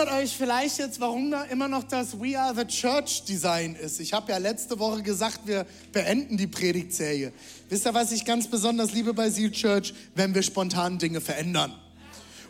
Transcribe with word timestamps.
wundert 0.00 0.16
euch 0.16 0.34
vielleicht 0.34 0.78
jetzt, 0.78 0.98
warum 0.98 1.30
da 1.30 1.42
immer 1.44 1.68
noch 1.68 1.84
das 1.84 2.18
We 2.18 2.38
Are 2.38 2.54
the 2.56 2.64
Church 2.64 3.22
Design 3.24 3.74
ist. 3.74 4.00
Ich 4.00 4.14
habe 4.14 4.32
ja 4.32 4.38
letzte 4.38 4.78
Woche 4.78 5.02
gesagt, 5.02 5.40
wir 5.44 5.66
beenden 5.92 6.38
die 6.38 6.46
Predigtserie. 6.46 7.32
Wisst 7.68 7.86
ihr, 7.86 7.92
was 7.92 8.10
ich 8.10 8.24
ganz 8.24 8.48
besonders 8.48 8.92
liebe 8.92 9.12
bei 9.12 9.28
Seal 9.28 9.50
Church? 9.50 9.92
Wenn 10.14 10.34
wir 10.34 10.42
spontan 10.42 10.98
Dinge 10.98 11.20
verändern. 11.20 11.74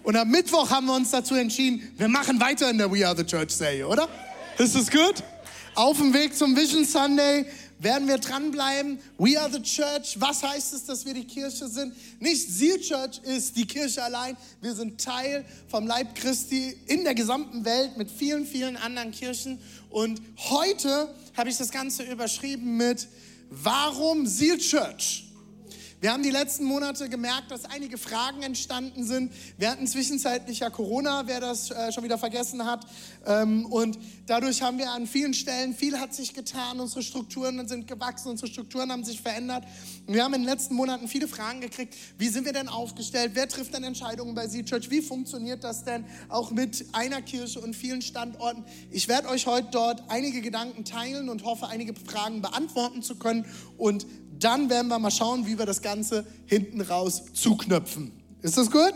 Und 0.05 0.15
am 0.15 0.31
Mittwoch 0.31 0.71
haben 0.71 0.87
wir 0.87 0.95
uns 0.95 1.11
dazu 1.11 1.35
entschieden, 1.35 1.93
wir 1.97 2.07
machen 2.07 2.41
weiter 2.41 2.71
in 2.71 2.79
der 2.79 2.93
We 2.93 3.05
Are 3.05 3.17
the 3.17 3.25
Church 3.25 3.51
Serie, 3.51 3.89
oder? 3.89 4.09
Ist 4.59 4.77
das 4.77 4.89
gut? 4.89 5.25
Auf 5.75 5.97
dem 5.97 6.15
Weg 6.15 6.37
zum 6.37 6.57
Vision 6.57 6.85
Sunday 6.85 7.47
werden 7.81 8.07
wir 8.09 8.19
dranbleiben. 8.19 8.99
We 9.19 9.41
are 9.41 9.51
the 9.51 9.63
church. 9.63 10.17
Was 10.19 10.43
heißt 10.43 10.75
es, 10.75 10.85
dass 10.85 11.05
wir 11.07 11.15
die 11.15 11.25
Kirche 11.25 11.67
sind? 11.69 11.95
Nicht 12.21 12.49
Seal 12.49 12.79
Church 12.79 13.21
ist 13.25 13.57
die 13.57 13.67
Kirche 13.67 14.03
allein. 14.03 14.37
Wir 14.61 14.75
sind 14.75 15.01
Teil 15.01 15.45
vom 15.69 15.87
Leib 15.87 16.15
Christi 16.15 16.77
in 16.87 17.05
der 17.05 17.15
gesamten 17.15 17.65
Welt 17.65 17.97
mit 17.97 18.11
vielen, 18.11 18.47
vielen 18.47 18.77
anderen 18.77 19.11
Kirchen. 19.11 19.59
Und 19.89 20.21
heute 20.51 21.15
habe 21.37 21.49
ich 21.49 21.57
das 21.57 21.71
Ganze 21.71 22.03
überschrieben 22.03 22.77
mit 22.77 23.09
Warum 23.49 24.27
Seal 24.27 24.59
Church? 24.59 25.30
Wir 26.01 26.15
haben 26.15 26.23
die 26.23 26.31
letzten 26.31 26.65
Monate 26.65 27.11
gemerkt, 27.11 27.51
dass 27.51 27.67
einige 27.67 27.99
Fragen 27.99 28.41
entstanden 28.41 29.05
sind. 29.05 29.31
Wir 29.59 29.71
hatten 29.71 29.87
zwischenzeitlich 29.87 30.61
ja 30.61 30.71
Corona, 30.71 31.25
wer 31.27 31.41
das 31.41 31.71
äh, 31.71 31.93
schon 31.93 32.05
wieder 32.05 32.17
vergessen 32.17 32.65
hat. 32.65 32.87
Ähm, 33.27 33.67
und 33.67 33.99
dadurch 34.25 34.63
haben 34.63 34.79
wir 34.79 34.93
an 34.93 35.07
vielen 35.07 35.35
Stellen, 35.35 35.75
viel 35.75 36.01
hat 36.01 36.15
sich 36.15 36.33
getan, 36.33 36.81
unsere 36.81 37.03
Strukturen 37.03 37.69
sind 37.69 37.87
gewachsen, 37.87 38.31
unsere 38.31 38.51
Strukturen 38.51 38.91
haben 38.91 39.05
sich 39.05 39.21
verändert. 39.21 39.65
Und 40.07 40.15
wir 40.15 40.25
haben 40.25 40.33
in 40.33 40.41
den 40.41 40.49
letzten 40.49 40.75
Monaten 40.75 41.07
viele 41.07 41.29
Fragen 41.29 41.61
gekriegt. 41.61 41.95
Wie 42.17 42.29
sind 42.29 42.47
wir 42.47 42.55
denn 42.55 42.69
aufgestellt? 42.69 43.33
Wer 43.35 43.47
trifft 43.47 43.75
denn 43.75 43.85
Entscheidungen 43.85 44.35
bei 44.35 44.49
Sea 44.49 44.63
Church? 44.63 44.91
Wie 44.91 45.03
funktioniert 45.03 45.65
das 45.65 45.85
denn 45.85 46.07
auch 46.31 46.51
mit 46.51 46.87
einer 46.93 47.21
Kirche 47.21 47.61
und 47.61 47.77
vielen 47.77 48.01
Standorten? 48.01 48.65
Ich 48.91 49.09
werde 49.09 49.29
euch 49.29 49.47
heute 49.47 49.69
dort 49.71 50.05
einige 50.09 50.41
Gedanken 50.41 50.87
teilen 50.87 51.29
und 51.29 51.45
hoffe, 51.45 51.69
einige 51.69 51.93
Fragen 51.93 52.41
beantworten 52.41 53.03
zu 53.03 53.17
können. 53.17 53.45
Und 53.77 54.07
dann 54.45 54.71
werden 54.71 54.89
wir 54.89 54.99
mal 54.99 55.11
schauen, 55.11 55.47
wie 55.47 55.59
wir 55.59 55.67
das 55.67 55.83
Ganze 55.83 56.27
hinten 56.47 56.81
raus 56.81 57.23
zuknöpfen. 57.35 58.13
Ist 58.43 58.57
das 58.57 58.71
gut? 58.71 58.95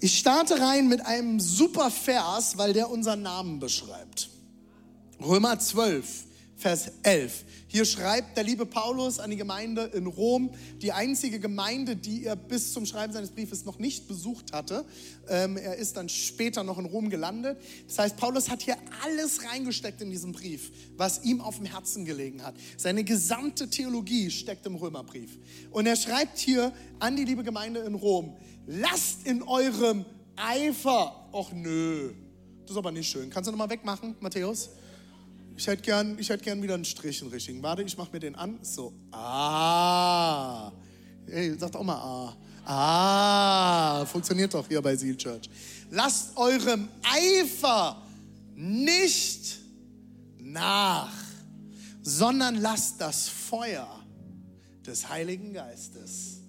Ich 0.00 0.18
starte 0.18 0.60
rein 0.60 0.88
mit 0.88 1.06
einem 1.06 1.38
super 1.38 1.90
Vers, 1.90 2.58
weil 2.58 2.72
der 2.72 2.90
unseren 2.90 3.22
Namen 3.22 3.60
beschreibt. 3.60 4.30
Römer 5.20 5.58
12, 5.58 6.24
Vers 6.62 6.92
11. 7.02 7.44
Hier 7.66 7.84
schreibt 7.84 8.36
der 8.36 8.44
liebe 8.44 8.64
Paulus 8.64 9.18
an 9.18 9.30
die 9.30 9.36
Gemeinde 9.36 9.82
in 9.94 10.06
Rom, 10.06 10.50
die 10.80 10.92
einzige 10.92 11.40
Gemeinde, 11.40 11.96
die 11.96 12.24
er 12.24 12.36
bis 12.36 12.72
zum 12.72 12.86
Schreiben 12.86 13.12
seines 13.12 13.32
Briefes 13.32 13.64
noch 13.64 13.80
nicht 13.80 14.06
besucht 14.06 14.52
hatte. 14.52 14.84
Ähm, 15.28 15.56
er 15.56 15.74
ist 15.74 15.96
dann 15.96 16.08
später 16.08 16.62
noch 16.62 16.78
in 16.78 16.84
Rom 16.84 17.10
gelandet. 17.10 17.58
Das 17.88 17.98
heißt, 17.98 18.16
Paulus 18.16 18.48
hat 18.48 18.62
hier 18.62 18.76
alles 19.02 19.44
reingesteckt 19.44 20.00
in 20.02 20.10
diesen 20.10 20.30
Brief, 20.30 20.70
was 20.96 21.24
ihm 21.24 21.40
auf 21.40 21.56
dem 21.56 21.66
Herzen 21.66 22.04
gelegen 22.04 22.44
hat. 22.44 22.54
Seine 22.76 23.02
gesamte 23.02 23.68
Theologie 23.68 24.30
steckt 24.30 24.64
im 24.64 24.76
Römerbrief. 24.76 25.38
Und 25.72 25.86
er 25.86 25.96
schreibt 25.96 26.38
hier 26.38 26.72
an 27.00 27.16
die 27.16 27.24
liebe 27.24 27.42
Gemeinde 27.42 27.80
in 27.80 27.96
Rom, 27.96 28.36
lasst 28.68 29.26
in 29.26 29.42
eurem 29.42 30.04
Eifer, 30.36 31.28
ach 31.32 31.50
nö, 31.52 32.12
das 32.62 32.70
ist 32.70 32.76
aber 32.76 32.92
nicht 32.92 33.10
schön. 33.10 33.30
Kannst 33.30 33.48
du 33.48 33.50
nochmal 33.50 33.70
wegmachen, 33.70 34.14
Matthäus? 34.20 34.70
Ich 35.56 35.66
hätte 35.66 35.82
gern, 35.82 36.18
ich 36.18 36.28
gern 36.42 36.62
wieder 36.62 36.74
einen 36.74 36.84
Strich, 36.84 37.22
einen 37.22 37.30
richtigen. 37.30 37.62
Warte, 37.62 37.82
ich 37.82 37.96
mache 37.96 38.12
mir 38.12 38.20
den 38.20 38.34
an. 38.34 38.58
So, 38.62 38.92
ah. 39.12 40.72
Ey, 41.26 41.56
sagt 41.58 41.76
auch 41.76 41.84
mal 41.84 41.96
ah. 41.96 42.36
Ah, 42.64 44.06
funktioniert 44.06 44.54
doch 44.54 44.66
hier 44.68 44.80
bei 44.80 44.94
Seal 44.94 45.16
Church. 45.16 45.50
Lasst 45.90 46.36
eurem 46.36 46.88
Eifer 47.02 48.00
nicht 48.54 49.58
nach, 50.38 51.12
sondern 52.02 52.56
lasst 52.56 53.00
das 53.00 53.28
Feuer 53.28 53.88
des 54.86 55.08
Heiligen 55.08 55.52
Geistes 55.52 56.40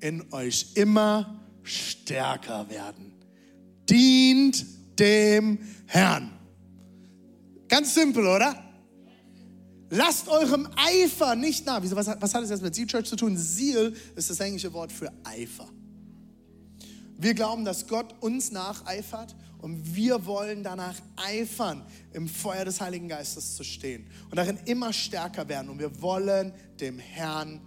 in 0.00 0.32
euch 0.32 0.72
immer 0.74 1.40
stärker 1.62 2.68
werden. 2.68 3.12
Dient 3.88 4.64
dem 4.98 5.58
Herrn. 5.86 6.37
Ganz 7.68 7.94
simpel, 7.94 8.26
oder? 8.26 8.64
Lasst 9.90 10.28
eurem 10.28 10.68
Eifer 10.76 11.34
nicht 11.34 11.64
nach. 11.64 11.82
Was, 11.82 12.06
was 12.20 12.34
hat 12.34 12.42
es 12.42 12.50
jetzt 12.50 12.62
mit 12.62 12.74
Seal 12.74 12.86
Church 12.86 13.06
zu 13.06 13.16
tun? 13.16 13.36
Seal 13.36 13.94
ist 14.16 14.28
das 14.28 14.40
englische 14.40 14.72
Wort 14.72 14.92
für 14.92 15.10
Eifer. 15.24 15.68
Wir 17.16 17.34
glauben, 17.34 17.64
dass 17.64 17.86
Gott 17.86 18.14
uns 18.20 18.52
nacheifert 18.52 19.34
und 19.60 19.96
wir 19.96 20.24
wollen 20.26 20.62
danach 20.62 20.94
eifern, 21.16 21.84
im 22.12 22.28
Feuer 22.28 22.64
des 22.64 22.80
Heiligen 22.80 23.08
Geistes 23.08 23.56
zu 23.56 23.64
stehen 23.64 24.06
und 24.30 24.36
darin 24.36 24.58
immer 24.66 24.92
stärker 24.92 25.48
werden. 25.48 25.68
Und 25.68 25.78
wir 25.78 26.00
wollen 26.00 26.52
dem 26.80 26.98
Herrn 26.98 27.60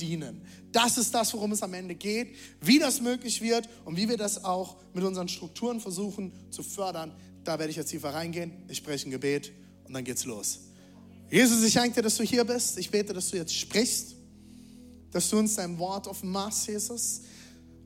dienen. 0.00 0.42
Das 0.72 0.98
ist 0.98 1.14
das, 1.14 1.32
worum 1.34 1.52
es 1.52 1.62
am 1.62 1.74
Ende 1.74 1.94
geht, 1.94 2.34
wie 2.60 2.78
das 2.78 3.00
möglich 3.00 3.40
wird 3.40 3.68
und 3.84 3.96
wie 3.96 4.08
wir 4.08 4.16
das 4.16 4.44
auch 4.44 4.76
mit 4.94 5.04
unseren 5.04 5.28
Strukturen 5.28 5.80
versuchen 5.80 6.32
zu 6.50 6.62
fördern, 6.62 7.14
da 7.48 7.58
werde 7.58 7.70
ich 7.70 7.76
jetzt 7.76 7.88
tiefer 7.88 8.12
reingehen. 8.12 8.52
Ich 8.68 8.76
spreche 8.76 9.08
ein 9.08 9.10
Gebet 9.10 9.52
und 9.86 9.94
dann 9.94 10.04
geht's 10.04 10.26
los. 10.26 10.60
Jesus, 11.30 11.64
ich 11.64 11.72
danke 11.72 11.94
dir, 11.94 12.02
dass 12.02 12.18
du 12.18 12.22
hier 12.22 12.44
bist. 12.44 12.76
Ich 12.78 12.90
bete, 12.90 13.14
dass 13.14 13.30
du 13.30 13.38
jetzt 13.38 13.54
sprichst, 13.54 14.16
dass 15.10 15.30
du 15.30 15.38
uns 15.38 15.54
dein 15.54 15.78
Wort 15.78 16.06
offenbarst, 16.08 16.68
Jesus. 16.68 17.22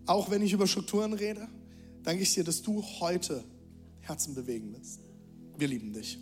Auch 0.05 0.29
wenn 0.33 0.43
ich 0.43 0.53
über 0.53 0.67
Strukturen 0.67 1.13
rede, 1.13 1.47
danke 2.03 2.25
ich 2.25 2.35
dir, 2.35 2.43
dass 2.43 2.61
du 2.61 2.83
heute 2.99 3.45
Herzen 4.01 4.35
bewegen 4.35 4.73
wirst. 4.73 4.99
Wir 5.57 5.69
lieben 5.69 5.93
dich. 5.93 6.19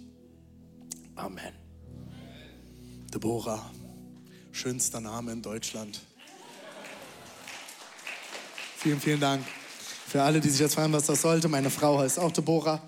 Amen. 1.15 1.55
Deborah, 3.11 3.71
schönster 4.53 5.01
Name 5.01 5.33
in 5.33 5.41
Deutschland. 5.41 5.99
Vielen, 8.77 9.01
vielen 9.01 9.21
Dank. 9.21 9.47
Für 10.07 10.23
alle, 10.25 10.41
die 10.41 10.51
sich 10.51 10.61
jetzt 10.61 10.75
fragen, 10.75 10.93
was 10.93 11.07
das 11.07 11.23
sollte, 11.23 11.49
meine 11.49 11.71
Frau 11.71 12.01
heißt 12.01 12.19
auch 12.19 12.33
Deborah 12.33 12.83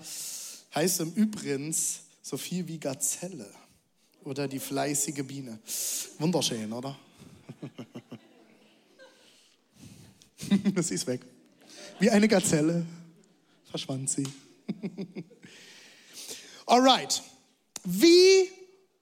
heißt 0.75 1.01
im 1.01 1.13
Übrigen 1.13 1.75
so 2.21 2.37
viel 2.37 2.67
wie 2.67 2.79
Gazelle 2.79 3.49
oder 4.23 4.47
die 4.47 4.59
fleißige 4.59 5.23
Biene. 5.25 5.59
Wunderschön, 6.19 6.71
oder? 6.71 6.97
Das 10.75 10.91
ist 10.91 11.07
weg. 11.07 11.21
Wie 11.99 12.09
eine 12.09 12.27
Gazelle 12.27 12.85
verschwand 13.69 14.09
sie. 14.09 14.27
Alright. 16.65 17.23
Wie 17.85 18.49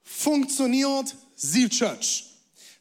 funktioniert 0.04 1.16
Seal 1.36 1.70
Church? 1.70 2.31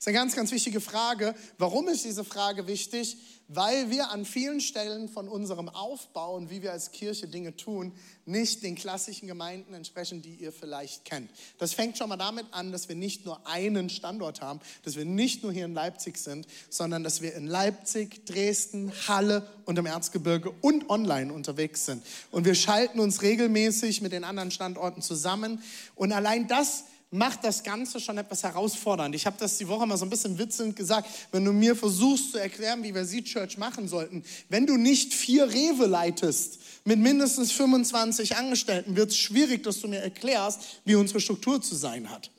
Das 0.01 0.07
ist 0.07 0.09
eine 0.09 0.17
ganz, 0.17 0.35
ganz 0.35 0.51
wichtige 0.51 0.81
Frage. 0.81 1.35
Warum 1.59 1.87
ist 1.89 2.07
diese 2.07 2.25
Frage 2.25 2.67
wichtig? 2.67 3.19
weil 3.53 3.91
wir 3.91 4.11
an 4.11 4.25
vielen 4.25 4.61
Stellen 4.61 5.09
von 5.09 5.29
unserem 5.29 5.69
Aufbau 5.69 6.37
und 6.37 6.51
wie 6.51 6.63
wir 6.63 6.71
als 6.71 6.93
Kirche 6.93 7.27
Dinge 7.27 7.57
tun, 7.57 7.93
nicht 8.25 8.63
den 8.63 8.77
klassischen 8.77 9.27
Gemeinden 9.27 9.75
entsprechen, 9.75 10.23
die 10.23 10.37
ihr 10.37 10.53
vielleicht 10.53 11.05
kennt. 11.05 11.29
Das 11.59 11.73
fängt 11.73 11.99
schon 11.99 12.09
mal 12.09 12.17
damit 12.17 12.47
an, 12.53 12.71
dass 12.71 12.89
wir 12.89 12.95
nicht 12.95 13.25
nur 13.25 13.45
einen 13.49 13.91
Standort 13.91 14.41
haben, 14.41 14.61
dass 14.85 14.95
wir 14.95 15.05
nicht 15.05 15.43
nur 15.43 15.53
hier 15.53 15.65
in 15.65 15.75
Leipzig 15.75 16.17
sind, 16.17 16.47
sondern 16.69 17.03
dass 17.03 17.23
wir 17.23 17.35
in 17.35 17.49
Leipzig, 17.49 18.25
Dresden, 18.25 18.93
Halle 19.09 19.45
und 19.65 19.77
im 19.81 19.87
Erzgebirge 19.87 20.53
und 20.61 20.89
online 20.89 21.33
unterwegs 21.33 21.87
sind. 21.87 22.05
Und 22.31 22.45
wir 22.45 22.55
schalten 22.55 23.01
uns 23.01 23.23
regelmäßig 23.23 24.01
mit 24.01 24.13
den 24.13 24.23
anderen 24.23 24.53
Standorten 24.53 25.03
zusammen. 25.03 25.61
Und 25.97 26.13
allein 26.13 26.47
das 26.47 26.85
macht 27.11 27.43
das 27.43 27.65
Ganze 27.65 27.99
schon 27.99 28.19
etwas 28.19 28.45
herausfordernd. 28.45 29.15
Ich 29.15 29.27
habe 29.27 29.37
das 29.39 29.59
die 29.59 29.67
Woche 29.67 29.87
mal 29.87 29.97
so 29.97 30.07
ein 30.07 30.11
bisschen 30.11 30.39
witzelnd 30.39 30.77
gesagt, 30.77 31.09
wenn 31.33 31.45
du 31.45 31.53
mir 31.53 31.75
versuchst 31.75 32.33
zu 32.33 32.39
erklären, 32.39 32.83
wie 32.85 32.95
wir 32.95 33.05
Seed 33.05 33.25
Church 33.25 33.59
machen 33.59 33.89
sollten, 33.89 34.23
wenn 34.49 34.67
du 34.67 34.77
nicht 34.77 35.13
vier 35.13 35.51
Rewe 35.51 35.87
leitest 35.87 36.61
mit 36.85 37.01
mindestens 37.01 37.51
25 37.53 38.37
Angestellten, 38.37 38.97
wird 38.97 39.11
es 39.11 39.17
schwierig, 39.17 39.65
dass 39.65 39.81
du 39.81 39.89
mir 39.89 40.01
erklärst, 40.01 40.61
wie 40.85 40.95
unsere 40.95 41.21
Struktur 41.21 41.61
zu 41.61 41.75
sein 41.75 42.11
hat. 42.11 42.31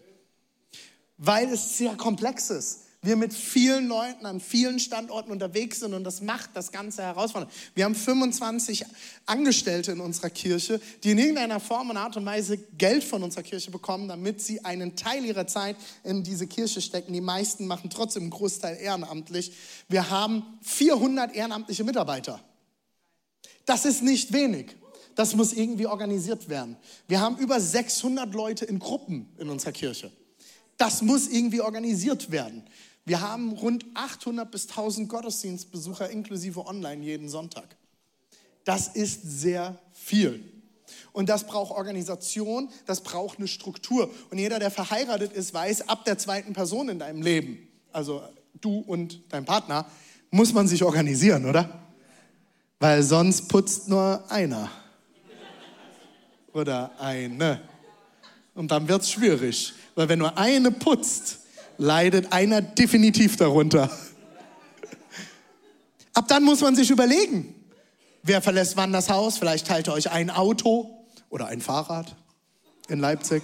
Weil 1.18 1.50
es 1.52 1.78
sehr 1.78 1.96
komplex 1.96 2.50
ist. 2.50 2.80
Wir 3.04 3.16
mit 3.16 3.34
vielen 3.34 3.88
Leuten 3.88 4.28
an 4.28 4.40
vielen 4.40 4.80
Standorten 4.80 5.32
unterwegs 5.32 5.80
sind 5.80 5.96
und 5.96 6.04
das 6.04 6.22
macht 6.22 6.52
das 6.54 6.72
Ganze 6.72 7.02
herausfordernd. 7.02 7.52
Wir 7.74 7.86
haben 7.86 7.96
25 7.96 8.86
Angestellte 9.26 9.94
in 9.94 10.02
unserer 10.02 10.30
Kirche, 10.30 10.80
die 11.04 11.12
in 11.12 11.18
irgendeiner 11.18 11.60
Form 11.60 11.90
und 11.90 11.98
Art 11.98 12.16
und 12.18 12.26
Weise 12.26 12.58
Geld 12.58 13.04
von 13.04 13.24
unserer 13.24 13.42
Kirche 13.42 13.72
bekommen, 13.72 14.08
damit 14.08 14.40
sie 14.42 14.64
einen 14.64 14.96
Teil 14.96 15.26
ihrer 15.26 15.48
Zeit 15.48 15.78
in 16.04 16.24
diese 16.24 16.46
Kirche 16.46 16.80
stecken. 16.80 17.12
Die 17.14 17.22
meisten 17.22 17.66
machen 17.66 17.90
trotzdem 17.90 18.24
einen 18.24 18.30
Großteil 18.30 18.78
ehrenamtlich. 18.78 19.54
Wir 19.90 20.12
haben 20.12 20.44
400 20.62 21.34
ehrenamtliche 21.36 21.84
Mitarbeiter. 21.84 22.40
Das 23.66 23.86
ist 23.86 24.04
nicht 24.04 24.32
wenig. 24.32 24.76
Das 25.16 25.36
muss 25.36 25.54
irgendwie 25.54 25.88
organisiert 25.88 26.50
werden. 26.50 26.78
Wir 27.08 27.20
haben 27.20 27.38
über 27.38 27.60
600 27.60 28.32
Leute 28.34 28.66
in 28.66 28.78
Gruppen 28.78 29.28
in 29.40 29.50
unserer 29.50 29.72
Kirche. 29.72 30.12
Das 30.78 31.02
muss 31.02 31.28
irgendwie 31.28 31.62
organisiert 31.62 32.32
werden. 32.32 32.64
Wir 33.06 33.22
haben 33.22 33.52
rund 33.54 33.86
800 33.94 34.50
bis 34.50 34.70
1000 34.70 35.10
Gottesdienstbesucher 35.10 36.10
inklusive 36.10 36.66
online 36.66 37.04
jeden 37.04 37.30
Sonntag. 37.30 37.76
Das 38.64 38.88
ist 38.88 39.22
sehr 39.24 39.80
viel. 39.92 40.44
Und 41.14 41.30
das 41.30 41.46
braucht 41.46 41.72
Organisation, 41.72 42.70
das 42.86 43.02
braucht 43.02 43.38
eine 43.38 43.48
Struktur. 43.48 44.10
Und 44.30 44.38
jeder, 44.38 44.60
der 44.60 44.72
verheiratet 44.72 45.34
ist, 45.34 45.54
weiß, 45.54 45.90
ab 45.90 46.06
der 46.06 46.18
zweiten 46.18 46.54
Person 46.54 46.90
in 46.90 47.00
deinem 47.00 47.22
Leben, 47.22 47.68
also 47.92 48.22
du 48.60 48.80
und 48.80 49.22
dein 49.30 49.46
Partner, 49.46 49.86
muss 50.30 50.54
man 50.54 50.68
sich 50.68 50.84
organisieren, 50.84 51.46
oder? 51.46 51.82
Weil 52.80 53.04
sonst 53.04 53.48
putzt 53.48 53.90
nur 53.90 54.24
einer 54.30 54.70
oder 56.54 56.92
eine. 57.00 57.62
Und 58.54 58.72
dann 58.72 58.88
wird 58.88 59.02
es 59.02 59.12
schwierig. 59.12 59.74
Weil 59.96 60.10
wenn 60.10 60.20
nur 60.20 60.38
eine 60.38 60.72
putzt, 60.72 61.40
leidet 61.78 62.32
einer 62.34 62.62
definitiv 62.62 63.38
darunter. 63.38 63.90
Ab 66.14 66.28
dann 66.28 66.44
muss 66.44 66.62
man 66.62 66.76
sich 66.76 66.90
überlegen, 66.90 67.56
wer 68.24 68.42
verlässt 68.42 68.78
wann 68.78 68.92
das 68.92 69.10
Haus. 69.10 69.38
Vielleicht 69.38 69.68
teilt 69.68 69.88
ihr 69.88 69.94
euch 69.94 70.12
ein 70.12 70.30
Auto 70.30 71.06
oder 71.30 71.48
ein 71.48 71.62
Fahrrad 71.62 72.16
in 72.88 73.00
Leipzig. 73.00 73.44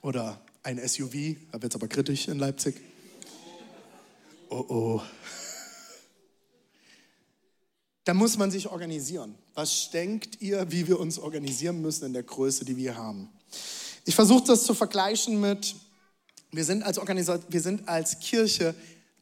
Oder 0.00 0.40
ein 0.62 0.78
SUV, 0.86 1.36
da 1.52 1.62
wird 1.62 1.72
es 1.72 1.76
aber 1.76 1.88
kritisch 1.88 2.28
in 2.28 2.38
Leipzig. 2.38 2.80
Oh 4.48 4.64
oh. 4.68 5.02
Da 8.04 8.14
muss 8.14 8.36
man 8.36 8.50
sich 8.50 8.68
organisieren. 8.68 9.36
Was 9.54 9.90
denkt 9.90 10.40
ihr, 10.40 10.72
wie 10.72 10.88
wir 10.88 10.98
uns 10.98 11.18
organisieren 11.18 11.80
müssen 11.80 12.06
in 12.06 12.12
der 12.12 12.24
Größe, 12.24 12.64
die 12.64 12.76
wir 12.76 12.96
haben? 12.96 13.28
Ich 14.04 14.14
versuche 14.14 14.44
das 14.44 14.64
zu 14.64 14.74
vergleichen 14.74 15.40
mit, 15.40 15.76
wir 16.50 16.64
sind 16.64 16.82
als, 16.82 16.98
wir 16.98 17.60
sind 17.60 17.88
als 17.88 18.18
Kirche 18.20 18.74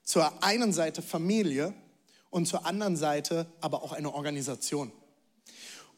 zur 0.02 0.42
einen 0.42 0.72
Seite 0.72 1.02
Familie 1.02 1.74
und 2.30 2.46
zur 2.46 2.66
anderen 2.66 2.96
Seite 2.96 3.46
aber 3.60 3.82
auch 3.82 3.92
eine 3.92 4.12
Organisation. 4.12 4.90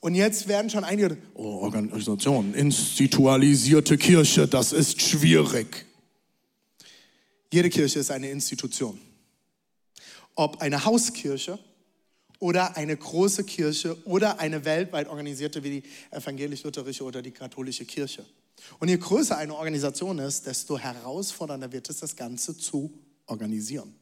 Und 0.00 0.16
jetzt 0.16 0.48
werden 0.48 0.68
schon 0.68 0.82
einige, 0.82 1.16
oh, 1.34 1.60
Organisation, 1.60 2.54
institualisierte 2.54 3.96
Kirche, 3.96 4.48
das 4.48 4.72
ist 4.72 5.00
schwierig. 5.00 5.86
Jede 7.52 7.70
Kirche 7.70 8.00
ist 8.00 8.10
eine 8.10 8.28
Institution. 8.30 8.98
Ob 10.34 10.60
eine 10.60 10.84
Hauskirche 10.84 11.58
oder 12.40 12.76
eine 12.76 12.96
große 12.96 13.44
Kirche 13.44 13.96
oder 14.04 14.40
eine 14.40 14.64
weltweit 14.64 15.06
organisierte 15.06 15.62
wie 15.62 15.82
die 15.82 15.82
evangelisch-lutherische 16.10 17.04
oder 17.04 17.22
die 17.22 17.30
katholische 17.30 17.84
Kirche. 17.84 18.24
Und 18.78 18.88
je 18.88 18.96
größer 18.96 19.36
eine 19.36 19.54
Organisation 19.54 20.18
ist, 20.18 20.46
desto 20.46 20.78
herausfordernder 20.78 21.72
wird 21.72 21.90
es, 21.90 21.98
das 21.98 22.16
Ganze 22.16 22.56
zu 22.56 22.92
organisieren. 23.26 23.94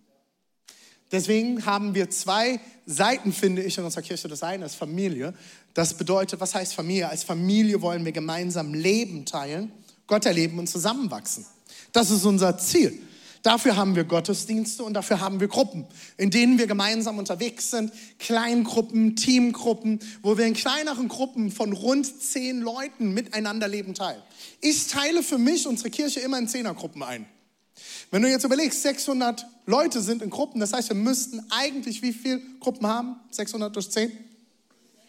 Deswegen 1.12 1.66
haben 1.66 1.94
wir 1.94 2.08
zwei 2.10 2.60
Seiten, 2.86 3.32
finde 3.32 3.62
ich, 3.62 3.76
in 3.76 3.84
unserer 3.84 4.02
Kirche. 4.02 4.28
Das 4.28 4.42
eine 4.42 4.66
ist 4.66 4.76
Familie. 4.76 5.34
Das 5.74 5.94
bedeutet, 5.94 6.40
was 6.40 6.54
heißt 6.54 6.74
Familie? 6.74 7.08
Als 7.08 7.24
Familie 7.24 7.82
wollen 7.82 8.04
wir 8.04 8.12
gemeinsam 8.12 8.74
Leben 8.74 9.24
teilen, 9.24 9.72
Gott 10.06 10.24
erleben 10.24 10.58
und 10.58 10.68
zusammenwachsen. 10.68 11.44
Das 11.92 12.10
ist 12.10 12.24
unser 12.24 12.58
Ziel. 12.58 13.00
Dafür 13.42 13.76
haben 13.76 13.96
wir 13.96 14.04
Gottesdienste 14.04 14.84
und 14.84 14.92
dafür 14.94 15.20
haben 15.20 15.40
wir 15.40 15.48
Gruppen, 15.48 15.86
in 16.18 16.30
denen 16.30 16.58
wir 16.58 16.66
gemeinsam 16.66 17.18
unterwegs 17.18 17.70
sind. 17.70 17.90
Kleingruppen, 18.18 19.16
Teamgruppen, 19.16 20.00
wo 20.20 20.36
wir 20.36 20.44
in 20.44 20.52
kleineren 20.52 21.08
Gruppen 21.08 21.50
von 21.50 21.72
rund 21.72 22.06
zehn 22.22 22.60
Leuten 22.60 23.14
miteinander 23.14 23.66
Leben 23.66 23.94
teilen. 23.94 24.22
Ich 24.60 24.86
teile 24.88 25.22
für 25.22 25.38
mich 25.38 25.66
unsere 25.66 25.90
Kirche 25.90 26.20
immer 26.20 26.38
in 26.38 26.48
Zehnergruppen 26.48 27.02
ein. 27.02 27.26
Wenn 28.10 28.22
du 28.22 28.28
jetzt 28.28 28.44
überlegst, 28.44 28.82
600 28.82 29.46
Leute 29.66 30.00
sind 30.00 30.22
in 30.22 30.30
Gruppen, 30.30 30.60
das 30.60 30.72
heißt, 30.72 30.88
wir 30.90 30.96
müssten 30.96 31.40
eigentlich 31.50 32.02
wie 32.02 32.12
viele 32.12 32.40
Gruppen 32.58 32.86
haben? 32.86 33.16
600 33.30 33.74
durch 33.74 33.90
10? 33.90 34.12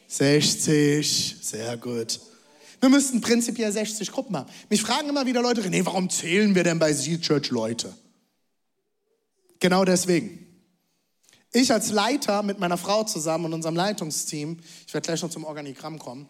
60, 0.07 1.37
sehr 1.41 1.77
gut. 1.77 2.19
Wir 2.79 2.89
müssten 2.89 3.21
prinzipiell 3.21 3.71
60 3.71 4.11
Gruppen 4.11 4.35
haben. 4.37 4.49
Mich 4.69 4.81
fragen 4.81 5.09
immer 5.09 5.25
wieder 5.25 5.41
Leute, 5.41 5.61
René, 5.61 5.85
warum 5.85 6.09
zählen 6.09 6.55
wir 6.55 6.63
denn 6.63 6.79
bei 6.79 6.93
Sea 6.93 7.17
Church 7.17 7.49
Leute? 7.49 7.93
Genau 9.59 9.85
deswegen. 9.85 10.47
Ich 11.53 11.71
als 11.71 11.91
Leiter 11.91 12.43
mit 12.43 12.59
meiner 12.59 12.77
Frau 12.77 13.03
zusammen 13.03 13.45
und 13.45 13.53
unserem 13.53 13.75
Leitungsteam, 13.75 14.59
ich 14.87 14.93
werde 14.93 15.05
gleich 15.05 15.21
noch 15.21 15.29
zum 15.29 15.43
Organigramm 15.43 15.99
kommen, 15.99 16.29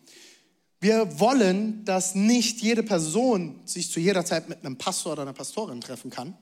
wir 0.82 1.20
wollen, 1.20 1.86
dass 1.86 2.16
nicht 2.16 2.60
jede 2.62 2.82
Person 2.82 3.62
sich 3.66 3.92
zu 3.92 4.00
jeder 4.00 4.26
Zeit 4.26 4.50
mit 4.50 4.66
einem 4.66 4.78
Pastor 4.78 5.14
oder 5.14 5.22
einer 5.22 5.34
Pastorin 5.34 5.80
treffen 5.80 6.10
kann, 6.10 6.36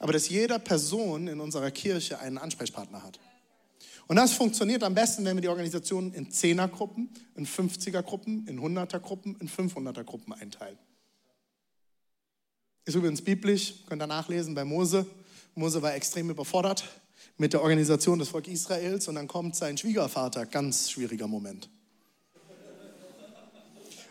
aber 0.00 0.12
dass 0.12 0.28
jede 0.28 0.58
Person 0.58 1.28
in 1.28 1.40
unserer 1.40 1.70
Kirche 1.70 2.18
einen 2.18 2.36
Ansprechpartner 2.36 3.04
hat. 3.04 3.20
Und 4.08 4.16
das 4.16 4.32
funktioniert 4.32 4.82
am 4.82 4.94
besten, 4.94 5.24
wenn 5.24 5.36
wir 5.36 5.42
die 5.42 5.48
Organisation 5.48 6.12
in 6.12 6.28
Zehnergruppen, 6.28 7.08
in 7.36 7.46
50er-Gruppen, 7.46 8.46
in 8.48 8.60
100er-Gruppen, 8.60 9.36
in 9.40 9.48
500er-Gruppen 9.48 10.32
einteilen. 10.32 10.78
Ist 12.84 12.96
übrigens 12.96 13.22
biblisch, 13.22 13.74
könnt 13.86 14.02
ihr 14.02 14.08
nachlesen 14.08 14.54
bei 14.54 14.64
Mose. 14.64 15.06
Mose 15.54 15.80
war 15.80 15.94
extrem 15.94 16.30
überfordert 16.30 16.84
mit 17.38 17.52
der 17.52 17.62
Organisation 17.62 18.18
des 18.18 18.28
Volkes 18.28 18.52
Israels 18.52 19.06
und 19.06 19.14
dann 19.14 19.28
kommt 19.28 19.54
sein 19.54 19.78
Schwiegervater, 19.78 20.46
ganz 20.46 20.90
schwieriger 20.90 21.28
Moment. 21.28 21.70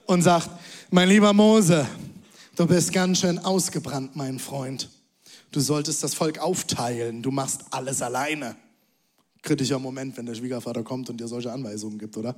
Und 0.06 0.22
sagt, 0.22 0.50
mein 0.92 1.10
lieber 1.10 1.34
Mose, 1.34 1.88
du 2.56 2.68
bist 2.68 2.92
ganz 2.92 3.20
schön 3.20 3.40
ausgebrannt, 3.40 4.16
mein 4.16 4.40
Freund. 4.40 4.90
Du 5.52 5.60
solltest 5.60 6.04
das 6.04 6.14
Volk 6.14 6.40
aufteilen, 6.40 7.22
du 7.22 7.32
machst 7.32 7.62
alles 7.72 8.02
alleine. 8.02 8.56
Kritischer 9.44 9.80
Moment, 9.80 10.18
wenn 10.18 10.26
der 10.26 10.36
Schwiegervater 10.36 10.84
kommt 10.84 11.10
und 11.10 11.20
dir 11.20 11.28
solche 11.28 11.52
Anweisungen 11.52 12.00
gibt, 12.00 12.18
oder? 12.18 12.36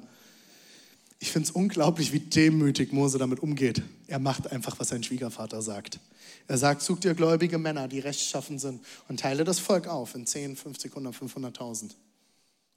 Ich 1.20 1.32
finde 1.32 1.48
es 1.48 1.52
unglaublich, 1.52 2.12
wie 2.12 2.20
demütig 2.20 2.92
Mose 2.92 3.18
damit 3.18 3.40
umgeht. 3.40 3.82
Er 4.08 4.20
macht 4.20 4.52
einfach, 4.52 4.78
was 4.80 4.90
sein 4.90 5.02
Schwiegervater 5.02 5.62
sagt. 5.62 6.00
Er 6.48 6.58
sagt, 6.58 6.82
such 6.82 7.00
dir 7.00 7.16
gläubige 7.16 7.58
Männer, 7.58 7.88
die 7.88 8.00
rechtschaffen 8.00 8.60
sind 8.60 8.84
und 9.08 9.20
teile 9.20 9.44
das 9.44 9.60
Volk 9.60 9.88
auf 9.88 10.14
in 10.14 10.28
10, 10.28 10.56
50, 10.56 10.92
100, 10.92 11.16
500.000 11.16 11.92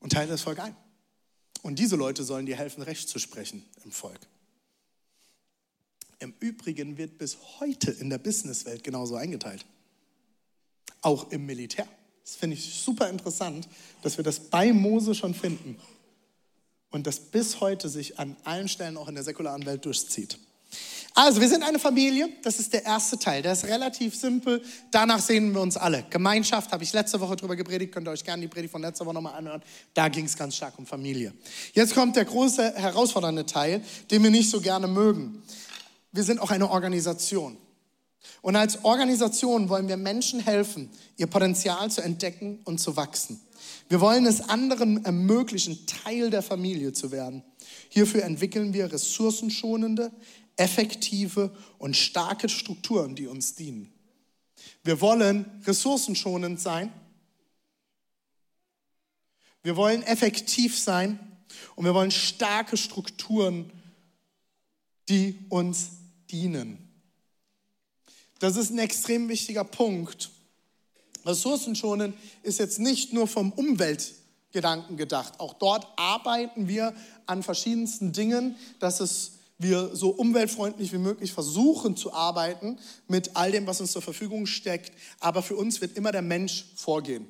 und 0.01 0.13
teile 0.13 0.29
das 0.29 0.43
Volk 0.43 0.61
ein. 0.61 0.75
Und 1.63 1.79
diese 1.79 1.97
Leute 1.97 2.23
sollen 2.23 2.47
dir 2.47 2.57
helfen, 2.57 2.83
Recht 2.83 3.09
zu 3.09 3.19
sprechen 3.19 3.65
im 3.85 3.91
Volk. 3.91 4.21
Im 6.21 6.35
Übrigen 6.41 6.99
wird 6.99 7.19
bis 7.19 7.39
heute 7.61 7.91
in 7.91 8.11
der 8.11 8.19
Businesswelt 8.19 8.83
genauso 8.83 9.17
eingeteilt. 9.17 9.65
Auch 11.01 11.31
im 11.31 11.47
Militär. 11.47 11.87
Das 12.25 12.37
finde 12.37 12.57
ich 12.57 12.75
super 12.75 13.09
interessant, 13.09 13.69
dass 14.03 14.17
wir 14.17 14.25
das 14.25 14.41
bei 14.41 14.73
Mose 14.73 15.15
schon 15.15 15.33
finden 15.33 15.77
und 16.91 17.07
das 17.07 17.21
bis 17.21 17.61
heute 17.61 17.89
sich 17.89 18.19
an 18.19 18.37
allen 18.45 18.69
Stellen 18.69 18.97
auch 18.97 19.09
in 19.09 19.15
der 19.15 19.25
säkularen 19.25 19.65
Welt 19.65 19.85
durchzieht. 19.85 20.39
Also, 21.15 21.41
wir 21.41 21.49
sind 21.49 21.63
eine 21.63 21.79
Familie, 21.79 22.29
das 22.43 22.61
ist 22.61 22.73
der 22.73 22.85
erste 22.85 23.19
Teil, 23.19 23.43
der 23.43 23.53
ist 23.53 23.65
relativ 23.65 24.15
simpel. 24.15 24.63
Danach 24.91 25.21
sehen 25.21 25.53
wir 25.53 25.61
uns 25.61 25.77
alle. 25.77 26.05
Gemeinschaft, 26.11 26.71
habe 26.71 26.85
ich 26.85 26.93
letzte 26.93 27.19
Woche 27.21 27.35
drüber 27.35 27.57
gepredigt, 27.57 27.93
könnt 27.93 28.07
ihr 28.07 28.13
euch 28.13 28.23
gerne 28.23 28.43
die 28.43 28.49
Predigt 28.49 28.71
von 28.71 28.83
letzter 28.83 29.05
Woche 29.07 29.15
nochmal 29.15 29.35
anhören. 29.35 29.63
Da 29.95 30.09
ging 30.09 30.27
es 30.27 30.37
ganz 30.37 30.55
stark 30.55 30.79
um 30.79 30.87
Familie. 30.87 31.33
Jetzt 31.73 31.95
kommt 31.95 32.15
der 32.15 32.25
große, 32.25 32.75
herausfordernde 32.77 33.47
Teil, 33.47 33.83
den 34.11 34.23
wir 34.23 34.31
nicht 34.31 34.51
so 34.51 34.61
gerne 34.61 34.87
mögen. 34.87 35.43
Wir 36.13 36.25
sind 36.25 36.41
auch 36.41 36.51
eine 36.51 36.71
Organisation. 36.71 37.57
Und 38.43 38.57
als 38.57 38.85
Organisation 38.85 39.69
wollen 39.69 39.89
wir 39.89 39.97
Menschen 39.97 40.41
helfen, 40.41 40.91
ihr 41.17 41.27
Potenzial 41.27 41.91
zu 41.91 42.03
entdecken 42.03 42.61
und 42.65 42.79
zu 42.79 42.97
wachsen. 42.97 43.41
Wir 43.89 44.01
wollen 44.01 44.27
es 44.27 44.49
anderen 44.49 45.05
ermöglichen, 45.05 45.87
Teil 45.87 46.31
der 46.31 46.43
Familie 46.43 46.93
zu 46.93 47.11
werden. 47.11 47.43
Hierfür 47.89 48.25
entwickeln 48.25 48.73
wir 48.73 48.93
ressourcenschonende, 48.93 50.13
effektive 50.57 51.55
und 51.79 51.97
starke 51.97 52.49
Strukturen, 52.49 53.15
die 53.15 53.27
uns 53.27 53.55
dienen. 53.55 53.93
Wir 54.83 55.01
wollen 55.01 55.47
ressourcenschonend 55.65 56.61
sein. 56.61 56.93
Wir 59.63 59.77
wollen 59.77 60.03
effektiv 60.03 60.79
sein 60.79 61.19
und 61.77 61.85
wir 61.85 61.95
wollen 61.95 62.11
starke 62.11 62.77
Strukturen, 62.77 63.71
die 65.09 65.39
uns 65.49 65.91
dienen. 66.31 66.89
Das 68.39 68.57
ist 68.57 68.71
ein 68.71 68.79
extrem 68.79 69.29
wichtiger 69.29 69.65
Punkt. 69.65 70.31
Ressourcenschonen 71.25 72.15
ist 72.43 72.59
jetzt 72.59 72.79
nicht 72.79 73.13
nur 73.13 73.27
vom 73.27 73.53
Umweltgedanken 73.53 74.97
gedacht. 74.97 75.41
Auch 75.41 75.55
dort 75.55 75.87
arbeiten 75.97 76.69
wir 76.69 76.95
an 77.27 77.43
verschiedensten 77.43 78.13
Dingen, 78.13 78.57
dass 78.79 79.01
es 79.01 79.33
wir 79.59 79.95
so 79.95 80.11
umweltfreundlich 80.11 80.93
wie 80.93 80.99
möglich 80.99 81.33
versuchen 81.33 81.97
zu 81.97 82.13
arbeiten 82.13 82.79
mit 83.09 83.35
all 83.37 83.51
dem, 83.51 83.67
was 83.67 83.81
uns 83.81 83.91
zur 83.91 84.03
Verfügung 84.03 84.47
steckt. 84.47 84.93
Aber 85.19 85.43
für 85.43 85.57
uns 85.57 85.81
wird 85.81 85.97
immer 85.97 86.13
der 86.13 86.23
Mensch 86.23 86.67
vorgehen. 86.77 87.27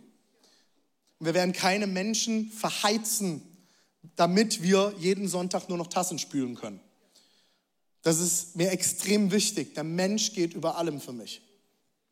Wir 1.20 1.32
werden 1.32 1.54
keine 1.54 1.86
Menschen 1.86 2.50
verheizen, 2.50 3.42
damit 4.14 4.62
wir 4.62 4.94
jeden 5.00 5.26
Sonntag 5.26 5.70
nur 5.70 5.78
noch 5.78 5.88
Tassen 5.88 6.18
spülen 6.18 6.54
können. 6.54 6.80
Das 8.02 8.20
ist 8.20 8.56
mir 8.56 8.70
extrem 8.70 9.32
wichtig. 9.32 9.74
Der 9.74 9.84
Mensch 9.84 10.32
geht 10.32 10.54
über 10.54 10.76
allem 10.76 11.00
für 11.00 11.12
mich. 11.12 11.42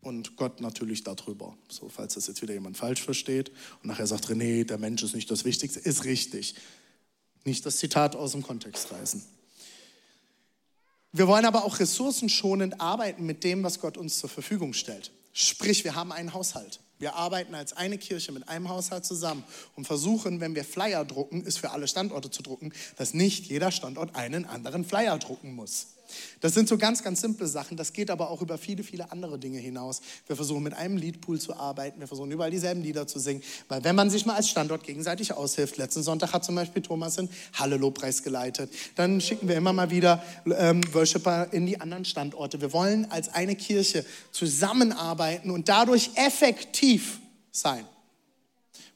Und 0.00 0.36
Gott 0.36 0.60
natürlich 0.60 1.04
darüber. 1.04 1.56
So, 1.68 1.88
falls 1.88 2.14
das 2.14 2.26
jetzt 2.26 2.42
wieder 2.42 2.54
jemand 2.54 2.76
falsch 2.76 3.02
versteht 3.02 3.50
und 3.82 3.86
nachher 3.86 4.06
sagt, 4.06 4.26
René, 4.26 4.64
der 4.64 4.78
Mensch 4.78 5.02
ist 5.02 5.14
nicht 5.14 5.30
das 5.30 5.44
Wichtigste, 5.44 5.80
ist 5.80 6.04
richtig. 6.04 6.54
Nicht 7.44 7.66
das 7.66 7.78
Zitat 7.78 8.14
aus 8.14 8.32
dem 8.32 8.42
Kontext 8.42 8.92
reißen. 8.92 9.22
Wir 11.12 11.26
wollen 11.26 11.44
aber 11.44 11.64
auch 11.64 11.78
ressourcenschonend 11.78 12.80
arbeiten 12.80 13.24
mit 13.24 13.42
dem, 13.42 13.62
was 13.62 13.80
Gott 13.80 13.96
uns 13.96 14.18
zur 14.18 14.28
Verfügung 14.28 14.74
stellt. 14.74 15.12
Sprich, 15.32 15.82
wir 15.84 15.94
haben 15.94 16.12
einen 16.12 16.34
Haushalt. 16.34 16.80
Wir 16.98 17.14
arbeiten 17.14 17.54
als 17.54 17.74
eine 17.74 17.98
Kirche 17.98 18.32
mit 18.32 18.48
einem 18.48 18.68
Haushalt 18.68 19.04
zusammen 19.04 19.44
und 19.74 19.86
versuchen, 19.86 20.40
wenn 20.40 20.54
wir 20.54 20.64
Flyer 20.64 21.04
drucken, 21.04 21.44
ist 21.44 21.58
für 21.58 21.70
alle 21.70 21.88
Standorte 21.88 22.30
zu 22.30 22.42
drucken, 22.42 22.72
dass 22.96 23.12
nicht 23.12 23.46
jeder 23.46 23.70
Standort 23.70 24.14
einen 24.14 24.46
anderen 24.46 24.84
Flyer 24.84 25.18
drucken 25.18 25.54
muss. 25.54 25.95
Das 26.40 26.54
sind 26.54 26.68
so 26.68 26.78
ganz, 26.78 27.02
ganz 27.02 27.20
simple 27.20 27.46
Sachen. 27.46 27.76
Das 27.76 27.92
geht 27.92 28.10
aber 28.10 28.30
auch 28.30 28.42
über 28.42 28.58
viele, 28.58 28.82
viele 28.82 29.10
andere 29.12 29.38
Dinge 29.38 29.58
hinaus. 29.58 30.00
Wir 30.26 30.36
versuchen 30.36 30.62
mit 30.62 30.74
einem 30.74 30.96
Liedpool 30.96 31.40
zu 31.40 31.54
arbeiten. 31.54 32.00
Wir 32.00 32.06
versuchen 32.06 32.30
überall 32.30 32.50
dieselben 32.50 32.82
Lieder 32.82 33.06
zu 33.06 33.18
singen. 33.18 33.42
Weil 33.68 33.84
wenn 33.84 33.96
man 33.96 34.10
sich 34.10 34.26
mal 34.26 34.34
als 34.34 34.48
Standort 34.48 34.84
gegenseitig 34.84 35.32
aushilft, 35.32 35.76
letzten 35.76 36.02
Sonntag 36.02 36.32
hat 36.32 36.44
zum 36.44 36.54
Beispiel 36.54 36.82
Thomas 36.82 37.18
in 37.18 37.28
Halle 37.54 37.76
Lobpreis 37.76 38.22
geleitet, 38.22 38.70
dann 38.94 39.20
schicken 39.20 39.48
wir 39.48 39.56
immer 39.56 39.72
mal 39.72 39.90
wieder 39.90 40.22
ähm, 40.46 40.82
Worshipper 40.92 41.52
in 41.52 41.66
die 41.66 41.80
anderen 41.80 42.04
Standorte. 42.04 42.60
Wir 42.60 42.72
wollen 42.72 43.10
als 43.10 43.28
eine 43.28 43.56
Kirche 43.56 44.04
zusammenarbeiten 44.30 45.50
und 45.50 45.68
dadurch 45.68 46.10
effektiv 46.14 47.20
sein. 47.50 47.84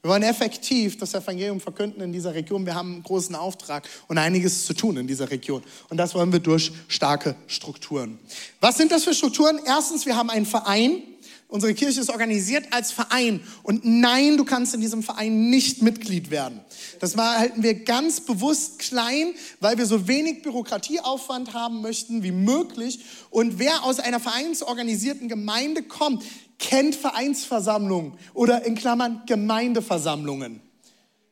Wir 0.02 0.11
wollen 0.11 0.23
effektiv 0.23 0.97
das 0.97 1.12
Evangelium 1.12 1.61
verkünden 1.61 2.00
in 2.00 2.12
dieser 2.12 2.33
Region. 2.33 2.64
Wir 2.64 2.75
haben 2.75 2.95
einen 2.95 3.02
großen 3.02 3.35
Auftrag 3.35 3.87
und 4.09 4.16
einiges 4.16 4.64
zu 4.64 4.73
tun 4.73 4.97
in 4.97 5.07
dieser 5.07 5.30
Region. 5.30 5.62
Und 5.90 5.99
das 5.99 6.14
wollen 6.14 6.33
wir 6.33 6.38
durch 6.38 6.73
starke 6.88 7.37
Strukturen. 7.47 8.19
Was 8.61 8.78
sind 8.78 8.92
das 8.92 9.04
für 9.04 9.12
Strukturen? 9.12 9.61
Erstens, 9.66 10.07
wir 10.07 10.16
haben 10.16 10.30
einen 10.30 10.47
Verein. 10.47 11.02
Unsere 11.50 11.75
Kirche 11.75 12.00
ist 12.00 12.11
organisiert 12.11 12.66
als 12.71 12.92
Verein. 12.92 13.40
Und 13.64 13.85
nein, 13.85 14.37
du 14.37 14.45
kannst 14.45 14.73
in 14.73 14.80
diesem 14.80 15.02
Verein 15.02 15.50
nicht 15.50 15.83
Mitglied 15.83 16.30
werden. 16.30 16.61
Das 17.00 17.16
halten 17.16 17.64
wir 17.64 17.75
ganz 17.75 18.21
bewusst 18.21 18.78
klein, 18.78 19.35
weil 19.59 19.76
wir 19.76 19.87
so 19.87 20.07
wenig 20.07 20.42
Bürokratieaufwand 20.42 21.52
haben 21.52 21.83
möchten 21.83 22.23
wie 22.23 22.30
möglich. 22.30 23.00
Und 23.30 23.59
wer 23.59 23.83
aus 23.83 23.99
einer 23.99 24.21
vereinsorganisierten 24.21 25.28
Gemeinde 25.28 25.83
kommt, 25.83 26.23
kennt 26.61 26.95
Vereinsversammlungen 26.95 28.12
oder 28.33 28.64
in 28.64 28.76
Klammern 28.76 29.23
Gemeindeversammlungen. 29.26 30.61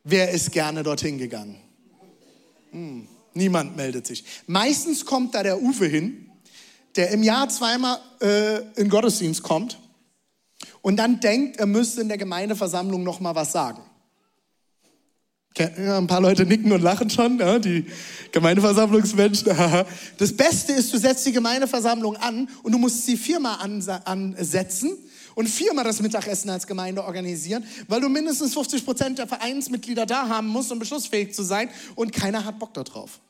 Wer 0.03 0.33
ist 0.33 0.51
gerne 0.51 0.83
dorthin 0.83 1.19
gegangen? 1.19 1.61
Hm, 2.73 3.07
niemand 3.35 3.77
meldet 3.77 4.09
sich. 4.09 4.25
Meistens 4.49 5.05
kommt 5.05 5.37
da 5.37 5.45
der 5.45 5.63
Uwe 5.63 5.87
hin, 5.87 6.29
der 6.97 7.11
im 7.11 7.23
Jahr 7.23 7.49
zweimal 7.49 8.01
äh, 8.21 8.63
in 8.81 8.89
Gottesdienst 8.89 9.45
kommt 9.45 9.79
und 10.83 10.97
dann 10.97 11.21
denkt, 11.21 11.59
er 11.59 11.67
müsste 11.67 12.01
in 12.01 12.09
der 12.09 12.19
Gemeindeversammlung 12.19 13.03
noch 13.03 13.21
mal 13.21 13.35
was 13.35 13.53
sagen. 13.53 13.83
Ein 15.59 16.07
paar 16.07 16.21
Leute 16.21 16.47
nicken 16.47 16.71
und 16.71 16.83
lachen 16.83 17.11
schon, 17.11 17.39
die 17.63 17.87
Gemeindeversammlungsmenschen. 18.33 19.49
Das 20.19 20.37
Beste 20.37 20.73
ist, 20.73 20.93
du 20.93 20.99
setzt 20.99 21.27
die 21.27 21.33
Gemeindeversammlung 21.33 22.17
an 22.17 22.49
und 22.63 22.73
du 22.73 22.79
musst 22.79 23.07
sie 23.07 23.17
viermal 23.17 23.59
ansetzen 24.05 24.93
und 25.35 25.49
viermal 25.49 25.85
das 25.85 26.01
Mittagessen 26.01 26.51
als 26.51 26.67
Gemeinde 26.67 27.05
organisieren, 27.05 27.65
weil 27.89 28.01
du 28.01 28.09
mindestens 28.09 28.55
50 28.55 28.85
Prozent 28.85 29.19
der 29.19 29.27
Vereinsmitglieder 29.27 30.07
da 30.07 30.29
haben 30.29 30.49
musst, 30.49 30.71
um 30.71 30.79
beschlussfähig 30.79 31.35
zu 31.35 31.43
sein 31.43 31.71
und 31.97 32.13
keiner 32.13 32.45
hat 32.45 32.59
Bock 32.59 32.75
darauf. 32.75 33.21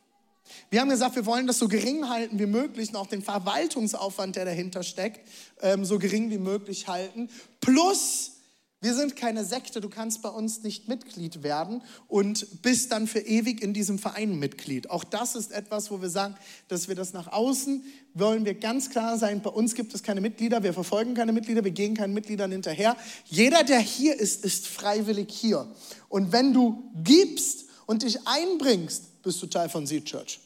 Wir 0.70 0.80
haben 0.80 0.88
gesagt, 0.88 1.16
wir 1.16 1.26
wollen 1.26 1.46
das 1.46 1.58
so 1.58 1.68
gering 1.68 2.08
halten 2.08 2.38
wie 2.38 2.46
möglich 2.46 2.90
und 2.90 2.96
auch 2.96 3.06
den 3.06 3.22
Verwaltungsaufwand, 3.22 4.36
der 4.36 4.44
dahinter 4.44 4.82
steckt, 4.82 5.20
ähm, 5.62 5.84
so 5.84 5.98
gering 5.98 6.30
wie 6.30 6.38
möglich 6.38 6.88
halten. 6.88 7.28
Plus, 7.60 8.32
wir 8.80 8.94
sind 8.94 9.16
keine 9.16 9.44
Sekte, 9.44 9.80
du 9.80 9.88
kannst 9.88 10.22
bei 10.22 10.28
uns 10.28 10.62
nicht 10.62 10.86
Mitglied 10.86 11.42
werden 11.42 11.82
und 12.06 12.62
bist 12.62 12.92
dann 12.92 13.08
für 13.08 13.18
ewig 13.18 13.60
in 13.60 13.74
diesem 13.74 13.98
Verein 13.98 14.38
Mitglied. 14.38 14.88
Auch 14.88 15.02
das 15.02 15.34
ist 15.34 15.50
etwas, 15.50 15.90
wo 15.90 16.00
wir 16.00 16.10
sagen, 16.10 16.36
dass 16.68 16.86
wir 16.86 16.94
das 16.94 17.12
nach 17.12 17.32
außen 17.32 17.82
wollen 18.14 18.44
wir 18.44 18.54
ganz 18.54 18.90
klar 18.90 19.18
sein, 19.18 19.42
bei 19.42 19.50
uns 19.50 19.74
gibt 19.74 19.94
es 19.94 20.02
keine 20.02 20.20
Mitglieder, 20.20 20.62
wir 20.62 20.72
verfolgen 20.72 21.14
keine 21.14 21.32
Mitglieder, 21.32 21.64
wir 21.64 21.70
gehen 21.70 21.94
keinen 21.94 22.14
Mitgliedern 22.14 22.50
hinterher. 22.50 22.96
Jeder, 23.26 23.64
der 23.64 23.80
hier 23.80 24.18
ist, 24.18 24.44
ist 24.44 24.66
freiwillig 24.66 25.28
hier. 25.30 25.66
Und 26.08 26.32
wenn 26.32 26.52
du 26.52 26.90
gibst 27.02 27.66
und 27.86 28.02
dich 28.02 28.26
einbringst, 28.26 29.22
bist 29.22 29.42
du 29.42 29.46
Teil 29.46 29.68
von 29.68 29.86
Seed 29.86 30.04
Church. 30.06 30.40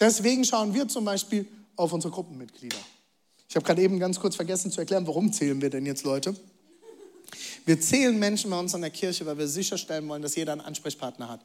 Deswegen 0.00 0.44
schauen 0.44 0.72
wir 0.72 0.88
zum 0.88 1.04
Beispiel 1.04 1.46
auf 1.76 1.92
unsere 1.92 2.12
Gruppenmitglieder. 2.12 2.78
Ich 3.48 3.56
habe 3.56 3.66
gerade 3.66 3.82
eben 3.82 3.98
ganz 3.98 4.18
kurz 4.18 4.36
vergessen 4.36 4.70
zu 4.70 4.80
erklären, 4.80 5.06
warum 5.06 5.32
zählen 5.32 5.60
wir 5.60 5.70
denn 5.70 5.84
jetzt 5.84 6.04
Leute? 6.04 6.34
Wir 7.66 7.80
zählen 7.80 8.18
Menschen 8.18 8.50
bei 8.50 8.58
uns 8.58 8.74
an 8.74 8.80
der 8.80 8.90
Kirche, 8.90 9.26
weil 9.26 9.38
wir 9.38 9.48
sicherstellen 9.48 10.08
wollen, 10.08 10.22
dass 10.22 10.36
jeder 10.36 10.52
einen 10.52 10.60
Ansprechpartner 10.60 11.28
hat. 11.28 11.44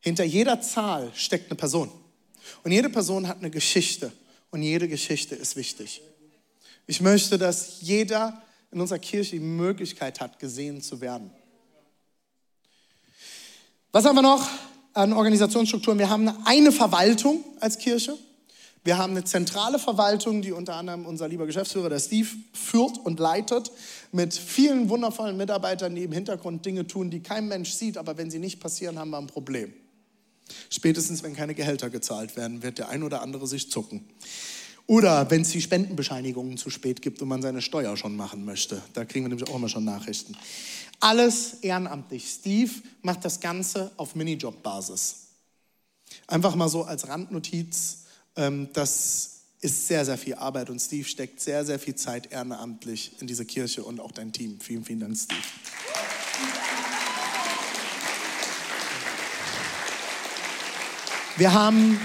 Hinter 0.00 0.24
jeder 0.24 0.60
Zahl 0.60 1.10
steckt 1.14 1.50
eine 1.50 1.56
Person. 1.56 1.90
Und 2.62 2.72
jede 2.72 2.90
Person 2.90 3.26
hat 3.28 3.38
eine 3.38 3.50
Geschichte. 3.50 4.12
Und 4.50 4.62
jede 4.62 4.88
Geschichte 4.88 5.34
ist 5.34 5.56
wichtig. 5.56 6.02
Ich 6.86 7.00
möchte, 7.00 7.38
dass 7.38 7.80
jeder 7.80 8.42
in 8.70 8.80
unserer 8.80 8.98
Kirche 8.98 9.32
die 9.32 9.40
Möglichkeit 9.40 10.20
hat, 10.20 10.38
gesehen 10.38 10.82
zu 10.82 11.00
werden. 11.00 11.30
Was 13.90 14.04
haben 14.04 14.14
wir 14.14 14.22
noch 14.22 14.48
an 14.96 15.12
Organisationsstrukturen? 15.12 15.98
Wir 15.98 16.08
haben 16.08 16.30
eine 16.44 16.72
Verwaltung 16.72 17.44
als 17.60 17.78
Kirche. 17.78 18.16
Wir 18.82 18.98
haben 18.98 19.12
eine 19.12 19.24
zentrale 19.24 19.78
Verwaltung, 19.78 20.42
die 20.42 20.52
unter 20.52 20.76
anderem 20.76 21.06
unser 21.06 21.28
lieber 21.28 21.46
Geschäftsführer, 21.46 21.88
der 21.88 21.98
Steve, 21.98 22.28
führt 22.52 22.98
und 22.98 23.18
leitet, 23.18 23.72
mit 24.12 24.32
vielen 24.32 24.88
wundervollen 24.88 25.36
Mitarbeitern, 25.36 25.94
die 25.94 26.04
im 26.04 26.12
Hintergrund 26.12 26.64
Dinge 26.64 26.86
tun, 26.86 27.10
die 27.10 27.20
kein 27.20 27.48
Mensch 27.48 27.72
sieht, 27.72 27.98
aber 27.98 28.16
wenn 28.16 28.30
sie 28.30 28.38
nicht 28.38 28.60
passieren, 28.60 28.98
haben 28.98 29.10
wir 29.10 29.18
ein 29.18 29.26
Problem. 29.26 29.72
Spätestens, 30.70 31.22
wenn 31.24 31.34
keine 31.34 31.54
Gehälter 31.54 31.90
gezahlt 31.90 32.36
werden, 32.36 32.62
wird 32.62 32.78
der 32.78 32.88
ein 32.88 33.02
oder 33.02 33.22
andere 33.22 33.48
sich 33.48 33.70
zucken. 33.70 34.04
Oder 34.86 35.28
wenn 35.32 35.42
es 35.42 35.50
die 35.50 35.60
Spendenbescheinigungen 35.60 36.56
zu 36.56 36.70
spät 36.70 37.02
gibt 37.02 37.20
und 37.20 37.26
man 37.26 37.42
seine 37.42 37.60
Steuer 37.60 37.96
schon 37.96 38.14
machen 38.14 38.44
möchte. 38.44 38.80
Da 38.92 39.04
kriegen 39.04 39.24
wir 39.24 39.30
nämlich 39.30 39.48
auch 39.50 39.56
immer 39.56 39.68
schon 39.68 39.84
Nachrichten. 39.84 40.36
Alles 41.00 41.54
ehrenamtlich. 41.62 42.28
Steve 42.28 42.72
macht 43.02 43.24
das 43.24 43.40
Ganze 43.40 43.90
auf 43.96 44.14
Minijob-Basis. 44.14 45.26
Einfach 46.26 46.54
mal 46.54 46.68
so 46.68 46.84
als 46.84 47.08
Randnotiz 47.08 48.06
ähm, 48.36 48.68
das 48.72 49.32
ist 49.60 49.88
sehr, 49.88 50.04
sehr 50.04 50.18
viel 50.18 50.34
Arbeit 50.34 50.68
und 50.68 50.78
Steve 50.78 51.08
steckt 51.08 51.40
sehr, 51.40 51.64
sehr 51.64 51.78
viel 51.78 51.94
Zeit 51.94 52.30
ehrenamtlich 52.30 53.12
in 53.20 53.26
diese 53.26 53.46
Kirche 53.46 53.82
und 53.82 53.98
auch 53.98 54.12
dein 54.12 54.32
Team. 54.32 54.60
Vielen, 54.60 54.84
vielen 54.84 55.00
Dank, 55.00 55.16
Steve. 55.16 55.40
Wir 61.38 61.52
haben 61.52 61.98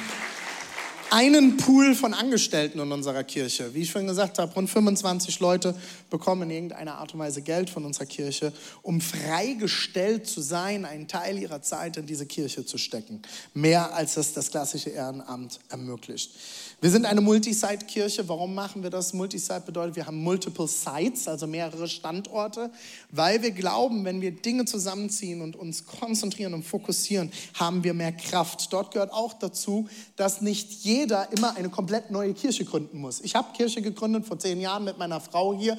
einen 1.11 1.57
Pool 1.57 1.93
von 1.93 2.13
Angestellten 2.13 2.79
in 2.79 2.89
unserer 2.89 3.25
Kirche. 3.25 3.73
Wie 3.73 3.81
ich 3.81 3.91
schon 3.91 4.07
gesagt 4.07 4.39
habe, 4.39 4.53
rund 4.53 4.69
25 4.69 5.41
Leute 5.41 5.75
bekommen 6.09 6.43
in 6.43 6.51
irgendeiner 6.51 6.99
Art 6.99 7.13
und 7.13 7.19
Weise 7.19 7.41
Geld 7.41 7.69
von 7.69 7.83
unserer 7.83 8.05
Kirche, 8.05 8.53
um 8.81 9.01
freigestellt 9.01 10.25
zu 10.25 10.39
sein, 10.39 10.85
einen 10.85 11.09
Teil 11.09 11.37
ihrer 11.37 11.61
Zeit 11.61 11.97
in 11.97 12.05
diese 12.05 12.25
Kirche 12.25 12.65
zu 12.65 12.77
stecken. 12.77 13.21
Mehr 13.53 13.93
als 13.93 14.15
es 14.15 14.31
das 14.31 14.51
klassische 14.51 14.89
Ehrenamt 14.89 15.59
ermöglicht. 15.67 16.31
Wir 16.79 16.89
sind 16.89 17.05
eine 17.05 17.21
Multisite-Kirche. 17.21 18.27
Warum 18.29 18.55
machen 18.55 18.81
wir 18.81 18.89
das? 18.89 19.13
Multisite 19.13 19.61
bedeutet, 19.65 19.97
wir 19.97 20.07
haben 20.07 20.23
multiple 20.23 20.67
Sites, 20.67 21.27
also 21.27 21.45
mehrere 21.45 21.89
Standorte, 21.89 22.71
weil 23.11 23.43
wir 23.43 23.51
glauben, 23.51 24.05
wenn 24.05 24.21
wir 24.21 24.31
Dinge 24.31 24.63
zusammenziehen 24.63 25.41
und 25.41 25.57
uns 25.57 25.85
konzentrieren 25.85 26.53
und 26.53 26.63
fokussieren, 26.63 27.31
haben 27.53 27.83
wir 27.83 27.93
mehr 27.93 28.13
Kraft. 28.13 28.71
Dort 28.71 28.93
gehört 28.93 29.11
auch 29.11 29.33
dazu, 29.33 29.89
dass 30.15 30.39
nicht 30.41 30.71
jeder 30.83 31.00
immer 31.03 31.55
eine 31.55 31.69
komplett 31.69 32.11
neue 32.11 32.33
Kirche 32.33 32.65
gründen 32.65 32.99
muss. 32.99 33.21
Ich 33.21 33.35
habe 33.35 33.53
Kirche 33.53 33.81
gegründet 33.81 34.25
vor 34.25 34.37
zehn 34.37 34.59
Jahren 34.59 34.83
mit 34.83 34.97
meiner 34.97 35.19
Frau 35.19 35.57
hier. 35.57 35.77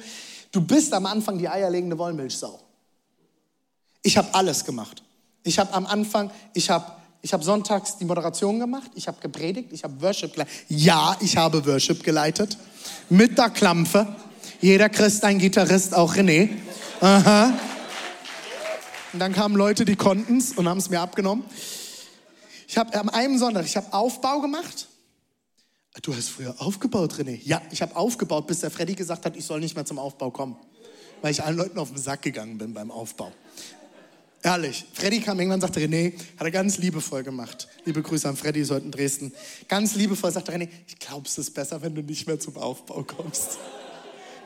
Du 0.51 0.61
bist 0.61 0.93
am 0.93 1.05
Anfang 1.05 1.37
die 1.37 1.47
eierlegende 1.47 1.97
Wollmilchsau. 1.97 2.59
Ich 4.01 4.17
habe 4.17 4.33
alles 4.33 4.65
gemacht. 4.65 5.03
Ich 5.43 5.59
habe 5.59 5.73
am 5.73 5.85
Anfang, 5.85 6.31
ich 6.53 6.69
habe 6.69 6.85
Ich 7.25 7.31
habe 7.31 7.41
sonntags 7.41 7.95
die 7.97 8.03
Moderation 8.03 8.59
gemacht, 8.59 8.91
ich 8.95 9.07
habe 9.07 9.17
gepredigt, 9.21 9.71
ich 9.71 9.85
habe 9.85 10.01
Worship 10.01 10.33
geleitet. 10.33 10.53
Ja, 10.67 11.15
ich 11.21 11.37
habe 11.37 11.65
Worship 11.65 12.03
geleitet. 12.03 12.57
Mit 13.09 13.37
der 13.37 13.49
Klampfe. 13.49 14.13
Jeder 14.59 14.89
Christ 14.89 15.23
ein 15.23 15.39
Gitarrist, 15.39 15.95
auch 15.95 16.15
René. 16.15 16.49
Aha. 16.99 17.53
Und 19.13 19.19
dann 19.19 19.31
kamen 19.31 19.55
Leute, 19.55 19.85
die 19.85 19.95
konnten 19.95 20.37
es 20.37 20.51
und 20.51 20.67
haben 20.67 20.79
es 20.79 20.89
mir 20.89 20.99
abgenommen. 20.99 21.45
Ich 22.67 22.77
habe 22.77 22.93
am 22.99 23.07
einem 23.07 23.37
Sonntag, 23.37 23.65
ich 23.65 23.77
habe 23.77 23.93
Aufbau 23.93 24.41
gemacht. 24.41 24.89
Du 26.01 26.15
hast 26.15 26.29
früher 26.29 26.55
aufgebaut, 26.59 27.13
René. 27.13 27.39
Ja, 27.43 27.61
ich 27.71 27.81
habe 27.81 27.95
aufgebaut, 27.95 28.47
bis 28.47 28.61
der 28.61 28.71
Freddy 28.71 28.95
gesagt 28.95 29.25
hat, 29.25 29.37
ich 29.37 29.45
soll 29.45 29.59
nicht 29.59 29.75
mehr 29.75 29.85
zum 29.85 29.99
Aufbau 29.99 30.31
kommen. 30.31 30.55
Weil 31.21 31.31
ich 31.31 31.43
allen 31.43 31.55
Leuten 31.55 31.77
auf 31.77 31.89
den 31.89 31.97
Sack 31.97 32.23
gegangen 32.23 32.57
bin 32.57 32.73
beim 32.73 32.89
Aufbau. 32.89 33.31
Ehrlich, 34.41 34.85
Freddy 34.93 35.21
kam 35.21 35.39
irgendwann 35.39 35.57
und 35.57 35.61
sagte, 35.61 35.79
René, 35.79 36.13
hat 36.37 36.41
er 36.41 36.51
ganz 36.51 36.77
liebevoll 36.77 37.23
gemacht. 37.23 37.69
Liebe 37.85 38.01
Grüße 38.01 38.27
an 38.27 38.35
Freddy, 38.35 38.63
so 38.65 38.75
in 38.75 38.91
Dresden. 38.91 39.31
Ganz 39.69 39.95
liebevoll 39.95 40.31
sagte 40.31 40.51
René, 40.51 40.67
ich 40.87 40.99
glaube, 40.99 41.27
es 41.27 41.37
ist 41.37 41.51
besser, 41.51 41.81
wenn 41.81 41.95
du 41.95 42.01
nicht 42.01 42.27
mehr 42.27 42.39
zum 42.39 42.57
Aufbau 42.57 43.03
kommst. 43.03 43.59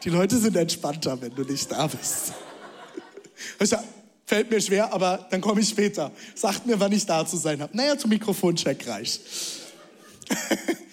Die 0.04 0.10
Leute 0.10 0.38
sind 0.38 0.56
entspannter, 0.56 1.20
wenn 1.20 1.34
du 1.34 1.44
nicht 1.44 1.72
da 1.72 1.88
bist. 1.88 2.34
Ich 3.60 3.70
sag, 3.70 3.84
fällt 4.26 4.52
mir 4.52 4.62
schwer, 4.62 4.94
aber 4.94 5.28
dann 5.32 5.42
komme 5.42 5.62
ich 5.62 5.70
später. 5.70 6.12
Sagt 6.36 6.68
mir, 6.68 6.80
wann 6.80 6.92
ich 6.92 7.06
da 7.06 7.26
zu 7.26 7.38
sein 7.38 7.62
habe. 7.62 7.76
Naja, 7.76 7.98
zum 7.98 8.10
Mikrofoncheck 8.10 8.88
reicht. 8.88 9.22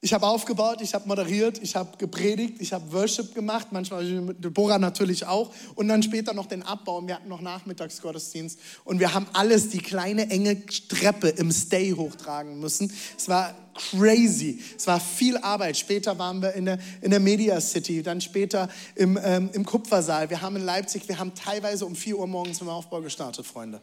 Ich 0.00 0.12
habe 0.12 0.28
aufgebaut, 0.28 0.80
ich 0.80 0.94
habe 0.94 1.08
moderiert, 1.08 1.58
ich 1.60 1.74
habe 1.74 1.96
gepredigt, 1.98 2.60
ich 2.60 2.72
habe 2.72 2.92
Worship 2.92 3.34
gemacht, 3.34 3.68
manchmal 3.72 4.04
mit 4.04 4.44
Deborah 4.44 4.78
natürlich 4.78 5.26
auch 5.26 5.52
und 5.74 5.88
dann 5.88 6.04
später 6.04 6.34
noch 6.34 6.46
den 6.46 6.62
Abbau 6.62 7.04
wir 7.04 7.16
hatten 7.16 7.28
noch 7.28 7.40
Nachmittagsgottesdienst 7.40 8.60
und 8.84 9.00
wir 9.00 9.12
haben 9.12 9.26
alles, 9.32 9.70
die 9.70 9.78
kleine 9.78 10.30
enge 10.30 10.64
Treppe 10.66 11.30
im 11.30 11.50
Stay 11.50 11.94
hochtragen 11.94 12.60
müssen. 12.60 12.92
Es 13.16 13.28
war 13.28 13.56
crazy, 13.74 14.62
es 14.76 14.86
war 14.86 15.00
viel 15.00 15.36
Arbeit. 15.38 15.76
Später 15.76 16.16
waren 16.16 16.42
wir 16.42 16.52
in 16.52 16.66
der, 16.66 16.78
in 17.00 17.10
der 17.10 17.20
Media 17.20 17.60
City, 17.60 18.00
dann 18.04 18.20
später 18.20 18.68
im, 18.94 19.18
ähm, 19.20 19.50
im 19.52 19.64
Kupfersaal. 19.64 20.30
Wir 20.30 20.42
haben 20.42 20.54
in 20.54 20.62
Leipzig, 20.64 21.08
wir 21.08 21.18
haben 21.18 21.34
teilweise 21.34 21.84
um 21.86 21.96
4 21.96 22.20
Uhr 22.20 22.28
morgens 22.28 22.60
im 22.60 22.68
Aufbau 22.68 23.00
gestartet, 23.00 23.46
Freunde. 23.46 23.80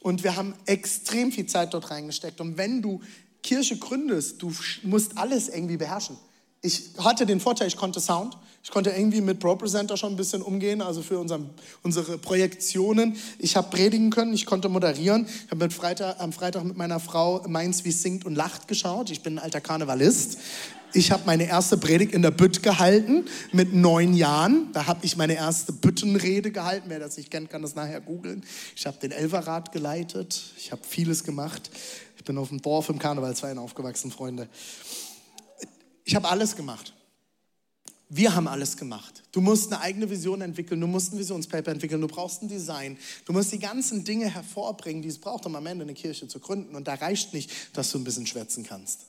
Und 0.00 0.24
wir 0.24 0.36
haben 0.36 0.54
extrem 0.64 1.32
viel 1.32 1.46
Zeit 1.46 1.74
dort 1.74 1.90
reingesteckt. 1.90 2.40
Und 2.40 2.56
wenn 2.56 2.80
du 2.80 3.02
Kirche 3.42 3.76
gründest, 3.76 4.42
du 4.42 4.52
musst 4.82 5.16
alles 5.16 5.48
irgendwie 5.48 5.76
beherrschen. 5.76 6.16
Ich 6.60 6.90
hatte 6.98 7.24
den 7.24 7.40
Vorteil, 7.40 7.68
ich 7.68 7.76
konnte 7.76 8.00
Sound. 8.00 8.36
Ich 8.64 8.72
konnte 8.72 8.90
irgendwie 8.90 9.20
mit 9.20 9.38
ProPresenter 9.38 9.96
schon 9.96 10.12
ein 10.12 10.16
bisschen 10.16 10.42
umgehen, 10.42 10.82
also 10.82 11.02
für 11.02 11.18
unseren, 11.18 11.48
unsere 11.82 12.18
Projektionen. 12.18 13.16
Ich 13.38 13.56
habe 13.56 13.70
predigen 13.70 14.10
können, 14.10 14.34
ich 14.34 14.44
konnte 14.44 14.68
moderieren. 14.68 15.26
Ich 15.46 15.50
habe 15.50 15.70
Freitag, 15.70 16.20
am 16.20 16.32
Freitag 16.32 16.64
mit 16.64 16.76
meiner 16.76 16.98
Frau 16.98 17.42
Mainz 17.48 17.84
wie 17.84 17.92
singt 17.92 18.26
und 18.26 18.34
lacht 18.34 18.66
geschaut. 18.66 19.10
Ich 19.10 19.22
bin 19.22 19.38
ein 19.38 19.44
alter 19.44 19.60
Karnevalist. 19.60 20.38
Ich 20.92 21.12
habe 21.12 21.22
meine 21.26 21.46
erste 21.46 21.76
Predigt 21.76 22.12
in 22.12 22.22
der 22.22 22.30
Bütt 22.30 22.62
gehalten 22.62 23.26
mit 23.52 23.74
neun 23.74 24.14
Jahren. 24.14 24.72
Da 24.72 24.86
habe 24.86 25.00
ich 25.04 25.16
meine 25.16 25.34
erste 25.34 25.72
Büttenrede 25.72 26.50
gehalten. 26.50 26.86
Wer 26.88 26.98
das 26.98 27.16
nicht 27.16 27.30
kennt, 27.30 27.50
kann 27.50 27.62
das 27.62 27.74
nachher 27.74 28.00
googeln. 28.00 28.42
Ich 28.74 28.86
habe 28.86 28.98
den 28.98 29.12
Elferrat 29.12 29.70
geleitet. 29.70 30.42
Ich 30.56 30.72
habe 30.72 30.82
vieles 30.86 31.24
gemacht. 31.24 31.70
Bin 32.28 32.36
auf 32.36 32.50
dem 32.50 32.60
Dorf 32.60 32.90
im 32.90 32.98
Karnevalsverein 32.98 33.56
aufgewachsen, 33.56 34.10
Freunde. 34.10 34.50
Ich 36.04 36.14
habe 36.14 36.28
alles 36.28 36.56
gemacht. 36.56 36.92
Wir 38.10 38.34
haben 38.34 38.46
alles 38.46 38.76
gemacht. 38.76 39.22
Du 39.32 39.40
musst 39.40 39.72
eine 39.72 39.80
eigene 39.80 40.10
Vision 40.10 40.42
entwickeln, 40.42 40.78
du 40.78 40.86
musst 40.86 41.12
ein 41.12 41.18
Visionspaper 41.18 41.70
entwickeln, 41.70 42.02
du 42.02 42.06
brauchst 42.06 42.42
ein 42.42 42.48
Design, 42.48 42.98
du 43.24 43.32
musst 43.32 43.52
die 43.52 43.58
ganzen 43.58 44.04
Dinge 44.04 44.28
hervorbringen, 44.28 45.00
die 45.00 45.08
es 45.08 45.18
braucht, 45.18 45.46
um 45.46 45.56
am 45.56 45.66
Ende 45.66 45.84
eine 45.84 45.94
Kirche 45.94 46.28
zu 46.28 46.38
gründen. 46.38 46.76
Und 46.76 46.86
da 46.86 46.94
reicht 46.94 47.32
nicht, 47.32 47.50
dass 47.72 47.90
du 47.92 47.98
ein 47.98 48.04
bisschen 48.04 48.26
schwätzen 48.26 48.62
kannst 48.62 49.06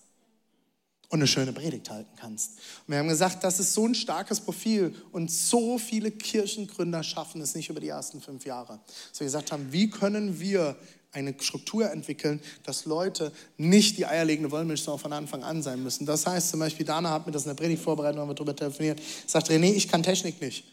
und 1.09 1.19
eine 1.19 1.27
schöne 1.27 1.51
Predigt 1.51 1.89
halten 1.89 2.15
kannst. 2.15 2.59
Und 2.85 2.93
wir 2.93 2.99
haben 2.99 3.07
gesagt, 3.07 3.43
das 3.43 3.59
ist 3.59 3.73
so 3.73 3.85
ein 3.85 3.95
starkes 3.95 4.39
Profil 4.39 4.95
und 5.11 5.29
so 5.29 5.77
viele 5.77 6.11
Kirchengründer 6.11 7.03
schaffen 7.03 7.41
es 7.41 7.55
nicht 7.55 7.69
über 7.69 7.79
die 7.79 7.89
ersten 7.89 8.21
fünf 8.21 8.45
Jahre. 8.45 8.79
Wir 9.17 9.25
gesagt 9.25 9.51
haben, 9.51 9.71
wie 9.71 9.89
können 9.89 10.39
wir 10.39 10.77
eine 11.11 11.33
Struktur 11.39 11.89
entwickeln, 11.89 12.39
dass 12.63 12.85
Leute 12.85 13.31
nicht 13.57 13.97
die 13.97 14.05
eierlegende 14.05 14.51
Wollmilchsau 14.51 14.97
von 14.97 15.11
Anfang 15.11 15.43
an 15.43 15.63
sein 15.63 15.81
müssen. 15.81 16.05
Das 16.05 16.25
heißt 16.25 16.49
zum 16.49 16.59
Beispiel, 16.59 16.85
Dana 16.85 17.09
hat 17.09 17.25
mir 17.25 17.31
das 17.31 17.43
in 17.43 17.49
der 17.49 17.55
Predigt 17.55 17.81
vorbereitet, 17.81 18.19
haben 18.19 18.27
wir 18.27 18.35
darüber 18.35 18.55
telefoniert, 18.55 19.01
sagt 19.25 19.49
René, 19.49 19.73
ich 19.73 19.87
kann 19.87 20.03
Technik 20.03 20.39
nicht. 20.41 20.65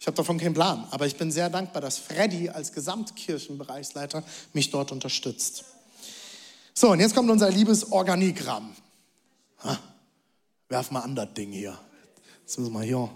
Ich 0.00 0.06
habe 0.06 0.16
davon 0.16 0.38
keinen 0.38 0.54
Plan, 0.54 0.86
aber 0.90 1.06
ich 1.06 1.16
bin 1.16 1.30
sehr 1.30 1.48
dankbar, 1.48 1.80
dass 1.80 1.98
Freddy 1.98 2.50
als 2.50 2.72
Gesamtkirchenbereichsleiter 2.72 4.22
mich 4.52 4.70
dort 4.70 4.92
unterstützt. 4.92 5.64
So, 6.74 6.90
und 6.90 7.00
jetzt 7.00 7.14
kommt 7.14 7.30
unser 7.30 7.50
liebes 7.50 7.90
Organigramm. 7.92 8.74
Ha, 9.62 9.78
werf 10.68 10.90
mal 10.90 11.00
an 11.00 11.14
das 11.14 11.32
Ding 11.34 11.52
hier. 11.52 11.78
Jetzt 12.40 12.58
müssen 12.58 12.72
wir 12.72 12.82
hier 12.82 13.08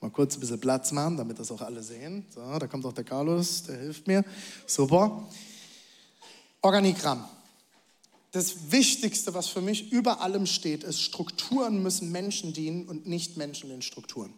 mal 0.00 0.10
kurz 0.10 0.36
ein 0.36 0.40
bisschen 0.40 0.60
Platz 0.60 0.92
machen, 0.92 1.16
damit 1.16 1.38
das 1.38 1.50
auch 1.50 1.60
alle 1.60 1.82
sehen. 1.82 2.24
So, 2.32 2.40
da 2.58 2.66
kommt 2.68 2.86
auch 2.86 2.92
der 2.92 3.04
Carlos, 3.04 3.64
der 3.64 3.76
hilft 3.78 4.06
mir. 4.06 4.24
Super. 4.66 5.28
Organigramm. 6.62 7.24
Das 8.32 8.70
Wichtigste, 8.70 9.34
was 9.34 9.48
für 9.48 9.60
mich 9.60 9.90
über 9.90 10.20
allem 10.20 10.46
steht, 10.46 10.84
ist, 10.84 11.00
Strukturen 11.00 11.82
müssen 11.82 12.12
Menschen 12.12 12.52
dienen 12.52 12.86
und 12.86 13.06
nicht 13.06 13.36
Menschen 13.36 13.70
den 13.70 13.82
Strukturen. 13.82 14.32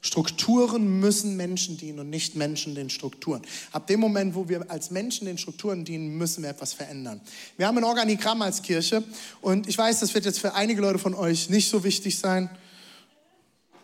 Strukturen 0.00 1.00
müssen 1.00 1.36
Menschen 1.36 1.76
dienen 1.76 1.98
und 1.98 2.10
nicht 2.10 2.36
Menschen 2.36 2.76
den 2.76 2.88
Strukturen. 2.88 3.42
Ab 3.72 3.88
dem 3.88 3.98
Moment, 3.98 4.36
wo 4.36 4.48
wir 4.48 4.70
als 4.70 4.92
Menschen 4.92 5.26
den 5.26 5.38
Strukturen 5.38 5.84
dienen, 5.84 6.16
müssen 6.16 6.44
wir 6.44 6.50
etwas 6.50 6.72
verändern. 6.72 7.20
Wir 7.56 7.66
haben 7.66 7.78
ein 7.78 7.84
Organigramm 7.84 8.42
als 8.42 8.62
Kirche 8.62 9.02
und 9.40 9.68
ich 9.68 9.76
weiß, 9.76 9.98
das 9.98 10.14
wird 10.14 10.24
jetzt 10.24 10.38
für 10.38 10.54
einige 10.54 10.80
Leute 10.80 11.00
von 11.00 11.14
euch 11.14 11.50
nicht 11.50 11.68
so 11.68 11.82
wichtig 11.82 12.16
sein. 12.16 12.48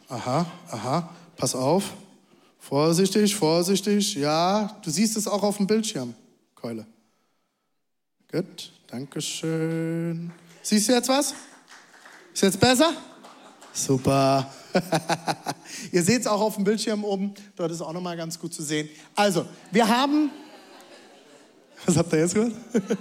Aha, 0.08 0.46
aha, 0.68 1.10
pass 1.36 1.56
auf. 1.56 1.94
Vorsichtig, 2.60 3.34
vorsichtig. 3.34 4.14
Ja, 4.14 4.78
du 4.84 4.90
siehst 4.90 5.16
es 5.16 5.26
auch 5.26 5.42
auf 5.42 5.56
dem 5.56 5.66
Bildschirm, 5.66 6.14
Keule. 6.54 6.86
Gut, 8.30 8.72
danke 8.88 9.20
schön. 9.20 10.32
Siehst 10.62 10.88
du 10.88 10.92
jetzt 10.92 11.08
was? 11.08 11.34
Ist 12.32 12.42
jetzt 12.42 12.60
besser? 12.60 12.92
Super. 13.72 14.52
Ihr 15.92 16.02
seht 16.02 16.22
es 16.22 16.26
auch 16.26 16.40
auf 16.40 16.56
dem 16.56 16.64
Bildschirm 16.64 17.04
oben. 17.04 17.34
Dort 17.56 17.70
ist 17.70 17.80
auch 17.80 17.92
nochmal 17.92 18.16
ganz 18.16 18.38
gut 18.38 18.52
zu 18.52 18.62
sehen. 18.62 18.88
Also, 19.14 19.46
wir 19.70 19.86
haben. 19.86 20.30
Was 21.86 21.96
habt 21.96 22.12
ihr 22.12 22.20
jetzt 22.20 22.34
gehört? 22.34 22.54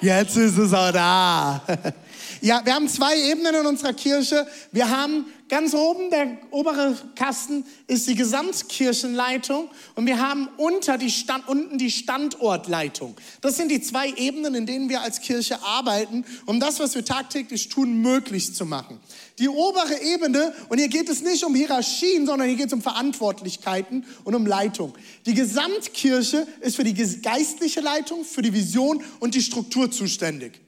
Jetzt 0.00 0.36
ist 0.36 0.58
es 0.58 0.72
auch 0.72 0.92
da. 0.92 1.62
Ja, 2.40 2.60
wir 2.62 2.74
haben 2.74 2.88
zwei 2.88 3.16
Ebenen 3.30 3.54
in 3.54 3.66
unserer 3.66 3.94
Kirche. 3.94 4.46
Wir 4.70 4.90
haben 4.90 5.24
ganz 5.48 5.74
oben, 5.74 6.10
der 6.10 6.38
obere 6.50 6.96
Kasten 7.14 7.64
ist 7.86 8.08
die 8.08 8.14
Gesamtkirchenleitung 8.14 9.68
und 9.94 10.06
wir 10.06 10.18
haben 10.18 10.48
unter 10.56 10.98
die 10.98 11.10
Stand, 11.10 11.48
unten 11.48 11.78
die 11.78 11.90
Standortleitung. 11.90 13.16
Das 13.40 13.56
sind 13.56 13.70
die 13.70 13.80
zwei 13.80 14.10
Ebenen, 14.10 14.54
in 14.54 14.66
denen 14.66 14.88
wir 14.88 15.02
als 15.02 15.20
Kirche 15.20 15.62
arbeiten, 15.62 16.24
um 16.46 16.60
das, 16.60 16.80
was 16.80 16.94
wir 16.94 17.04
tagtäglich 17.04 17.68
tun, 17.68 18.00
möglich 18.00 18.54
zu 18.54 18.64
machen. 18.64 19.00
Die 19.38 19.48
obere 19.48 20.00
Ebene, 20.00 20.54
und 20.68 20.78
hier 20.78 20.88
geht 20.88 21.08
es 21.08 21.22
nicht 21.22 21.44
um 21.44 21.54
Hierarchien, 21.54 22.26
sondern 22.26 22.48
hier 22.48 22.56
geht 22.56 22.68
es 22.68 22.72
um 22.72 22.82
Verantwortlichkeiten 22.82 24.06
und 24.24 24.34
um 24.34 24.46
Leitung. 24.46 24.94
Die 25.26 25.34
Gesamtkirche 25.34 26.46
ist 26.60 26.76
für 26.76 26.84
die 26.84 26.94
geistliche 27.20 27.80
Leitung, 27.80 28.24
für 28.24 28.42
die 28.42 28.52
Vision 28.52 29.02
und 29.20 29.34
die 29.34 29.42
Struktur 29.42 29.90
zuständig. 29.90 30.60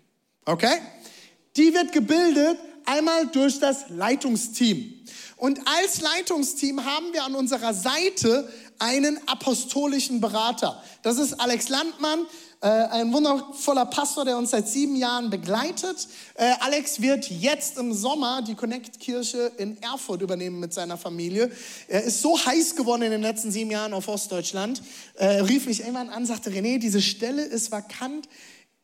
Okay? 0.45 0.81
Die 1.57 1.73
wird 1.73 1.93
gebildet 1.93 2.59
einmal 2.87 3.27
durch 3.27 3.59
das 3.61 3.88
Leitungsteam. 3.90 4.94
Und 5.37 5.61
als 5.66 6.01
Leitungsteam 6.01 6.85
haben 6.85 7.12
wir 7.12 7.25
an 7.25 7.35
unserer 7.35 7.75
Seite 7.75 8.49
einen 8.79 9.18
apostolischen 9.27 10.20
Berater. 10.20 10.83
Das 11.03 11.18
ist 11.18 11.35
Alex 11.40 11.68
Landmann, 11.68 12.27
äh, 12.62 12.68
ein 12.68 13.12
wundervoller 13.12 13.85
Pastor, 13.85 14.25
der 14.25 14.38
uns 14.38 14.51
seit 14.51 14.66
sieben 14.66 14.96
Jahren 14.96 15.29
begleitet. 15.29 16.09
Äh, 16.35 16.53
Alex 16.61 17.03
wird 17.03 17.29
jetzt 17.31 17.77
im 17.77 17.92
Sommer 17.92 18.40
die 18.42 18.55
Connect-Kirche 18.55 19.53
in 19.59 19.81
Erfurt 19.83 20.22
übernehmen 20.22 20.59
mit 20.59 20.72
seiner 20.72 20.96
Familie. 20.96 21.51
Er 21.87 22.03
ist 22.03 22.22
so 22.22 22.38
heiß 22.38 22.75
geworden 22.75 23.03
in 23.03 23.11
den 23.11 23.22
letzten 23.22 23.51
sieben 23.51 23.70
Jahren 23.70 23.92
auf 23.92 24.09
Ostdeutschland, 24.09 24.83
äh, 25.16 25.27
rief 25.40 25.66
mich 25.66 25.81
irgendwann 25.81 26.09
an, 26.09 26.25
sagte, 26.25 26.51
René, 26.51 26.79
diese 26.79 27.03
Stelle 27.03 27.42
ist 27.42 27.70
vakant 27.70 28.27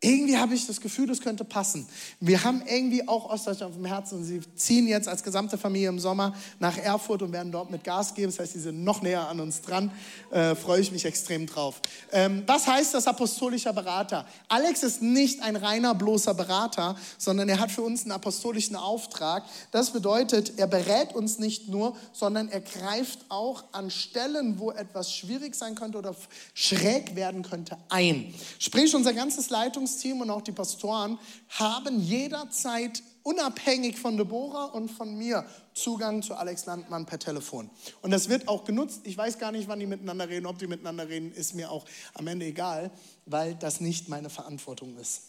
irgendwie 0.04 0.36
habe 0.36 0.52
ich 0.54 0.66
das 0.66 0.80
Gefühl, 0.80 1.06
das 1.06 1.20
könnte 1.20 1.44
passen. 1.44 1.86
Wir 2.18 2.42
haben 2.42 2.60
irgendwie 2.66 3.06
auch 3.06 3.30
Ostdeutschland 3.30 3.70
auf 3.70 3.78
dem 3.78 3.86
Herzen 3.86 4.18
und 4.18 4.24
sie 4.24 4.40
ziehen 4.56 4.88
jetzt 4.88 5.06
als 5.06 5.22
gesamte 5.22 5.56
Familie 5.56 5.88
im 5.90 6.00
Sommer 6.00 6.34
nach 6.58 6.76
Erfurt 6.76 7.22
und 7.22 7.32
werden 7.32 7.52
dort 7.52 7.70
mit 7.70 7.84
Gas 7.84 8.12
geben. 8.12 8.32
Das 8.32 8.40
heißt, 8.40 8.52
sie 8.54 8.58
sind 8.58 8.82
noch 8.82 9.00
näher 9.00 9.28
an 9.28 9.38
uns 9.38 9.60
dran. 9.60 9.92
Äh, 10.32 10.56
freue 10.56 10.80
ich 10.80 10.90
mich 10.90 11.04
extrem 11.04 11.46
drauf. 11.46 11.80
Ähm, 12.10 12.42
was 12.46 12.66
heißt 12.66 12.94
das 12.94 13.06
apostolischer 13.06 13.72
Berater? 13.72 14.26
Alex 14.48 14.82
ist 14.82 15.02
nicht 15.02 15.40
ein 15.40 15.54
reiner 15.54 15.94
bloßer 15.94 16.34
Berater, 16.34 16.96
sondern 17.16 17.48
er 17.48 17.60
hat 17.60 17.70
für 17.70 17.82
uns 17.82 18.02
einen 18.02 18.10
apostolischen 18.10 18.74
Auftrag. 18.74 19.44
Das 19.70 19.90
bedeutet, 19.90 20.58
er 20.58 20.66
berät 20.66 21.14
uns 21.14 21.38
nicht 21.38 21.68
nur, 21.68 21.96
sondern 22.12 22.48
er 22.48 22.60
greift 22.60 23.20
auch 23.28 23.62
an 23.70 23.88
Stellen, 23.88 24.58
wo 24.58 24.72
etwas 24.72 25.14
schwierig 25.14 25.54
sein 25.54 25.76
könnte 25.76 25.98
oder 25.98 26.16
schräg 26.54 27.14
werden 27.14 27.42
könnte, 27.42 27.76
ein. 27.88 28.34
Sprich, 28.58 28.92
unser 28.96 29.12
ganzes 29.12 29.48
Leitungs 29.50 29.91
Leitungsteam 29.92 30.20
und 30.20 30.30
auch 30.30 30.42
die 30.42 30.52
Pastoren 30.52 31.18
haben 31.50 32.00
jederzeit 32.00 33.02
unabhängig 33.22 33.98
von 33.98 34.16
Deborah 34.16 34.66
und 34.66 34.90
von 34.90 35.16
mir 35.16 35.44
Zugang 35.74 36.22
zu 36.22 36.34
Alex 36.34 36.66
Landmann 36.66 37.06
per 37.06 37.18
Telefon. 37.18 37.70
Und 38.00 38.10
das 38.10 38.28
wird 38.28 38.48
auch 38.48 38.64
genutzt. 38.64 39.02
Ich 39.04 39.16
weiß 39.16 39.38
gar 39.38 39.52
nicht, 39.52 39.68
wann 39.68 39.80
die 39.80 39.86
miteinander 39.86 40.28
reden, 40.28 40.46
ob 40.46 40.58
die 40.58 40.66
miteinander 40.66 41.08
reden, 41.08 41.32
ist 41.32 41.54
mir 41.54 41.70
auch 41.70 41.84
am 42.14 42.26
Ende 42.26 42.46
egal, 42.46 42.90
weil 43.26 43.54
das 43.54 43.80
nicht 43.80 44.08
meine 44.08 44.30
Verantwortung 44.30 44.96
ist. 44.96 45.22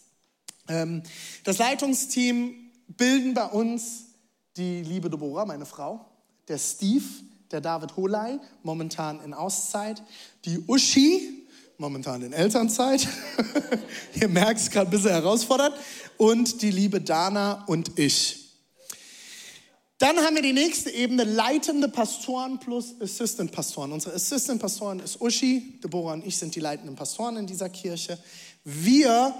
Ähm, 0.67 1.03
das 1.43 1.57
Leitungsteam 1.57 2.55
bilden 2.87 3.33
bei 3.33 3.45
uns 3.45 4.05
die 4.57 4.81
liebe 4.81 5.09
Deborah, 5.09 5.45
meine 5.45 5.65
Frau, 5.65 6.05
der 6.47 6.57
Steve, 6.57 7.03
der 7.51 7.61
David 7.61 7.95
Holei, 7.95 8.39
momentan 8.63 9.21
in 9.23 9.33
Auszeit, 9.33 10.01
die 10.45 10.59
Uschi, 10.67 11.42
momentan 11.77 12.21
in 12.21 12.33
Elternzeit. 12.33 13.07
Ihr 14.21 14.27
merkt 14.27 14.59
es 14.59 14.69
gerade 14.69 14.89
ein 14.89 14.91
bisschen 14.91 15.11
herausfordernd. 15.11 15.75
Und 16.17 16.61
die 16.61 16.71
liebe 16.71 17.01
Dana 17.01 17.63
und 17.67 17.97
ich. 17.99 18.43
Dann 19.97 20.17
haben 20.17 20.35
wir 20.35 20.41
die 20.41 20.53
nächste 20.53 20.89
Ebene, 20.89 21.23
leitende 21.23 21.87
Pastoren 21.87 22.59
plus 22.59 22.93
Assistant 22.99 23.51
Pastoren. 23.51 23.91
Unsere 23.91 24.15
Assistant 24.15 24.61
Pastoren 24.61 24.99
ist 24.99 25.21
Uschi, 25.21 25.79
Deborah 25.83 26.13
und 26.13 26.25
ich 26.25 26.37
sind 26.37 26.53
die 26.55 26.59
leitenden 26.59 26.95
Pastoren 26.95 27.37
in 27.37 27.47
dieser 27.47 27.69
Kirche. 27.69 28.17
Wir 28.65 29.33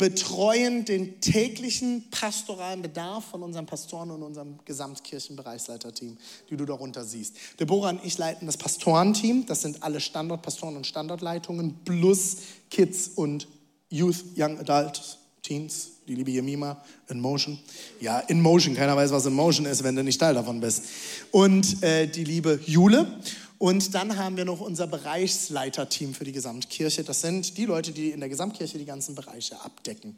betreuen 0.00 0.86
den 0.86 1.20
täglichen 1.20 2.06
pastoralen 2.10 2.80
Bedarf 2.80 3.26
von 3.26 3.42
unseren 3.42 3.66
Pastoren 3.66 4.10
und 4.10 4.22
unserem 4.22 4.58
Gesamtkirchenbereichsleiterteam, 4.64 6.16
die 6.48 6.56
du 6.56 6.64
darunter 6.64 7.04
siehst. 7.04 7.36
Deborah 7.60 7.90
und 7.90 8.00
ich 8.02 8.16
leiten 8.16 8.46
das 8.46 8.56
Pastorenteam, 8.56 9.44
das 9.44 9.60
sind 9.60 9.82
alle 9.82 10.00
Standortpastoren 10.00 10.74
und 10.76 10.86
Standortleitungen 10.86 11.84
plus 11.84 12.38
Kids 12.70 13.08
und 13.14 13.46
Youth, 13.90 14.24
Young 14.38 14.58
Adult, 14.58 15.18
Teens, 15.42 15.90
die 16.08 16.14
liebe 16.14 16.30
Jemima, 16.30 16.82
In 17.08 17.20
Motion. 17.20 17.58
Ja, 18.00 18.20
In 18.20 18.40
Motion, 18.40 18.74
keiner 18.74 18.96
weiß, 18.96 19.10
was 19.10 19.26
In 19.26 19.34
Motion 19.34 19.66
ist, 19.66 19.84
wenn 19.84 19.96
du 19.96 20.02
nicht 20.02 20.18
Teil 20.18 20.32
davon 20.32 20.60
bist. 20.60 20.84
Und 21.30 21.82
äh, 21.82 22.06
die 22.06 22.24
liebe 22.24 22.58
Jule. 22.64 23.20
Und 23.60 23.94
dann 23.94 24.16
haben 24.16 24.38
wir 24.38 24.46
noch 24.46 24.60
unser 24.60 24.86
Bereichsleiterteam 24.86 26.14
für 26.14 26.24
die 26.24 26.32
Gesamtkirche. 26.32 27.04
Das 27.04 27.20
sind 27.20 27.58
die 27.58 27.66
Leute, 27.66 27.92
die 27.92 28.10
in 28.10 28.20
der 28.20 28.30
Gesamtkirche 28.30 28.78
die 28.78 28.86
ganzen 28.86 29.14
Bereiche 29.14 29.60
abdecken. 29.60 30.16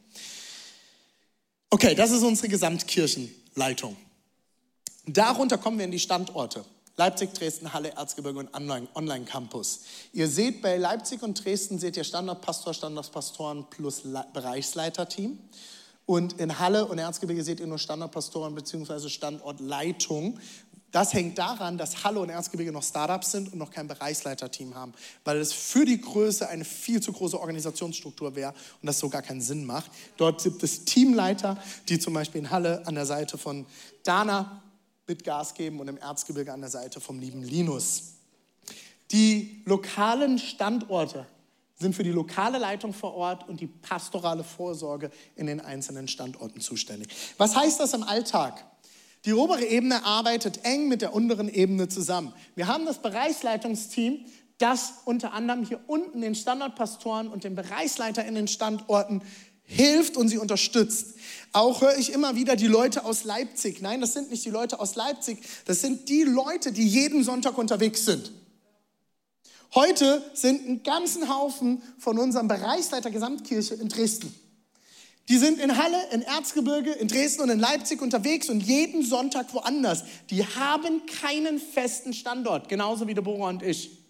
Okay, 1.68 1.96
das 1.96 2.12
ist 2.12 2.22
unsere 2.22 2.46
Gesamtkirchenleitung. 2.46 3.96
Darunter 5.06 5.58
kommen 5.58 5.76
wir 5.76 5.86
in 5.86 5.90
die 5.90 5.98
Standorte. 5.98 6.64
Leipzig, 6.96 7.34
Dresden, 7.34 7.72
Halle, 7.72 7.90
Erzgebirge 7.96 8.38
und 8.38 8.54
Online-Campus. 8.54 9.80
Ihr 10.12 10.28
seht 10.28 10.62
bei 10.62 10.76
Leipzig 10.76 11.20
und 11.24 11.44
Dresden 11.44 11.80
seht 11.80 11.96
ihr 11.96 12.04
Standortpastor, 12.04 12.74
Standortpastoren 12.74 13.68
plus 13.70 14.02
Bereichsleiterteam. 14.32 15.36
Und 16.06 16.34
in 16.34 16.60
Halle 16.60 16.86
und 16.86 16.98
Erzgebirge 16.98 17.42
seht 17.42 17.58
ihr 17.58 17.66
nur 17.66 17.78
Standortpastoren 17.78 18.54
bzw. 18.54 19.08
Standortleitung, 19.08 20.38
das 20.92 21.14
hängt 21.14 21.38
daran, 21.38 21.78
dass 21.78 22.04
Halle 22.04 22.20
und 22.20 22.28
Erzgebirge 22.28 22.70
noch 22.70 22.82
Startups 22.82 23.32
sind 23.32 23.52
und 23.52 23.58
noch 23.58 23.70
kein 23.70 23.88
Bereichsleiterteam 23.88 24.74
haben, 24.74 24.92
weil 25.24 25.38
es 25.38 25.52
für 25.52 25.86
die 25.86 26.00
Größe 26.00 26.48
eine 26.48 26.64
viel 26.64 27.00
zu 27.00 27.12
große 27.12 27.40
Organisationsstruktur 27.40 28.36
wäre 28.36 28.50
und 28.80 28.86
das 28.86 28.98
so 28.98 29.08
gar 29.08 29.22
keinen 29.22 29.40
Sinn 29.40 29.64
macht. 29.64 29.90
Dort 30.18 30.42
gibt 30.42 30.62
es 30.62 30.84
Teamleiter, 30.84 31.56
die 31.88 31.98
zum 31.98 32.12
Beispiel 32.12 32.42
in 32.42 32.50
Halle 32.50 32.86
an 32.86 32.94
der 32.94 33.06
Seite 33.06 33.38
von 33.38 33.66
Dana 34.04 34.62
mit 35.06 35.24
Gas 35.24 35.54
geben 35.54 35.80
und 35.80 35.88
im 35.88 35.96
Erzgebirge 35.96 36.52
an 36.52 36.60
der 36.60 36.70
Seite 36.70 37.00
vom 37.00 37.18
lieben 37.18 37.42
Linus. 37.42 38.12
Die 39.10 39.62
lokalen 39.64 40.38
Standorte 40.38 41.26
sind 41.74 41.94
für 41.94 42.04
die 42.04 42.10
lokale 42.10 42.58
Leitung 42.58 42.92
vor 42.92 43.14
Ort 43.14 43.48
und 43.48 43.60
die 43.60 43.66
pastorale 43.66 44.44
Vorsorge 44.44 45.10
in 45.36 45.46
den 45.46 45.60
einzelnen 45.60 46.06
Standorten 46.06 46.60
zuständig. 46.60 47.08
Was 47.38 47.56
heißt 47.56 47.80
das 47.80 47.94
im 47.94 48.02
Alltag? 48.02 48.64
Die 49.24 49.34
obere 49.34 49.64
Ebene 49.64 50.04
arbeitet 50.04 50.64
eng 50.64 50.88
mit 50.88 51.00
der 51.00 51.14
unteren 51.14 51.48
Ebene 51.48 51.88
zusammen. 51.88 52.32
Wir 52.56 52.66
haben 52.66 52.86
das 52.86 52.98
Bereichsleitungsteam, 52.98 54.24
das 54.58 54.94
unter 55.04 55.32
anderem 55.32 55.64
hier 55.64 55.80
unten 55.86 56.20
den 56.20 56.34
Standortpastoren 56.34 57.28
und 57.28 57.44
den 57.44 57.54
Bereichsleiter 57.54 58.24
in 58.24 58.34
den 58.34 58.48
Standorten 58.48 59.22
hilft 59.64 60.16
und 60.16 60.28
sie 60.28 60.38
unterstützt. 60.38 61.14
Auch 61.52 61.82
höre 61.82 61.96
ich 61.96 62.12
immer 62.12 62.34
wieder 62.34 62.56
die 62.56 62.66
Leute 62.66 63.04
aus 63.04 63.24
Leipzig. 63.24 63.80
Nein, 63.80 64.00
das 64.00 64.12
sind 64.12 64.30
nicht 64.30 64.44
die 64.44 64.50
Leute 64.50 64.80
aus 64.80 64.96
Leipzig, 64.96 65.38
das 65.66 65.80
sind 65.80 66.08
die 66.08 66.24
Leute, 66.24 66.72
die 66.72 66.86
jeden 66.86 67.22
Sonntag 67.22 67.56
unterwegs 67.58 68.04
sind. 68.04 68.32
Heute 69.74 70.22
sind 70.34 70.68
ein 70.68 70.82
ganzen 70.82 71.28
Haufen 71.28 71.80
von 71.98 72.18
unserem 72.18 72.48
Bereichsleiter 72.48 73.10
Gesamtkirche 73.10 73.74
in 73.74 73.88
Dresden. 73.88 74.34
Die 75.28 75.38
sind 75.38 75.60
in 75.60 75.76
Halle, 75.76 75.98
in 76.12 76.22
Erzgebirge, 76.22 76.90
in 76.92 77.08
Dresden 77.08 77.42
und 77.42 77.50
in 77.50 77.60
Leipzig 77.60 78.02
unterwegs 78.02 78.48
und 78.48 78.60
jeden 78.60 79.04
Sonntag 79.04 79.54
woanders. 79.54 80.04
Die 80.30 80.44
haben 80.44 81.06
keinen 81.06 81.60
festen 81.60 82.12
Standort, 82.12 82.68
genauso 82.68 83.06
wie 83.06 83.14
Deborah 83.14 83.48
und 83.48 83.62
ich. 83.62 84.02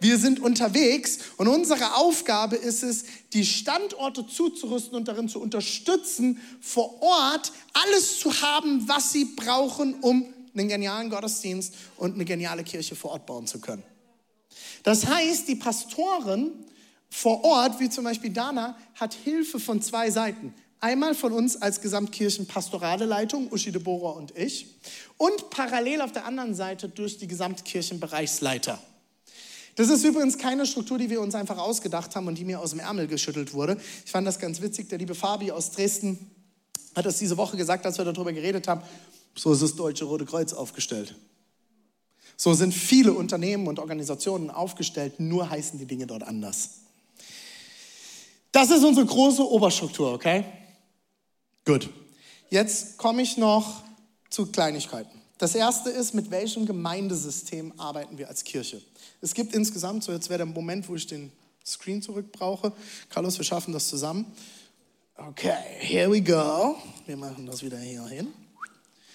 Wir 0.00 0.16
sind 0.16 0.40
unterwegs 0.40 1.18
und 1.36 1.46
unsere 1.48 1.96
Aufgabe 1.96 2.56
ist 2.56 2.82
es, 2.82 3.04
die 3.34 3.44
Standorte 3.44 4.26
zuzurüsten 4.26 4.96
und 4.96 5.08
darin 5.08 5.28
zu 5.28 5.40
unterstützen, 5.40 6.40
vor 6.60 7.02
Ort 7.02 7.52
alles 7.74 8.18
zu 8.18 8.40
haben, 8.40 8.88
was 8.88 9.12
sie 9.12 9.26
brauchen, 9.26 9.94
um 10.00 10.32
einen 10.54 10.68
genialen 10.68 11.10
Gottesdienst 11.10 11.74
und 11.98 12.14
eine 12.14 12.24
geniale 12.24 12.64
Kirche 12.64 12.96
vor 12.96 13.10
Ort 13.10 13.26
bauen 13.26 13.46
zu 13.46 13.60
können. 13.60 13.82
Das 14.82 15.06
heißt, 15.06 15.46
die 15.48 15.56
Pastoren 15.56 16.52
vor 17.10 17.44
Ort, 17.44 17.78
wie 17.78 17.90
zum 17.90 18.04
Beispiel 18.04 18.30
Dana, 18.30 18.78
hat 18.94 19.12
Hilfe 19.12 19.60
von 19.60 19.82
zwei 19.82 20.10
Seiten. 20.10 20.54
Einmal 20.82 21.14
von 21.14 21.32
uns 21.32 21.60
als 21.60 21.82
Gesamtkirchenpastorale 21.82 23.04
Leitung, 23.04 23.52
Uschi 23.52 23.70
Deborah 23.70 24.12
und 24.12 24.36
ich, 24.36 24.66
und 25.18 25.50
parallel 25.50 26.00
auf 26.00 26.12
der 26.12 26.24
anderen 26.24 26.54
Seite 26.54 26.88
durch 26.88 27.18
die 27.18 27.26
Gesamtkirchenbereichsleiter. 27.26 28.78
Das 29.76 29.90
ist 29.90 30.04
übrigens 30.04 30.38
keine 30.38 30.64
Struktur, 30.64 30.96
die 30.96 31.10
wir 31.10 31.20
uns 31.20 31.34
einfach 31.34 31.58
ausgedacht 31.58 32.16
haben 32.16 32.26
und 32.28 32.38
die 32.38 32.44
mir 32.44 32.60
aus 32.60 32.70
dem 32.70 32.80
Ärmel 32.80 33.06
geschüttelt 33.08 33.52
wurde. 33.52 33.78
Ich 34.06 34.10
fand 34.10 34.26
das 34.26 34.38
ganz 34.38 34.62
witzig. 34.62 34.88
Der 34.88 34.98
liebe 34.98 35.14
Fabi 35.14 35.52
aus 35.52 35.70
Dresden 35.70 36.30
hat 36.96 37.04
das 37.04 37.18
diese 37.18 37.36
Woche 37.36 37.58
gesagt, 37.58 37.84
als 37.84 37.98
wir 37.98 38.06
darüber 38.06 38.32
geredet 38.32 38.66
haben. 38.66 38.82
So 39.34 39.52
ist 39.52 39.62
das 39.62 39.76
Deutsche 39.76 40.06
Rote 40.06 40.24
Kreuz 40.24 40.54
aufgestellt. 40.54 41.14
So 42.36 42.54
sind 42.54 42.72
viele 42.72 43.12
Unternehmen 43.12 43.66
und 43.66 43.78
Organisationen 43.78 44.50
aufgestellt, 44.50 45.20
nur 45.20 45.50
heißen 45.50 45.78
die 45.78 45.84
Dinge 45.84 46.06
dort 46.06 46.22
anders. 46.22 46.70
Das 48.50 48.70
ist 48.70 48.82
unsere 48.82 49.06
große 49.06 49.46
Oberstruktur, 49.46 50.12
okay? 50.12 50.44
Gut. 51.64 51.90
Jetzt 52.48 52.96
komme 52.96 53.22
ich 53.22 53.36
noch 53.36 53.82
zu 54.28 54.46
Kleinigkeiten. 54.46 55.20
Das 55.38 55.54
erste 55.54 55.90
ist, 55.90 56.14
mit 56.14 56.30
welchem 56.30 56.66
Gemeindesystem 56.66 57.72
arbeiten 57.78 58.18
wir 58.18 58.28
als 58.28 58.44
Kirche? 58.44 58.82
Es 59.20 59.34
gibt 59.34 59.54
insgesamt, 59.54 60.04
so 60.04 60.12
jetzt 60.12 60.28
wäre 60.28 60.38
der 60.38 60.46
Moment, 60.46 60.88
wo 60.88 60.94
ich 60.96 61.06
den 61.06 61.32
Screen 61.64 62.02
zurück 62.02 62.32
brauche. 62.32 62.72
Carlos, 63.08 63.38
wir 63.38 63.44
schaffen 63.44 63.72
das 63.72 63.88
zusammen. 63.88 64.26
Okay, 65.16 65.54
here 65.78 66.10
we 66.10 66.20
go. 66.20 66.76
Wir 67.06 67.16
machen 67.16 67.46
das 67.46 67.62
wieder 67.62 67.78
hier 67.78 68.04
hin. 68.06 68.28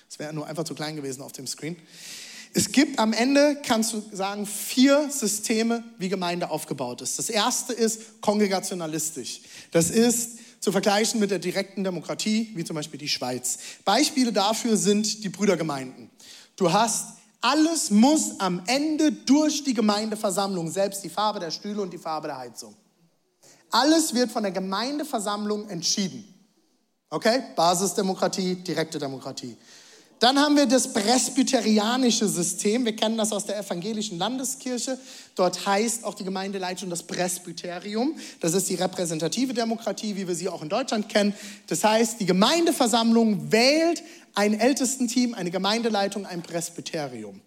Es 0.09 0.19
wäre 0.19 0.33
nur 0.33 0.47
einfach 0.47 0.63
zu 0.63 0.75
klein 0.75 0.95
gewesen 0.95 1.21
auf 1.21 1.31
dem 1.31 1.47
Screen. 1.47 1.75
Es 2.53 2.71
gibt 2.71 2.99
am 2.99 3.11
Ende, 3.11 3.59
kannst 3.65 3.91
du 3.91 4.01
sagen, 4.13 4.45
vier 4.45 5.09
Systeme, 5.11 5.83
wie 5.97 6.07
Gemeinde 6.07 6.49
aufgebaut 6.49 7.01
ist. 7.01 7.19
Das 7.19 7.29
erste 7.29 7.73
ist 7.73 8.21
kongregationalistisch. 8.21 9.41
Das 9.71 9.89
ist 9.89 10.39
zu 10.65 10.71
vergleichen 10.71 11.19
mit 11.19 11.29
der 11.29 11.37
direkten 11.37 11.83
Demokratie, 11.83 12.49
wie 12.55 12.63
zum 12.63 12.75
Beispiel 12.75 12.99
die 12.99 13.07
Schweiz. 13.07 13.59
Beispiele 13.85 14.33
dafür 14.33 14.77
sind 14.77 15.23
die 15.23 15.29
Brüdergemeinden. 15.29 16.09
Du 16.55 16.73
hast 16.73 17.19
alles 17.39 17.91
muss 17.91 18.39
am 18.39 18.63
Ende 18.65 19.11
durch 19.11 19.63
die 19.63 19.75
Gemeindeversammlung, 19.75 20.71
selbst 20.71 21.03
die 21.03 21.09
Farbe 21.09 21.39
der 21.39 21.51
Stühle 21.51 21.83
und 21.83 21.93
die 21.93 21.99
Farbe 21.99 22.29
der 22.29 22.39
Heizung. 22.39 22.75
Alles 23.69 24.15
wird 24.15 24.31
von 24.31 24.41
der 24.41 24.51
Gemeindeversammlung 24.51 25.69
entschieden. 25.69 26.33
Okay? 27.11 27.43
Basisdemokratie, 27.55 28.55
direkte 28.55 28.97
Demokratie. 28.97 29.55
Dann 30.19 30.39
haben 30.39 30.55
wir 30.55 30.65
das 30.65 30.91
presbyterianische 30.93 32.27
System. 32.27 32.85
Wir 32.85 32.95
kennen 32.95 33.17
das 33.17 33.31
aus 33.31 33.45
der 33.45 33.59
evangelischen 33.59 34.17
Landeskirche. 34.17 34.97
Dort 35.35 35.65
heißt 35.65 36.05
auch 36.05 36.13
die 36.13 36.23
Gemeindeleitung 36.23 36.89
das 36.89 37.03
Presbyterium. 37.03 38.15
Das 38.39 38.53
ist 38.53 38.69
die 38.69 38.75
repräsentative 38.75 39.53
Demokratie, 39.53 40.15
wie 40.15 40.27
wir 40.27 40.35
sie 40.35 40.47
auch 40.47 40.61
in 40.61 40.69
Deutschland 40.69 41.09
kennen. 41.09 41.33
Das 41.67 41.83
heißt, 41.83 42.19
die 42.21 42.25
Gemeindeversammlung 42.25 43.51
wählt 43.51 44.03
ein 44.35 44.57
Ältestenteam, 44.57 45.33
eine 45.33 45.51
Gemeindeleitung, 45.51 46.25
ein 46.25 46.41
Presbyterium. 46.41 47.41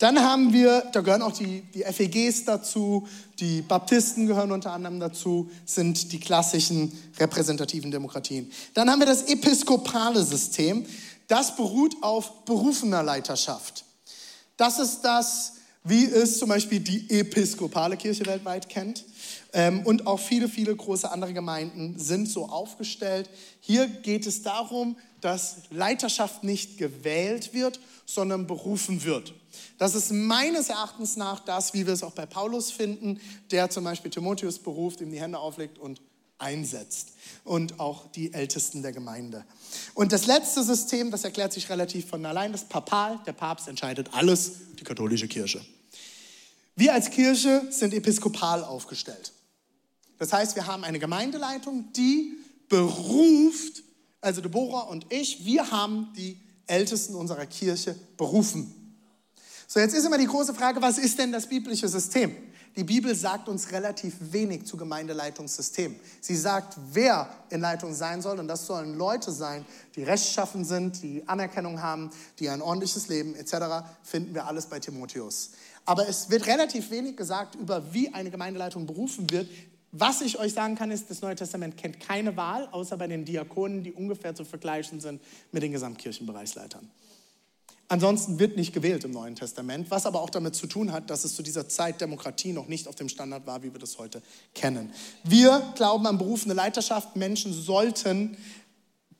Dann 0.00 0.20
haben 0.20 0.52
wir, 0.52 0.82
da 0.92 1.00
gehören 1.02 1.22
auch 1.22 1.32
die, 1.32 1.62
die 1.72 1.84
FEGs 1.84 2.44
dazu, 2.44 3.06
die 3.38 3.62
Baptisten 3.62 4.26
gehören 4.26 4.50
unter 4.50 4.72
anderem 4.72 4.98
dazu, 4.98 5.50
sind 5.64 6.12
die 6.12 6.18
klassischen 6.18 6.92
repräsentativen 7.18 7.92
Demokratien. 7.92 8.50
Dann 8.74 8.90
haben 8.90 8.98
wir 8.98 9.06
das 9.06 9.22
episkopale 9.22 10.24
System 10.24 10.84
das 11.28 11.56
beruht 11.56 12.02
auf 12.02 12.44
berufener 12.44 13.02
Leiterschaft. 13.02 13.84
Das 14.56 14.78
ist 14.78 15.00
das, 15.02 15.54
wie 15.84 16.06
es 16.06 16.38
zum 16.38 16.48
Beispiel 16.48 16.80
die 16.80 17.10
episkopale 17.10 17.96
Kirche 17.96 18.24
weltweit 18.26 18.68
kennt. 18.68 19.04
Ähm, 19.52 19.82
und 19.84 20.06
auch 20.06 20.18
viele, 20.18 20.48
viele 20.48 20.74
große 20.74 21.10
andere 21.10 21.32
Gemeinden 21.34 21.98
sind 21.98 22.28
so 22.28 22.48
aufgestellt. 22.48 23.28
Hier 23.60 23.86
geht 23.86 24.26
es 24.26 24.42
darum, 24.42 24.96
dass 25.20 25.56
Leiterschaft 25.70 26.42
nicht 26.42 26.78
gewählt 26.78 27.52
wird, 27.52 27.80
sondern 28.06 28.46
berufen 28.46 29.04
wird. 29.04 29.34
Das 29.78 29.94
ist 29.94 30.12
meines 30.12 30.68
Erachtens 30.68 31.16
nach 31.16 31.40
das, 31.40 31.74
wie 31.74 31.86
wir 31.86 31.92
es 31.92 32.02
auch 32.02 32.12
bei 32.12 32.26
Paulus 32.26 32.70
finden, 32.70 33.20
der 33.50 33.70
zum 33.70 33.84
Beispiel 33.84 34.10
Timotheus 34.10 34.58
beruft, 34.58 35.00
ihm 35.00 35.10
die 35.10 35.20
Hände 35.20 35.38
auflegt 35.38 35.78
und 35.78 36.00
einsetzt. 36.38 37.12
Und 37.44 37.80
auch 37.80 38.10
die 38.12 38.32
Ältesten 38.32 38.82
der 38.82 38.92
Gemeinde. 38.92 39.44
Und 39.94 40.12
das 40.12 40.26
letzte 40.26 40.62
System, 40.62 41.10
das 41.10 41.24
erklärt 41.24 41.52
sich 41.52 41.68
relativ 41.68 42.08
von 42.08 42.24
allein, 42.24 42.52
das 42.52 42.64
Papal. 42.64 43.20
Der 43.26 43.32
Papst 43.32 43.68
entscheidet 43.68 44.12
alles, 44.12 44.52
die 44.78 44.84
katholische 44.84 45.28
Kirche. 45.28 45.64
Wir 46.76 46.92
als 46.92 47.10
Kirche 47.10 47.62
sind 47.70 47.94
episkopal 47.94 48.64
aufgestellt. 48.64 49.32
Das 50.18 50.32
heißt, 50.32 50.56
wir 50.56 50.66
haben 50.66 50.84
eine 50.84 50.98
Gemeindeleitung, 50.98 51.92
die 51.92 52.36
beruft, 52.68 53.82
also 54.20 54.40
Deborah 54.40 54.82
und 54.82 55.06
ich, 55.12 55.44
wir 55.44 55.70
haben 55.70 56.12
die 56.16 56.40
Ältesten 56.66 57.14
unserer 57.14 57.46
Kirche 57.46 57.94
berufen. 58.16 58.96
So, 59.66 59.80
jetzt 59.80 59.94
ist 59.94 60.04
immer 60.04 60.18
die 60.18 60.26
große 60.26 60.54
Frage, 60.54 60.80
was 60.82 60.98
ist 60.98 61.18
denn 61.18 61.32
das 61.32 61.48
biblische 61.48 61.88
System? 61.88 62.34
Die 62.76 62.84
Bibel 62.84 63.14
sagt 63.14 63.48
uns 63.48 63.70
relativ 63.70 64.16
wenig 64.32 64.66
zu 64.66 64.76
Gemeindeleitungssystem. 64.76 65.94
Sie 66.20 66.34
sagt, 66.34 66.76
wer 66.92 67.28
in 67.50 67.60
Leitung 67.60 67.94
sein 67.94 68.20
soll, 68.20 68.40
und 68.40 68.48
das 68.48 68.66
sollen 68.66 68.98
Leute 68.98 69.30
sein, 69.30 69.64
die 69.94 70.02
rechtschaffen 70.02 70.64
sind, 70.64 71.02
die 71.02 71.22
Anerkennung 71.28 71.80
haben, 71.80 72.10
die 72.40 72.48
ein 72.48 72.60
ordentliches 72.60 73.08
Leben 73.08 73.36
etc., 73.36 73.86
finden 74.02 74.34
wir 74.34 74.46
alles 74.46 74.66
bei 74.66 74.80
Timotheus. 74.80 75.50
Aber 75.84 76.08
es 76.08 76.30
wird 76.30 76.46
relativ 76.46 76.90
wenig 76.90 77.16
gesagt 77.16 77.54
über, 77.54 77.94
wie 77.94 78.12
eine 78.12 78.30
Gemeindeleitung 78.30 78.86
berufen 78.86 79.30
wird, 79.30 79.48
was 79.96 80.22
ich 80.22 80.40
euch 80.40 80.52
sagen 80.52 80.74
kann, 80.74 80.90
ist, 80.90 81.08
das 81.08 81.22
Neue 81.22 81.36
Testament 81.36 81.76
kennt 81.76 82.00
keine 82.00 82.36
Wahl, 82.36 82.66
außer 82.72 82.96
bei 82.96 83.06
den 83.06 83.24
Diakonen, 83.24 83.84
die 83.84 83.92
ungefähr 83.92 84.34
zu 84.34 84.44
vergleichen 84.44 84.98
sind 84.98 85.22
mit 85.52 85.62
den 85.62 85.70
Gesamtkirchenbereichsleitern. 85.70 86.90
Ansonsten 87.88 88.38
wird 88.38 88.56
nicht 88.56 88.72
gewählt 88.72 89.04
im 89.04 89.10
Neuen 89.10 89.34
Testament, 89.34 89.90
was 89.90 90.06
aber 90.06 90.22
auch 90.22 90.30
damit 90.30 90.54
zu 90.54 90.66
tun 90.66 90.90
hat, 90.90 91.10
dass 91.10 91.24
es 91.24 91.34
zu 91.34 91.42
dieser 91.42 91.68
Zeit 91.68 92.00
Demokratie 92.00 92.52
noch 92.52 92.66
nicht 92.66 92.88
auf 92.88 92.94
dem 92.94 93.10
Standard 93.10 93.46
war, 93.46 93.62
wie 93.62 93.72
wir 93.72 93.78
das 93.78 93.98
heute 93.98 94.22
kennen. 94.54 94.90
Wir 95.22 95.72
glauben 95.76 96.06
an 96.06 96.16
berufene 96.16 96.54
Leiterschaft. 96.54 97.16
Menschen 97.16 97.52
sollten 97.52 98.38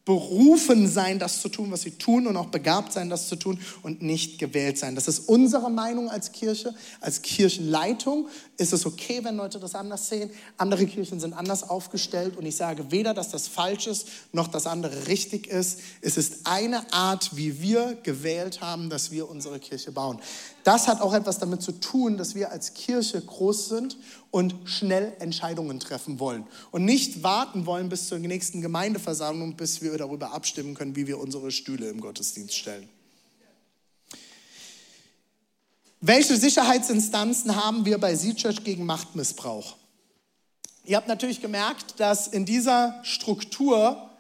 berufen 0.05 0.87
sein, 0.87 1.19
das 1.19 1.41
zu 1.41 1.49
tun, 1.49 1.71
was 1.71 1.83
sie 1.83 1.93
tun 1.93 2.27
und 2.27 2.37
auch 2.37 2.49
begabt 2.49 2.93
sein, 2.93 3.09
das 3.09 3.27
zu 3.27 3.37
tun 3.37 3.59
und 3.83 4.03
nicht 4.03 4.39
gewählt 4.39 4.77
sein. 4.77 4.95
Das 4.95 5.09
ist 5.09 5.21
unsere 5.31 5.71
Meinung 5.71 6.11
als 6.11 6.33
Kirche, 6.33 6.75
als 7.01 7.23
Kirchenleitung. 7.23 8.29
Ist 8.59 8.75
es 8.75 8.85
okay, 8.85 9.21
wenn 9.23 9.37
Leute 9.37 9.59
das 9.59 9.75
anders 9.75 10.09
sehen? 10.11 10.31
Andere 10.59 10.87
Kirchen 10.87 11.21
sind 11.21 11.33
anders 11.33 11.69
aufgestellt 11.69 12.37
und 12.37 12.45
ich 12.45 12.57
sage 12.57 12.91
weder, 12.91 13.15
dass 13.15 13.31
das 13.31 13.49
falsch 13.49 13.87
ist, 13.87 14.09
noch 14.33 14.49
das 14.49 14.67
andere 14.67 15.07
richtig 15.07 15.47
ist. 15.47 15.81
Es 16.03 16.19
ist 16.19 16.41
eine 16.45 16.93
Art, 16.93 17.35
wie 17.37 17.63
wir 17.63 17.97
gewählt 18.03 18.61
haben, 18.61 18.91
dass 18.91 19.11
wir 19.11 19.31
unsere 19.31 19.59
Kirche 19.59 19.91
bauen. 19.91 20.21
Das 20.65 20.87
hat 20.87 21.01
auch 21.01 21.15
etwas 21.15 21.39
damit 21.39 21.63
zu 21.63 21.73
tun, 21.73 22.19
dass 22.19 22.35
wir 22.35 22.51
als 22.51 22.75
Kirche 22.75 23.21
groß 23.21 23.69
sind 23.69 23.97
und 24.35 24.57
schnell 24.65 25.13
Entscheidungen 25.21 25.79
treffen 25.79 26.19
wollen 26.19 26.45
und 26.73 26.85
nicht 26.85 27.23
warten 27.23 27.67
wollen 27.67 27.89
bis 27.89 28.09
zur 28.09 28.19
nächsten 28.19 28.61
Gemeindeversammlung, 28.63 29.55
bis 29.55 29.81
wir 29.81 29.97
darüber 29.97 30.33
abstimmen 30.33 30.75
können, 30.75 30.97
wie 30.97 31.07
wir 31.07 31.21
unsere 31.21 31.53
Stühle 31.53 31.89
im 31.89 32.01
Gottesdienst 32.01 32.57
stellen. 32.57 32.89
Welche 36.01 36.37
Sicherheitsinstanzen 36.37 37.55
haben 37.55 37.85
wir 37.85 37.99
bei 37.99 38.17
Seed 38.17 38.39
Church 38.39 38.65
gegen 38.65 38.85
Machtmissbrauch? 38.85 39.77
Ihr 40.85 40.97
habt 40.97 41.07
natürlich 41.07 41.41
gemerkt, 41.41 42.01
dass 42.01 42.27
in 42.27 42.45
dieser 42.45 42.99
Struktur 43.05 44.11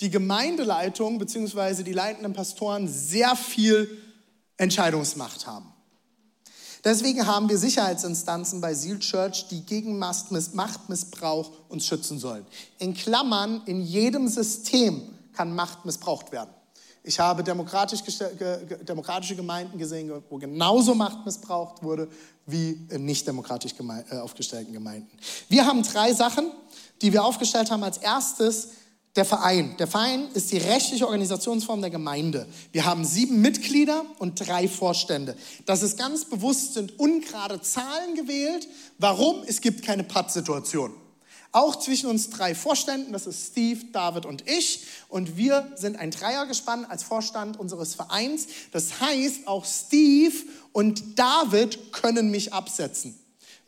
die 0.00 0.10
Gemeindeleitung 0.10 1.20
bzw. 1.20 1.84
die 1.84 1.92
leitenden 1.92 2.32
Pastoren 2.32 2.88
sehr 2.88 3.36
viel 3.36 4.02
Entscheidungsmacht 4.56 5.46
haben. 5.46 5.72
Deswegen 6.84 7.26
haben 7.26 7.48
wir 7.48 7.58
Sicherheitsinstanzen 7.58 8.60
bei 8.60 8.74
Seal 8.74 8.98
Church, 8.98 9.48
die 9.48 9.60
gegen 9.62 9.98
Machtmissbrauch 9.98 11.50
uns 11.68 11.86
schützen 11.86 12.18
sollen. 12.18 12.46
In 12.78 12.94
Klammern, 12.94 13.62
in 13.66 13.82
jedem 13.82 14.28
System 14.28 15.02
kann 15.34 15.54
Macht 15.54 15.84
missbraucht 15.84 16.32
werden. 16.32 16.50
Ich 17.02 17.18
habe 17.18 17.42
demokratisch 17.42 18.02
demokratische 18.82 19.34
Gemeinden 19.34 19.78
gesehen, 19.78 20.12
wo 20.28 20.36
genauso 20.36 20.94
Macht 20.94 21.24
missbraucht 21.24 21.82
wurde 21.82 22.08
wie 22.44 22.86
in 22.90 23.04
nicht 23.04 23.26
demokratisch 23.26 23.72
äh, 24.10 24.16
aufgestellten 24.18 24.72
Gemeinden. 24.72 25.10
Wir 25.48 25.64
haben 25.64 25.82
drei 25.82 26.12
Sachen, 26.12 26.50
die 27.00 27.12
wir 27.12 27.24
aufgestellt 27.24 27.70
haben. 27.70 27.82
Als 27.82 27.98
erstes 27.98 28.68
der 29.16 29.24
Verein. 29.24 29.76
Der 29.78 29.86
Verein 29.86 30.28
ist 30.34 30.52
die 30.52 30.58
rechtliche 30.58 31.06
Organisationsform 31.06 31.80
der 31.80 31.90
Gemeinde. 31.90 32.46
Wir 32.72 32.84
haben 32.84 33.04
sieben 33.04 33.40
Mitglieder 33.40 34.04
und 34.18 34.46
drei 34.46 34.68
Vorstände. 34.68 35.36
Das 35.66 35.82
ist 35.82 35.98
ganz 35.98 36.24
bewusst, 36.24 36.74
sind 36.74 36.98
ungerade 36.98 37.60
Zahlen 37.60 38.14
gewählt. 38.14 38.68
Warum? 38.98 39.42
Es 39.46 39.60
gibt 39.60 39.82
keine 39.82 40.04
Pattsituation. 40.04 40.92
Auch 41.52 41.74
zwischen 41.74 42.08
uns 42.08 42.30
drei 42.30 42.54
Vorständen, 42.54 43.12
das 43.12 43.26
ist 43.26 43.48
Steve, 43.48 43.80
David 43.92 44.24
und 44.24 44.48
ich. 44.48 44.84
Und 45.08 45.36
wir 45.36 45.72
sind 45.74 45.98
ein 45.98 46.12
Dreiergespann 46.12 46.84
als 46.84 47.02
Vorstand 47.02 47.58
unseres 47.58 47.94
Vereins. 47.94 48.46
Das 48.70 49.00
heißt, 49.00 49.48
auch 49.48 49.64
Steve 49.64 50.36
und 50.72 51.18
David 51.18 51.92
können 51.92 52.30
mich 52.30 52.52
absetzen. 52.52 53.19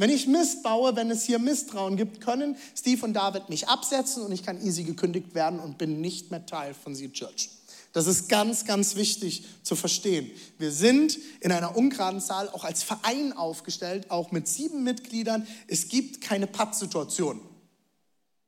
Wenn 0.02 0.10
ich 0.10 0.26
Mist 0.26 0.64
baue, 0.64 0.96
wenn 0.96 1.12
es 1.12 1.22
hier 1.22 1.38
Misstrauen 1.38 1.96
gibt, 1.96 2.20
können 2.20 2.56
Steve 2.76 3.06
und 3.06 3.12
David 3.12 3.48
mich 3.48 3.68
absetzen 3.68 4.24
und 4.24 4.32
ich 4.32 4.42
kann 4.42 4.60
easy 4.60 4.82
gekündigt 4.82 5.32
werden 5.36 5.60
und 5.60 5.78
bin 5.78 6.00
nicht 6.00 6.32
mehr 6.32 6.44
Teil 6.44 6.74
von 6.74 6.96
Seed 6.96 7.12
Church. 7.12 7.50
Das 7.92 8.08
ist 8.08 8.28
ganz, 8.28 8.64
ganz 8.64 8.96
wichtig 8.96 9.44
zu 9.62 9.76
verstehen. 9.76 10.28
Wir 10.58 10.72
sind 10.72 11.20
in 11.38 11.52
einer 11.52 11.76
ungeraden 11.76 12.20
Zahl 12.20 12.48
auch 12.48 12.64
als 12.64 12.82
Verein 12.82 13.32
aufgestellt, 13.32 14.10
auch 14.10 14.32
mit 14.32 14.48
sieben 14.48 14.82
Mitgliedern. 14.82 15.46
Es 15.68 15.86
gibt 15.86 16.20
keine 16.20 16.48
Pattsituation. 16.48 17.40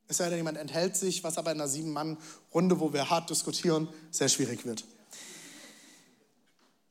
Es 0.09 0.17
sei 0.17 0.27
denn, 0.27 0.39
jemand 0.39 0.57
enthält 0.57 0.97
sich, 0.97 1.23
was 1.23 1.37
aber 1.37 1.53
in 1.53 1.61
einer 1.61 1.69
Sieben-Mann-Runde, 1.69 2.81
wo 2.81 2.91
wir 2.91 3.09
hart 3.09 3.29
diskutieren, 3.29 3.87
sehr 4.11 4.27
schwierig 4.27 4.65
wird. 4.65 4.83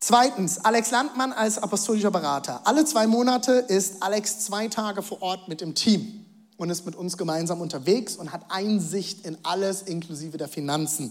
Zweitens, 0.06 0.62
Alex 0.62 0.90
Landmann 0.90 1.32
als 1.32 1.56
apostolischer 1.56 2.10
Berater. 2.10 2.60
Alle 2.64 2.84
zwei 2.84 3.06
Monate 3.06 3.52
ist 3.52 4.02
Alex 4.02 4.40
zwei 4.40 4.68
Tage 4.68 5.00
vor 5.00 5.22
Ort 5.22 5.48
mit 5.48 5.62
dem 5.62 5.74
Team 5.74 6.26
und 6.58 6.68
ist 6.68 6.84
mit 6.84 6.94
uns 6.94 7.16
gemeinsam 7.16 7.62
unterwegs 7.62 8.14
und 8.16 8.30
hat 8.30 8.42
Einsicht 8.50 9.24
in 9.24 9.38
alles 9.44 9.80
inklusive 9.80 10.36
der 10.36 10.48
Finanzen. 10.48 11.10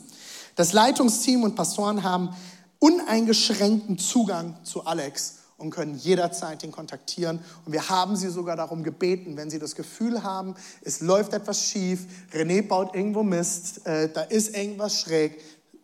Das 0.56 0.74
Leitungsteam 0.74 1.42
und 1.42 1.56
Pastoren 1.56 2.04
haben 2.04 2.36
uneingeschränkten 2.78 3.98
Zugang 3.98 4.58
zu 4.64 4.86
Alex 4.86 5.38
und 5.58 5.72
können 5.72 5.98
jederzeit 5.98 6.62
ihn 6.64 6.72
kontaktieren. 6.72 7.40
Und 7.66 7.74
wir 7.74 7.90
haben 7.90 8.16
sie 8.16 8.30
sogar 8.30 8.58
darum 8.58 8.84
gebeten, 8.84 9.38
wenn 9.38 9.50
sie 9.50 9.58
das 9.58 9.74
Gefühl 9.74 10.22
haben, 10.22 10.54
es 10.84 11.02
läuft 11.02 11.34
etwas 11.34 11.64
schief, 11.64 12.06
René 12.32 12.62
baut 12.62 12.94
irgendwo 12.94 13.24
Mist, 13.24 13.88
äh, 13.88 14.14
da 14.14 14.22
ist 14.22 14.56
irgendwas 14.56 15.00
schräg, 15.00 15.42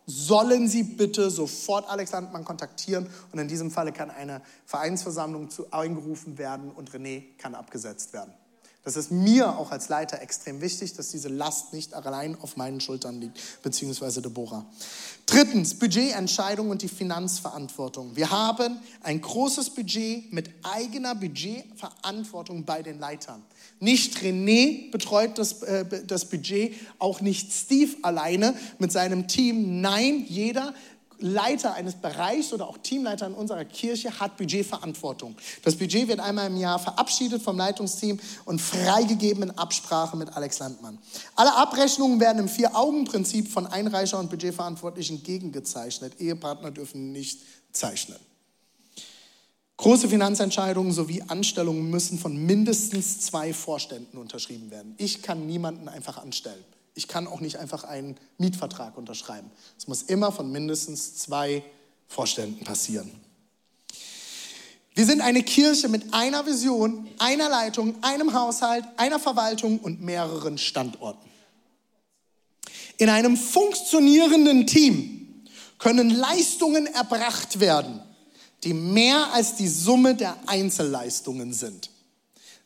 sollen 0.10 0.68
Sie 0.68 0.84
bitte 0.84 1.30
sofort 1.30 1.88
Alex 1.88 2.12
Landmann 2.12 2.44
kontaktieren 2.44 3.08
und 3.32 3.40
in 3.40 3.48
diesem 3.48 3.70
Falle 3.70 3.92
kann 3.92 4.10
eine 4.10 4.42
Vereinsversammlung 4.66 5.50
zu 5.50 5.72
eingerufen 5.72 6.38
werden 6.38 6.72
und 6.72 6.92
René 6.92 7.24
kann 7.38 7.54
abgesetzt 7.54 8.12
werden. 8.14 8.34
Das 8.84 8.96
ist 8.96 9.12
mir 9.12 9.58
auch 9.58 9.72
als 9.72 9.90
Leiter 9.90 10.22
extrem 10.22 10.62
wichtig, 10.62 10.94
dass 10.94 11.10
diese 11.10 11.28
Last 11.28 11.74
nicht 11.74 11.94
allein 11.94 12.36
auf 12.42 12.58
meinen 12.58 12.80
Schultern 12.80 13.20
liegt, 13.20 13.62
beziehungsweise 13.62 14.22
Deborah. 14.22 14.66
Drittens, 15.26 15.76
Budgetentscheidung 15.76 16.70
und 16.70 16.82
die 16.82 16.88
Finanzverantwortung. 16.88 18.16
Wir 18.16 18.32
haben 18.32 18.80
ein 19.04 19.22
großes 19.22 19.72
Budget 19.72 20.34
mit 20.34 20.50
eigener 20.64 21.14
Budgetverantwortung 21.14 22.66
bei 22.66 22.82
den 22.82 23.00
Leitern. 23.00 23.44
Nicht 23.80 24.18
René 24.18 24.92
betreut 24.92 25.38
das, 25.38 25.64
äh, 25.64 25.86
das 26.06 26.26
Budget, 26.26 26.74
auch 26.98 27.22
nicht 27.22 27.52
Steve 27.52 27.96
alleine 28.02 28.54
mit 28.78 28.92
seinem 28.92 29.28
Team. 29.28 29.82
Nein, 29.82 30.26
jeder 30.28 30.74
Leiter 31.20 31.74
eines 31.74 31.96
Bereichs 31.96 32.54
oder 32.54 32.68
auch 32.68 32.78
Teamleiter 32.78 33.28
in 33.28 33.34
unserer 33.34 33.66
Kirche 33.66 34.20
hat 34.20 34.38
Budgetverantwortung. 34.38 35.36
Das 35.64 35.76
Budget 35.76 36.08
wird 36.08 36.20
einmal 36.20 36.48
im 36.48 36.58
Jahr 36.58 36.80
verabschiedet 36.80 37.42
vom 37.42 37.58
Leitungsteam 37.58 38.20
und 38.46 38.62
freigegeben 38.62 39.44
in 39.44 39.52
Absprache 39.52 40.16
mit 40.16 40.36
Alex 40.36 40.60
Landmann. 40.60 40.98
Alle 41.36 41.54
Abrechnungen 41.56 42.20
werden 42.20 42.40
im 42.40 42.48
Vier-Augen-Prinzip 42.48 43.50
von 43.50 43.68
Einreicher 43.68 44.20
und 44.20 44.30
Budgetverantwortlichen 44.30 45.24
gegengezeichnet. 45.24 46.20
Ehepartner 46.20 46.72
dürfen 46.72 47.12
nicht 47.12 47.42
zeichnen. 47.72 48.18
Große 49.80 50.10
Finanzentscheidungen 50.10 50.92
sowie 50.92 51.22
Anstellungen 51.30 51.90
müssen 51.90 52.20
von 52.20 52.36
mindestens 52.36 53.22
zwei 53.22 53.54
Vorständen 53.54 54.18
unterschrieben 54.18 54.72
werden. 54.72 54.94
Ich 54.98 55.22
kann 55.22 55.48
niemanden 55.48 55.88
einfach 55.88 56.18
anstellen. 56.18 56.66
Ich 56.96 57.08
kann 57.08 57.28
auch 57.28 57.40
nicht 57.40 57.56
einfach 57.60 57.86
einen 57.86 58.18
Mietvertrag 58.38 58.98
unterschreiben. 58.98 59.50
Es 59.78 59.88
muss 59.88 60.02
immer 60.02 60.34
von 60.34 60.52
mindestens 60.52 61.16
zwei 61.16 61.64
Vorständen 62.10 62.66
passieren. 62.66 63.10
Wir 64.96 65.06
sind 65.06 65.22
eine 65.22 65.44
Kirche 65.44 65.88
mit 65.88 66.14
einer 66.14 66.46
Vision, 66.46 67.08
einer 67.18 67.48
Leitung, 67.48 67.96
einem 68.04 68.34
Haushalt, 68.34 68.84
einer 68.98 69.18
Verwaltung 69.18 69.80
und 69.80 70.02
mehreren 70.02 70.58
Standorten. 70.58 71.30
In 72.98 73.08
einem 73.08 73.38
funktionierenden 73.38 74.68
Team 74.68 75.46
können 75.78 76.10
Leistungen 76.10 76.86
erbracht 76.86 77.62
werden, 77.62 78.02
die 78.64 78.74
mehr 78.74 79.34
als 79.34 79.56
die 79.56 79.68
Summe 79.68 80.16
der 80.16 80.36
Einzelleistungen 80.48 81.54
sind, 81.54 81.90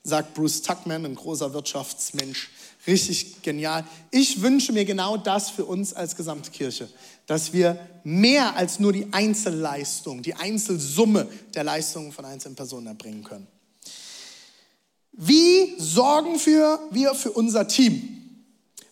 sagt 0.04 0.34
Bruce 0.34 0.62
Tuckman, 0.62 1.06
ein 1.06 1.16
großer 1.16 1.54
Wirtschaftsmensch. 1.54 2.50
Richtig 2.86 3.42
genial. 3.44 3.86
Ich 4.12 4.42
wünsche 4.42 4.74
mir 4.74 4.84
genau 4.84 5.16
das 5.16 5.50
für 5.50 5.64
uns 5.64 5.94
als 5.94 6.18
Gesamtkirche, 6.18 6.90
dass 7.28 7.54
wir 7.54 7.80
mehr 8.04 8.58
als 8.58 8.80
nur 8.80 8.92
die 8.92 9.08
Einzelleistung, 9.14 10.22
die 10.22 10.34
Einzelsumme 10.34 11.28
der 11.54 11.64
Leistungen 11.64 12.12
von 12.12 12.26
einzelnen 12.26 12.56
Personen 12.56 12.88
erbringen 12.88 13.24
können. 13.24 13.48
Wie 15.14 15.76
sorgen 15.78 16.36
wir 16.46 17.16
für 17.16 17.32
unser 17.32 17.68
Team? 17.68 18.20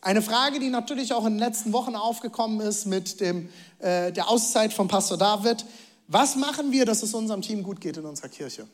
Eine 0.01 0.21
Frage, 0.21 0.59
die 0.59 0.69
natürlich 0.69 1.13
auch 1.13 1.25
in 1.25 1.33
den 1.33 1.39
letzten 1.39 1.73
Wochen 1.73 1.95
aufgekommen 1.95 2.61
ist 2.61 2.85
mit 2.85 3.19
dem, 3.19 3.49
äh, 3.79 4.11
der 4.11 4.29
Auszeit 4.29 4.71
von 4.71 4.87
Pastor 4.87 5.17
David. 5.17 5.65
Was 6.11 6.35
machen 6.35 6.73
wir, 6.73 6.85
dass 6.85 7.03
es 7.03 7.13
unserem 7.13 7.41
Team 7.41 7.63
gut 7.63 7.79
geht 7.79 7.95
in 7.95 8.05
unserer 8.05 8.27
Kirche? 8.27 8.67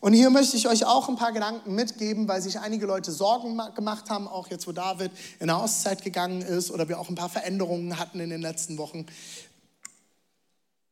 Und 0.00 0.12
hier 0.12 0.28
möchte 0.28 0.58
ich 0.58 0.68
euch 0.68 0.84
auch 0.84 1.08
ein 1.08 1.16
paar 1.16 1.32
Gedanken 1.32 1.74
mitgeben, 1.74 2.28
weil 2.28 2.42
sich 2.42 2.58
einige 2.60 2.84
Leute 2.84 3.12
Sorgen 3.12 3.58
gemacht 3.74 4.10
haben, 4.10 4.28
auch 4.28 4.48
jetzt, 4.48 4.66
wo 4.66 4.72
David 4.72 5.10
in 5.40 5.46
der 5.46 5.56
Auszeit 5.56 6.04
gegangen 6.04 6.42
ist 6.42 6.70
oder 6.70 6.86
wir 6.86 7.00
auch 7.00 7.08
ein 7.08 7.14
paar 7.14 7.30
Veränderungen 7.30 7.98
hatten 7.98 8.20
in 8.20 8.28
den 8.28 8.42
letzten 8.42 8.76
Wochen. 8.76 9.06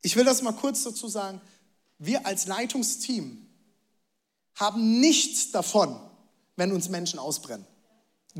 Ich 0.00 0.16
will 0.16 0.24
das 0.24 0.40
mal 0.40 0.52
kurz 0.52 0.84
dazu 0.84 1.06
sagen. 1.06 1.42
Wir 1.98 2.24
als 2.24 2.46
Leitungsteam 2.46 3.46
haben 4.54 5.00
nichts 5.00 5.50
davon, 5.50 6.00
wenn 6.56 6.72
uns 6.72 6.88
Menschen 6.88 7.18
ausbrennen. 7.18 7.66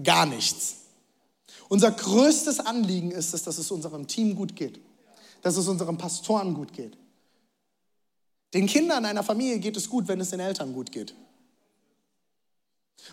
Gar 0.03 0.25
nichts. 0.25 0.77
Unser 1.69 1.91
größtes 1.91 2.61
Anliegen 2.61 3.11
ist 3.11 3.35
es, 3.35 3.43
dass 3.43 3.59
es 3.59 3.71
unserem 3.71 4.07
Team 4.07 4.35
gut 4.35 4.57
geht, 4.57 4.81
dass 5.43 5.59
es 5.59 5.69
unseren 5.69 5.99
Pastoren 5.99 6.55
gut 6.55 6.73
geht. 6.73 6.97
Den 8.55 8.67
Kindern 8.67 9.05
einer 9.05 9.25
Familie 9.25 9.59
geht 9.59 9.77
es 9.77 9.91
gut, 9.91 10.09
wenn 10.09 10.21
es 10.21 10.31
den 10.31 10.41
Eltern 10.41 10.73
gut 10.73 10.93
geht. 10.93 11.15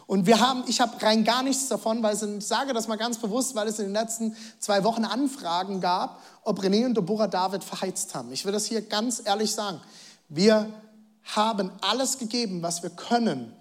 Und 0.06 0.26
wir 0.26 0.40
haben, 0.40 0.64
ich 0.68 0.80
habe 0.80 1.02
rein 1.02 1.24
gar 1.24 1.44
nichts 1.44 1.68
davon, 1.68 2.02
weil 2.04 2.14
es, 2.14 2.22
ich 2.22 2.46
sage 2.46 2.74
das 2.74 2.88
mal 2.88 2.96
ganz 2.96 3.18
bewusst, 3.18 3.56
weil 3.56 3.68
es 3.68 3.80
in 3.80 3.86
den 3.86 3.94
letzten 3.94 4.36
zwei 4.60 4.84
Wochen 4.84 5.04
Anfragen 5.04 5.82
gab, 5.82 6.22
ob 6.44 6.60
René 6.62 6.86
und 6.86 6.96
Deborah 6.96 7.28
David 7.28 7.64
verheizt 7.64 8.14
haben. 8.16 8.32
Ich 8.32 8.46
will 8.46 8.52
das 8.52 8.66
hier 8.66 8.82
ganz 8.82 9.22
ehrlich 9.26 9.52
sagen. 9.52 9.82
Wir 10.30 10.70
haben 11.24 11.72
alles 11.82 12.18
gegeben, 12.20 12.62
was 12.62 12.84
wir 12.84 12.90
können, 12.92 13.54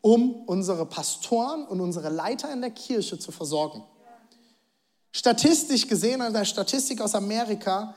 um 0.00 0.42
unsere 0.46 0.86
Pastoren 0.86 1.64
und 1.66 1.80
unsere 1.80 2.08
Leiter 2.08 2.52
in 2.52 2.62
der 2.62 2.70
Kirche 2.70 3.18
zu 3.18 3.30
versorgen. 3.30 3.82
Statistisch 5.12 5.86
gesehen, 5.86 6.20
an 6.20 6.32
der 6.32 6.44
Statistik 6.44 7.00
aus 7.00 7.14
Amerika, 7.14 7.94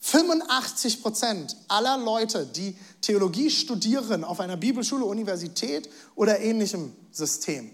85 0.00 1.02
Prozent 1.02 1.56
aller 1.68 1.98
Leute, 1.98 2.46
die 2.46 2.76
Theologie 3.02 3.50
studieren 3.50 4.24
auf 4.24 4.40
einer 4.40 4.56
Bibelschule, 4.56 5.04
Universität 5.04 5.90
oder 6.14 6.40
ähnlichem 6.40 6.94
System, 7.10 7.70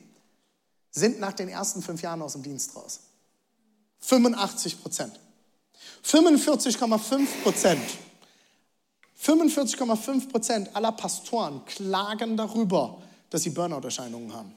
sind 0.90 1.20
nach 1.20 1.32
den 1.32 1.48
ersten 1.48 1.82
fünf 1.82 2.02
Jahren 2.02 2.22
aus 2.22 2.32
dem 2.32 2.42
Dienst 2.42 2.74
raus. 2.74 3.00
85 4.00 4.82
Prozent. 4.82 5.20
45,5 6.04 7.26
Prozent. 7.42 7.80
45,5 9.22 10.28
Prozent 10.28 10.76
aller 10.76 10.92
Pastoren 10.92 11.64
klagen 11.64 12.36
darüber, 12.36 13.02
dass 13.30 13.42
sie 13.42 13.50
Burnout-Erscheinungen 13.50 14.32
haben. 14.32 14.54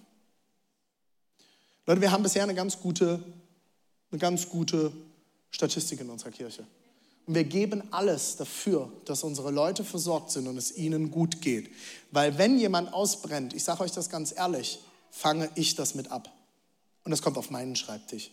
Leute, 1.86 2.02
wir 2.02 2.12
haben 2.12 2.24
bisher 2.24 2.44
eine 2.44 2.54
ganz 2.54 2.80
gute, 2.80 3.24
eine 4.12 4.20
ganz 4.20 4.48
gute 4.50 4.92
Statistik 5.50 6.02
in 6.02 6.10
unserer 6.10 6.32
Kirche. 6.32 6.66
Und 7.30 7.36
wir 7.36 7.44
geben 7.44 7.84
alles 7.92 8.38
dafür, 8.38 8.92
dass 9.06 9.24
unsere 9.24 9.52
Leute 9.52 9.84
versorgt 9.84 10.32
sind 10.32 10.48
und 10.48 10.58
es 10.58 10.76
ihnen 10.76 11.12
gut 11.12 11.44
geht. 11.44 11.70
Weil 12.10 12.40
wenn 12.40 12.58
jemand 12.58 12.92
ausbrennt, 12.92 13.54
ich 13.54 13.64
sage 13.64 13.84
euch 13.84 13.92
das 13.92 14.10
ganz 14.10 14.34
ehrlich, 14.36 14.80
fange 15.12 15.48
ich 15.54 15.76
das 15.76 15.94
mit 15.94 16.10
ab. 16.10 16.34
Und 17.04 17.12
das 17.12 17.22
kommt 17.22 17.38
auf 17.38 17.52
meinen 17.52 17.76
Schreibtisch. 17.76 18.32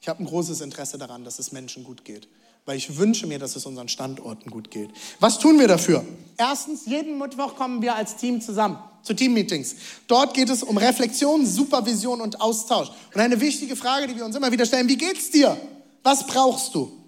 Ich 0.00 0.08
habe 0.08 0.24
ein 0.24 0.26
großes 0.26 0.60
Interesse 0.60 0.98
daran, 0.98 1.22
dass 1.22 1.38
es 1.38 1.52
Menschen 1.52 1.84
gut 1.84 2.04
geht. 2.04 2.26
Weil 2.66 2.76
ich 2.78 2.96
wünsche 2.96 3.28
mir, 3.28 3.38
dass 3.38 3.54
es 3.54 3.64
unseren 3.64 3.86
Standorten 3.86 4.50
gut 4.50 4.72
geht. 4.72 4.90
Was 5.20 5.38
tun 5.38 5.60
wir 5.60 5.68
dafür? 5.68 6.04
Erstens, 6.36 6.86
jeden 6.86 7.18
Mittwoch 7.20 7.54
kommen 7.54 7.80
wir 7.80 7.94
als 7.94 8.16
Team 8.16 8.40
zusammen 8.40 8.76
zu 9.04 9.14
Teammeetings. 9.14 9.76
Dort 10.08 10.34
geht 10.34 10.50
es 10.50 10.64
um 10.64 10.76
Reflexion, 10.78 11.46
Supervision 11.46 12.20
und 12.20 12.40
Austausch. 12.40 12.88
Und 13.14 13.20
eine 13.20 13.40
wichtige 13.40 13.76
Frage, 13.76 14.08
die 14.08 14.16
wir 14.16 14.24
uns 14.24 14.34
immer 14.34 14.50
wieder 14.50 14.66
stellen, 14.66 14.88
wie 14.88 14.98
geht's 14.98 15.30
dir? 15.30 15.56
Was 16.02 16.26
brauchst 16.26 16.74
du? 16.74 17.01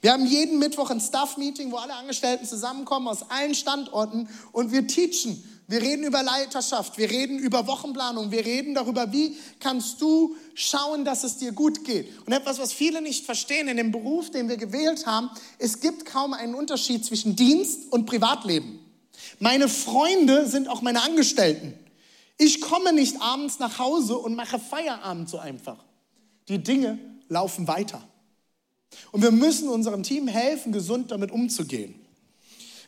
Wir 0.00 0.12
haben 0.12 0.26
jeden 0.26 0.58
Mittwoch 0.58 0.90
ein 0.90 1.00
Staff-Meeting, 1.00 1.72
wo 1.72 1.76
alle 1.76 1.94
Angestellten 1.94 2.46
zusammenkommen 2.46 3.08
aus 3.08 3.28
allen 3.30 3.54
Standorten 3.54 4.28
und 4.52 4.70
wir 4.70 4.86
teachen. 4.86 5.42
Wir 5.66 5.82
reden 5.82 6.04
über 6.04 6.22
Leiterschaft, 6.22 6.96
wir 6.96 7.10
reden 7.10 7.38
über 7.38 7.66
Wochenplanung, 7.66 8.30
wir 8.30 8.46
reden 8.46 8.74
darüber, 8.74 9.12
wie 9.12 9.36
kannst 9.60 10.00
du 10.00 10.34
schauen, 10.54 11.04
dass 11.04 11.24
es 11.24 11.36
dir 11.36 11.52
gut 11.52 11.84
geht. 11.84 12.10
Und 12.26 12.32
etwas, 12.32 12.58
was 12.58 12.72
viele 12.72 13.02
nicht 13.02 13.26
verstehen 13.26 13.68
in 13.68 13.76
dem 13.76 13.92
Beruf, 13.92 14.30
den 14.30 14.48
wir 14.48 14.56
gewählt 14.56 15.04
haben, 15.04 15.28
es 15.58 15.80
gibt 15.80 16.06
kaum 16.06 16.32
einen 16.32 16.54
Unterschied 16.54 17.04
zwischen 17.04 17.36
Dienst 17.36 17.92
und 17.92 18.06
Privatleben. 18.06 18.78
Meine 19.40 19.68
Freunde 19.68 20.46
sind 20.46 20.68
auch 20.68 20.80
meine 20.80 21.02
Angestellten. 21.02 21.74
Ich 22.38 22.62
komme 22.62 22.94
nicht 22.94 23.20
abends 23.20 23.58
nach 23.58 23.78
Hause 23.78 24.16
und 24.16 24.36
mache 24.36 24.58
Feierabend 24.58 25.28
so 25.28 25.38
einfach. 25.38 25.84
Die 26.48 26.62
Dinge 26.62 26.98
laufen 27.28 27.68
weiter. 27.68 28.02
Und 29.12 29.22
wir 29.22 29.30
müssen 29.30 29.68
unserem 29.68 30.02
Team 30.02 30.28
helfen, 30.28 30.72
gesund 30.72 31.10
damit 31.10 31.30
umzugehen. 31.30 31.94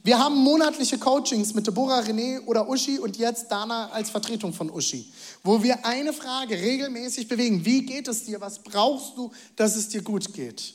Wir 0.03 0.19
haben 0.19 0.37
monatliche 0.37 0.97
Coachings 0.99 1.53
mit 1.53 1.67
Deborah, 1.67 2.01
René 2.01 2.41
oder 2.47 2.69
Uschi 2.69 2.99
und 2.99 3.19
jetzt 3.19 3.51
Dana 3.51 3.91
als 3.91 4.09
Vertretung 4.09 4.55
von 4.55 4.71
Uschi, 4.71 5.13
wo 5.45 5.63
wir 5.63 5.85
eine 5.85 6.15
Frage 6.15 6.55
regelmäßig 6.55 7.29
bewegen. 7.29 7.65
Wie 7.67 7.85
geht 7.85 8.09
es 8.09 8.25
dir? 8.25 8.41
Was 8.41 8.61
brauchst 8.61 9.19
du, 9.19 9.31
dass 9.57 9.77
es 9.77 9.89
dir 9.89 10.01
gut 10.01 10.33
geht? 10.33 10.75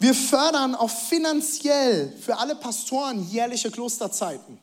Wir 0.00 0.14
fördern 0.14 0.74
auch 0.74 0.90
finanziell 0.90 2.12
für 2.20 2.38
alle 2.38 2.56
Pastoren 2.56 3.28
jährliche 3.30 3.70
Klosterzeiten. 3.70 4.58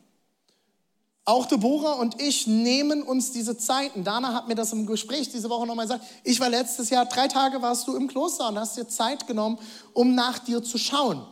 Auch 1.28 1.46
Deborah 1.46 1.94
und 1.94 2.22
ich 2.22 2.46
nehmen 2.46 3.02
uns 3.02 3.32
diese 3.32 3.58
Zeiten. 3.58 4.04
Dana 4.04 4.32
hat 4.32 4.46
mir 4.46 4.54
das 4.54 4.72
im 4.72 4.86
Gespräch 4.86 5.28
diese 5.28 5.50
Woche 5.50 5.66
nochmal 5.66 5.86
gesagt. 5.86 6.04
Ich 6.22 6.38
war 6.38 6.48
letztes 6.48 6.88
Jahr, 6.88 7.04
drei 7.04 7.26
Tage 7.26 7.60
warst 7.60 7.88
du 7.88 7.96
im 7.96 8.06
Kloster 8.06 8.48
und 8.48 8.56
hast 8.60 8.76
dir 8.76 8.86
Zeit 8.86 9.26
genommen, 9.26 9.58
um 9.92 10.14
nach 10.14 10.38
dir 10.38 10.62
zu 10.62 10.78
schauen. 10.78 11.26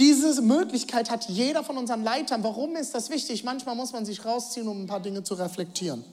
Diese 0.00 0.42
Möglichkeit 0.42 1.08
hat 1.08 1.28
jeder 1.28 1.62
von 1.62 1.78
unseren 1.78 2.02
Leitern. 2.02 2.42
Warum 2.42 2.74
ist 2.74 2.96
das 2.96 3.08
wichtig? 3.08 3.44
Manchmal 3.44 3.76
muss 3.76 3.92
man 3.92 4.04
sich 4.04 4.24
rausziehen, 4.24 4.66
um 4.66 4.82
ein 4.82 4.86
paar 4.88 5.00
Dinge 5.00 5.22
zu 5.22 5.34
reflektieren. 5.34 6.04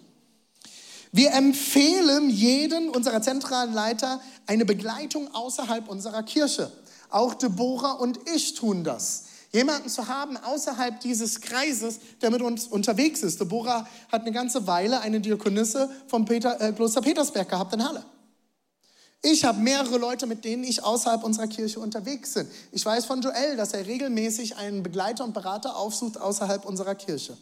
Wir 1.11 1.31
empfehlen 1.31 2.29
jeden 2.29 2.89
unserer 2.89 3.23
zentralen 3.23 3.73
Leiter 3.73 4.21
eine 4.45 4.65
Begleitung 4.65 5.33
außerhalb 5.33 5.89
unserer 5.89 6.21
Kirche. 6.21 6.71
Auch 7.09 7.33
Deborah 7.33 7.93
und 7.93 8.19
ich 8.35 8.53
tun 8.53 8.83
das 8.83 9.23
jemanden 9.53 9.89
zu 9.89 10.07
haben 10.07 10.35
außerhalb 10.35 10.99
dieses 10.99 11.39
Kreises, 11.39 11.99
der 12.21 12.31
mit 12.31 12.41
uns 12.41 12.67
unterwegs 12.67 13.21
ist. 13.21 13.39
Deborah 13.39 13.87
hat 14.11 14.21
eine 14.21 14.31
ganze 14.31 14.67
Weile 14.67 14.99
eine 15.01 15.21
Diakonisse 15.21 15.89
vom 16.07 16.25
Peter, 16.25 16.59
äh, 16.59 16.73
Kloster 16.73 17.01
Petersberg 17.01 17.47
gehabt 17.47 17.73
in 17.73 17.87
Halle. 17.87 18.03
Ich 19.21 19.45
habe 19.45 19.59
mehrere 19.59 19.97
Leute, 19.97 20.27
mit 20.27 20.43
denen 20.43 20.65
ich 20.65 20.83
außerhalb 20.83 21.23
unserer 21.23 21.47
Kirche 21.47 21.79
unterwegs 21.79 22.33
bin. 22.33 22.45
Ich 22.73 22.85
weiß 22.85 23.05
von 23.05 23.21
Joel, 23.21 23.55
dass 23.55 23.73
er 23.73 23.85
regelmäßig 23.85 24.57
einen 24.57 24.83
Begleiter 24.83 25.23
und 25.23 25.33
Berater 25.33 25.77
aufsucht 25.77 26.19
außerhalb 26.19 26.65
unserer 26.65 26.95
Kirche. 26.95 27.37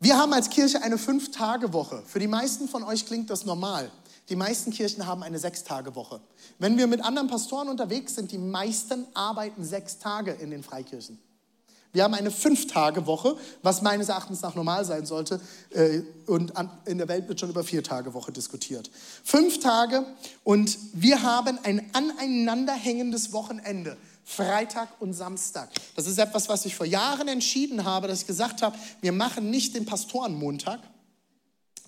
Wir 0.00 0.16
haben 0.16 0.32
als 0.32 0.48
Kirche 0.48 0.82
eine 0.82 0.96
Fünf-Tage-Woche. 0.96 2.02
Für 2.06 2.18
die 2.18 2.28
meisten 2.28 2.68
von 2.68 2.82
euch 2.82 3.04
klingt 3.04 3.28
das 3.28 3.44
normal. 3.44 3.90
Die 4.28 4.36
meisten 4.36 4.70
Kirchen 4.72 5.06
haben 5.06 5.22
eine 5.22 5.38
Sechstagewoche. 5.38 6.20
Wenn 6.58 6.78
wir 6.78 6.86
mit 6.86 7.04
anderen 7.04 7.28
Pastoren 7.28 7.68
unterwegs 7.68 8.14
sind, 8.14 8.32
die 8.32 8.38
meisten 8.38 9.06
arbeiten 9.14 9.64
sechs 9.64 9.98
Tage 9.98 10.32
in 10.32 10.50
den 10.50 10.62
Freikirchen. 10.62 11.18
Wir 11.92 12.02
haben 12.02 12.14
eine 12.14 12.32
Fünf-Tage-Woche, 12.32 13.36
was 13.62 13.80
meines 13.80 14.08
Erachtens 14.08 14.42
nach 14.42 14.56
normal 14.56 14.84
sein 14.84 15.06
sollte. 15.06 15.40
Äh, 15.70 16.00
und 16.26 16.52
in 16.86 16.98
der 16.98 17.06
Welt 17.06 17.28
wird 17.28 17.38
schon 17.38 17.50
über 17.50 17.62
Vier-Tage-Woche 17.62 18.32
diskutiert. 18.32 18.90
Fünf 19.22 19.60
Tage 19.60 20.04
und 20.42 20.76
wir 20.92 21.22
haben 21.22 21.58
ein 21.62 21.88
aneinanderhängendes 21.92 23.32
Wochenende. 23.32 23.96
Freitag 24.24 24.88
und 25.00 25.12
Samstag. 25.12 25.68
Das 25.94 26.06
ist 26.06 26.18
etwas, 26.18 26.48
was 26.48 26.64
ich 26.64 26.74
vor 26.74 26.86
Jahren 26.86 27.28
entschieden 27.28 27.84
habe, 27.84 28.08
dass 28.08 28.22
ich 28.22 28.26
gesagt 28.26 28.62
habe, 28.62 28.76
wir 29.02 29.12
machen 29.12 29.50
nicht 29.50 29.74
den 29.74 29.84
Pastorenmontag, 29.84 30.80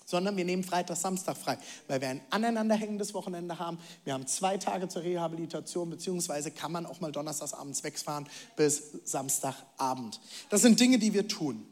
sondern 0.07 0.37
wir 0.37 0.45
nehmen 0.45 0.63
Freitag, 0.63 0.95
Samstag 0.95 1.37
frei, 1.37 1.57
weil 1.87 1.99
wir 1.99 2.07
ein 2.07 2.21
aneinanderhängendes 2.29 3.13
Wochenende 3.13 3.59
haben. 3.59 3.77
Wir 4.05 4.13
haben 4.13 4.25
zwei 4.25 4.57
Tage 4.57 4.87
zur 4.87 5.03
Rehabilitation, 5.03 5.89
beziehungsweise 5.89 6.49
kann 6.49 6.71
man 6.71 6.85
auch 6.85 7.01
mal 7.01 7.11
donnerstagsabends 7.11 7.83
wegfahren 7.83 8.25
bis 8.55 8.83
Samstagabend. 9.03 10.21
Das 10.49 10.61
sind 10.61 10.79
Dinge, 10.79 10.97
die 10.97 11.13
wir 11.13 11.27
tun. 11.27 11.67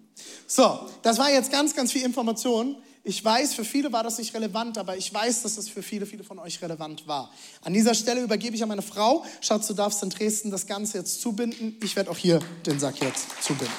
So, 0.47 0.81
das 1.01 1.17
war 1.17 1.31
jetzt 1.31 1.49
ganz, 1.51 1.75
ganz 1.75 1.93
viel 1.93 2.03
Information. 2.03 2.75
Ich 3.03 3.23
weiß, 3.23 3.53
für 3.53 3.63
viele 3.63 3.93
war 3.93 4.03
das 4.03 4.17
nicht 4.17 4.33
relevant, 4.33 4.77
aber 4.77 4.97
ich 4.97 5.13
weiß, 5.13 5.43
dass 5.43 5.57
es 5.57 5.69
für 5.69 5.83
viele, 5.83 6.05
viele 6.05 6.23
von 6.23 6.39
euch 6.39 6.61
relevant 6.61 7.07
war. 7.07 7.31
An 7.61 7.73
dieser 7.73 7.93
Stelle 7.93 8.21
übergebe 8.21 8.55
ich 8.55 8.63
an 8.63 8.69
meine 8.69 8.81
Frau. 8.81 9.23
Schatz, 9.41 9.67
du 9.67 9.73
darfst 9.73 10.03
in 10.03 10.09
Dresden 10.09 10.51
das 10.51 10.67
Ganze 10.67 10.97
jetzt 10.97 11.21
zubinden. 11.21 11.77
Ich 11.83 11.95
werde 11.95 12.09
auch 12.09 12.17
hier 12.17 12.39
den 12.65 12.79
Sack 12.79 12.99
jetzt 13.01 13.27
zubinden. 13.41 13.75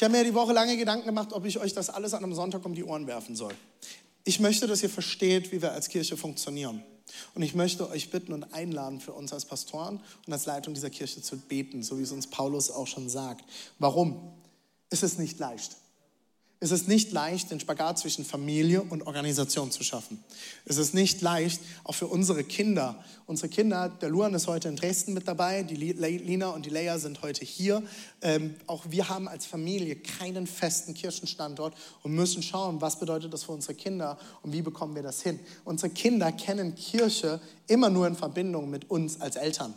Ich 0.00 0.04
habe 0.04 0.16
mir 0.16 0.24
die 0.24 0.32
Woche 0.32 0.54
lange 0.54 0.78
Gedanken 0.78 1.04
gemacht, 1.04 1.34
ob 1.34 1.44
ich 1.44 1.58
euch 1.58 1.74
das 1.74 1.90
alles 1.90 2.14
an 2.14 2.24
einem 2.24 2.32
Sonntag 2.32 2.64
um 2.64 2.74
die 2.74 2.84
Ohren 2.84 3.06
werfen 3.06 3.36
soll. 3.36 3.52
Ich 4.24 4.40
möchte, 4.40 4.66
dass 4.66 4.82
ihr 4.82 4.88
versteht, 4.88 5.52
wie 5.52 5.60
wir 5.60 5.72
als 5.72 5.90
Kirche 5.90 6.16
funktionieren. 6.16 6.82
Und 7.34 7.42
ich 7.42 7.54
möchte 7.54 7.86
euch 7.86 8.10
bitten 8.10 8.32
und 8.32 8.54
einladen, 8.54 9.02
für 9.02 9.12
uns 9.12 9.30
als 9.34 9.44
Pastoren 9.44 10.00
und 10.26 10.32
als 10.32 10.46
Leitung 10.46 10.72
dieser 10.72 10.88
Kirche 10.88 11.20
zu 11.20 11.36
beten, 11.36 11.82
so 11.82 11.98
wie 11.98 12.02
es 12.02 12.12
uns 12.12 12.28
Paulus 12.28 12.70
auch 12.70 12.86
schon 12.86 13.10
sagt. 13.10 13.44
Warum? 13.78 14.32
Es 14.88 15.02
ist 15.02 15.18
nicht 15.18 15.38
leicht. 15.38 15.76
Es 16.62 16.72
ist 16.72 16.88
nicht 16.88 17.10
leicht, 17.10 17.50
den 17.50 17.58
Spagat 17.58 17.98
zwischen 17.98 18.22
Familie 18.22 18.82
und 18.82 19.06
Organisation 19.06 19.70
zu 19.70 19.82
schaffen. 19.82 20.22
Es 20.66 20.76
ist 20.76 20.92
nicht 20.92 21.22
leicht, 21.22 21.62
auch 21.84 21.94
für 21.94 22.06
unsere 22.06 22.44
Kinder. 22.44 23.02
Unsere 23.24 23.48
Kinder, 23.48 23.88
der 23.88 24.10
Luan 24.10 24.34
ist 24.34 24.46
heute 24.46 24.68
in 24.68 24.76
Dresden 24.76 25.14
mit 25.14 25.26
dabei, 25.26 25.62
die 25.62 25.74
Lina 25.74 26.50
und 26.50 26.66
die 26.66 26.70
Leia 26.70 26.98
sind 26.98 27.22
heute 27.22 27.46
hier. 27.46 27.82
Ähm, 28.20 28.56
auch 28.66 28.84
wir 28.90 29.08
haben 29.08 29.26
als 29.26 29.46
Familie 29.46 29.96
keinen 29.96 30.46
festen 30.46 30.92
Kirchenstandort 30.92 31.74
und 32.02 32.12
müssen 32.12 32.42
schauen, 32.42 32.82
was 32.82 32.98
bedeutet 32.98 33.32
das 33.32 33.44
für 33.44 33.52
unsere 33.52 33.74
Kinder 33.74 34.18
und 34.42 34.52
wie 34.52 34.60
bekommen 34.60 34.94
wir 34.94 35.02
das 35.02 35.22
hin. 35.22 35.40
Unsere 35.64 35.90
Kinder 35.90 36.30
kennen 36.30 36.74
Kirche 36.74 37.40
immer 37.68 37.88
nur 37.88 38.06
in 38.06 38.16
Verbindung 38.16 38.68
mit 38.68 38.90
uns 38.90 39.18
als 39.18 39.36
Eltern. 39.36 39.72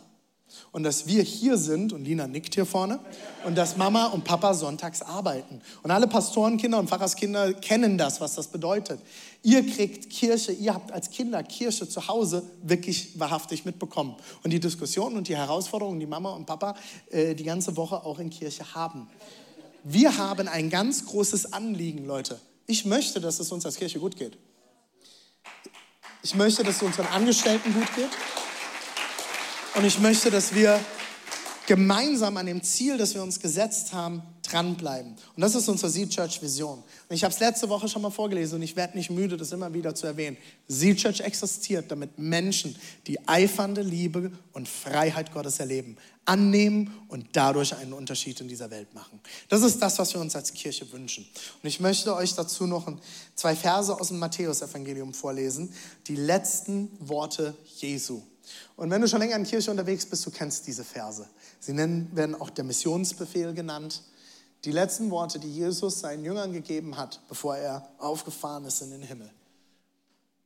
Und 0.72 0.82
dass 0.82 1.06
wir 1.06 1.22
hier 1.22 1.56
sind, 1.56 1.92
und 1.92 2.04
Lina 2.04 2.26
nickt 2.26 2.54
hier 2.54 2.66
vorne, 2.66 2.98
und 3.44 3.56
dass 3.56 3.76
Mama 3.76 4.06
und 4.06 4.24
Papa 4.24 4.54
sonntags 4.54 5.02
arbeiten. 5.02 5.60
Und 5.82 5.90
alle 5.90 6.06
Pastorenkinder 6.06 6.78
und 6.78 6.88
Pfarrerskinder 6.88 7.54
kennen 7.54 7.98
das, 7.98 8.20
was 8.20 8.34
das 8.34 8.48
bedeutet. 8.48 9.00
Ihr 9.42 9.66
kriegt 9.66 10.10
Kirche, 10.10 10.52
ihr 10.52 10.74
habt 10.74 10.90
als 10.90 11.10
Kinder 11.10 11.42
Kirche 11.42 11.88
zu 11.88 12.08
Hause 12.08 12.42
wirklich 12.62 13.18
wahrhaftig 13.18 13.64
mitbekommen. 13.64 14.16
Und 14.42 14.52
die 14.52 14.60
Diskussionen 14.60 15.16
und 15.16 15.28
die 15.28 15.36
Herausforderungen, 15.36 16.00
die 16.00 16.06
Mama 16.06 16.30
und 16.30 16.46
Papa 16.46 16.74
äh, 17.10 17.34
die 17.34 17.44
ganze 17.44 17.76
Woche 17.76 18.04
auch 18.04 18.18
in 18.18 18.30
Kirche 18.30 18.74
haben. 18.74 19.08
Wir 19.82 20.16
haben 20.16 20.48
ein 20.48 20.70
ganz 20.70 21.04
großes 21.04 21.52
Anliegen, 21.52 22.06
Leute. 22.06 22.40
Ich 22.66 22.86
möchte, 22.86 23.20
dass 23.20 23.38
es 23.38 23.52
uns 23.52 23.66
als 23.66 23.76
Kirche 23.76 23.98
gut 23.98 24.16
geht. 24.16 24.38
Ich 26.22 26.34
möchte, 26.34 26.64
dass 26.64 26.76
es 26.76 26.82
unseren 26.82 27.06
Angestellten 27.08 27.74
gut 27.74 27.94
geht. 27.94 28.08
Und 29.74 29.84
ich 29.84 29.98
möchte, 29.98 30.30
dass 30.30 30.54
wir 30.54 30.78
gemeinsam 31.66 32.36
an 32.36 32.46
dem 32.46 32.62
Ziel, 32.62 32.96
das 32.96 33.12
wir 33.14 33.22
uns 33.24 33.40
gesetzt 33.40 33.92
haben, 33.92 34.22
dranbleiben. 34.42 35.16
Und 35.34 35.40
das 35.40 35.56
ist 35.56 35.68
unsere 35.68 35.90
Seed 35.90 36.10
Church 36.10 36.40
Vision. 36.40 36.78
Und 36.78 37.16
ich 37.16 37.24
habe 37.24 37.34
es 37.34 37.40
letzte 37.40 37.68
Woche 37.68 37.88
schon 37.88 38.02
mal 38.02 38.10
vorgelesen 38.10 38.56
und 38.56 38.62
ich 38.62 38.76
werde 38.76 38.96
nicht 38.96 39.10
müde, 39.10 39.36
das 39.36 39.50
immer 39.50 39.74
wieder 39.74 39.94
zu 39.94 40.06
erwähnen. 40.06 40.36
Seed 40.68 40.98
Church 40.98 41.20
existiert, 41.20 41.90
damit 41.90 42.18
Menschen 42.18 42.76
die 43.08 43.26
eifernde 43.26 43.82
Liebe 43.82 44.30
und 44.52 44.68
Freiheit 44.68 45.32
Gottes 45.32 45.58
erleben, 45.58 45.96
annehmen 46.24 46.94
und 47.08 47.26
dadurch 47.32 47.74
einen 47.74 47.94
Unterschied 47.94 48.40
in 48.40 48.46
dieser 48.46 48.70
Welt 48.70 48.94
machen. 48.94 49.18
Das 49.48 49.62
ist 49.62 49.80
das, 49.82 49.98
was 49.98 50.14
wir 50.14 50.20
uns 50.20 50.36
als 50.36 50.52
Kirche 50.52 50.92
wünschen. 50.92 51.26
Und 51.62 51.68
ich 51.68 51.80
möchte 51.80 52.14
euch 52.14 52.34
dazu 52.34 52.68
noch 52.68 52.86
zwei 53.34 53.56
Verse 53.56 53.92
aus 53.98 54.08
dem 54.08 54.20
Matthäusevangelium 54.20 55.14
vorlesen, 55.14 55.74
die 56.06 56.16
letzten 56.16 56.90
Worte 57.00 57.56
Jesu. 57.78 58.22
Und 58.76 58.90
wenn 58.90 59.00
du 59.00 59.08
schon 59.08 59.20
länger 59.20 59.36
in 59.36 59.44
Kirche 59.44 59.70
unterwegs 59.70 60.06
bist, 60.06 60.24
du 60.26 60.30
kennst 60.30 60.66
diese 60.66 60.84
Verse. 60.84 61.28
Sie 61.60 61.72
nennen, 61.72 62.10
werden 62.14 62.34
auch 62.34 62.50
der 62.50 62.64
Missionsbefehl 62.64 63.54
genannt. 63.54 64.02
Die 64.64 64.72
letzten 64.72 65.10
Worte, 65.10 65.38
die 65.38 65.52
Jesus 65.52 66.00
seinen 66.00 66.24
Jüngern 66.24 66.52
gegeben 66.52 66.96
hat, 66.96 67.20
bevor 67.28 67.56
er 67.56 67.88
aufgefahren 67.98 68.64
ist 68.64 68.80
in 68.82 68.90
den 68.90 69.02
Himmel. 69.02 69.30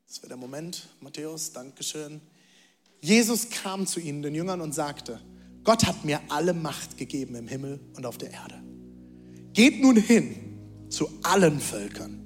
Das 0.06 0.18
wäre 0.18 0.28
der 0.28 0.36
Moment, 0.36 0.88
Matthäus, 1.00 1.52
Dankeschön. 1.52 2.20
Jesus 3.00 3.50
kam 3.50 3.86
zu 3.86 4.00
ihnen, 4.00 4.22
den 4.22 4.34
Jüngern, 4.34 4.60
und 4.60 4.74
sagte, 4.74 5.20
Gott 5.64 5.86
hat 5.86 6.04
mir 6.04 6.20
alle 6.28 6.54
Macht 6.54 6.96
gegeben 6.96 7.34
im 7.36 7.46
Himmel 7.46 7.80
und 7.96 8.06
auf 8.06 8.18
der 8.18 8.30
Erde. 8.32 8.62
Geht 9.52 9.80
nun 9.80 9.96
hin 9.96 10.58
zu 10.88 11.08
allen 11.22 11.60
Völkern 11.60 12.24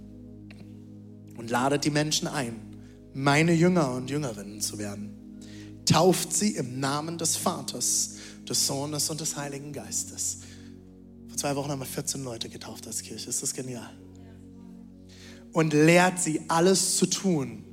und 1.37 1.51
ladet 1.51 1.85
die 1.85 1.91
Menschen 1.91 2.29
ein, 2.29 2.57
meine 3.15 3.53
Jünger 3.53 3.93
und 3.93 4.11
Jüngerinnen 4.11 4.61
zu 4.61 4.79
werden 4.79 5.22
tauft 5.85 6.33
sie 6.33 6.57
im 6.57 6.81
Namen 6.81 7.19
des 7.19 7.37
Vaters, 7.37 8.17
des 8.49 8.67
Sohnes 8.67 9.11
und 9.11 9.21
des 9.21 9.37
Heiligen 9.37 9.73
Geistes. 9.73 10.39
Vor 11.29 11.37
zwei 11.37 11.57
Wochen 11.57 11.71
haben 11.71 11.81
wir 11.81 11.87
14 11.87 12.23
Leute 12.23 12.49
getauft 12.49 12.87
als 12.87 13.03
Kirche. 13.03 13.29
Ist 13.29 13.43
das 13.43 13.55
genial? 13.55 13.91
Und 15.53 15.73
lehrt 15.73 16.19
sie 16.19 16.41
alles 16.49 16.97
zu 16.97 17.07
tun, 17.07 17.65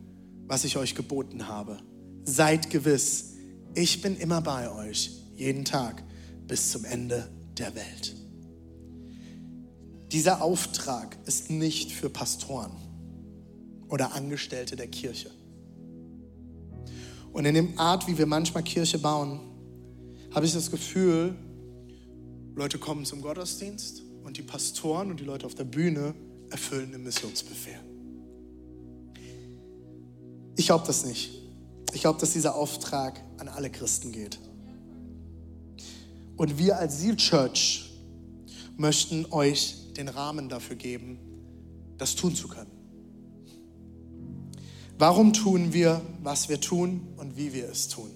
was 0.48 0.64
ich 0.64 0.78
euch 0.78 0.96
geboten 0.96 1.48
habe. 1.48 1.78
Seid 2.24 2.70
gewiss, 2.70 3.36
ich 3.76 4.02
bin 4.02 4.18
immer 4.18 4.42
bei 4.42 4.70
euch, 4.72 5.12
jeden 5.36 5.66
Tag 5.66 6.04
bis 6.48 6.72
zum 6.72 6.86
Ende 6.86 7.30
der 7.58 7.76
Welt. 7.76 8.16
Dieser 10.12 10.42
Auftrag 10.42 11.18
ist 11.26 11.50
nicht 11.50 11.92
für 11.92 12.10
Pastoren 12.10 12.72
oder 13.90 14.14
Angestellte 14.14 14.76
der 14.76 14.88
Kirche. 14.88 15.30
Und 17.32 17.46
in 17.46 17.56
dem 17.56 17.80
Art, 17.80 18.08
wie 18.08 18.18
wir 18.18 18.26
manchmal 18.26 18.64
Kirche 18.64 19.00
bauen, 19.00 19.40
habe 20.34 20.46
ich 20.46 20.54
das 20.54 20.70
Gefühl, 20.70 21.36
Leute 22.56 22.78
kommen 22.78 23.06
zum 23.06 23.22
Gottesdienst 23.22 24.04
und 24.24 24.38
die 24.38 24.42
Pastoren 24.42 25.12
und 25.12 25.20
die 25.20 25.24
Leute 25.24 25.46
auf 25.46 25.56
der 25.56 25.64
Bühne 25.64 26.14
erfüllen 26.50 26.92
den 26.92 27.04
Missionsbefehl. 27.04 27.80
Ich 30.58 30.66
glaube 30.66 30.86
das 30.86 31.06
nicht. 31.06 31.32
Ich 31.94 32.02
glaube, 32.02 32.20
dass 32.20 32.34
dieser 32.34 32.56
Auftrag 32.56 33.24
an 33.38 33.48
alle 33.48 33.70
Christen 33.70 34.12
geht. 34.12 34.38
Und 36.36 36.58
wir 36.58 36.78
als 36.78 37.00
Seal 37.00 37.16
Church 37.16 37.92
möchten 38.78 39.26
euch 39.32 39.94
den 39.94 40.08
Rahmen 40.08 40.50
dafür 40.50 40.76
geben, 40.76 41.20
das 41.98 42.16
tun 42.16 42.36
zu 42.36 42.48
können. 42.48 42.69
Warum 45.00 45.32
tun 45.32 45.72
wir, 45.72 46.02
was 46.22 46.50
wir 46.50 46.60
tun 46.60 47.08
und 47.16 47.38
wie 47.38 47.54
wir 47.54 47.70
es 47.70 47.88
tun? 47.88 48.12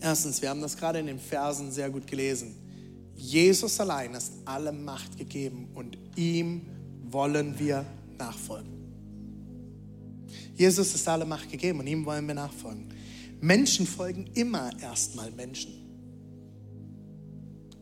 Erstens, 0.00 0.40
wir 0.40 0.48
haben 0.48 0.62
das 0.62 0.78
gerade 0.78 0.98
in 0.98 1.06
den 1.06 1.18
Versen 1.18 1.70
sehr 1.70 1.90
gut 1.90 2.06
gelesen. 2.06 2.54
Jesus 3.14 3.78
allein 3.80 4.14
ist 4.14 4.32
alle 4.46 4.72
Macht 4.72 5.18
gegeben 5.18 5.68
und 5.74 5.98
ihm 6.16 6.62
wollen 7.10 7.58
wir 7.58 7.84
nachfolgen. 8.18 8.72
Jesus 10.54 10.94
ist 10.94 11.06
alle 11.06 11.26
Macht 11.26 11.50
gegeben 11.50 11.80
und 11.80 11.86
ihm 11.86 12.06
wollen 12.06 12.26
wir 12.26 12.34
nachfolgen. 12.34 12.88
Menschen 13.42 13.86
folgen 13.86 14.26
immer 14.32 14.70
erstmal 14.80 15.30
Menschen. 15.32 15.74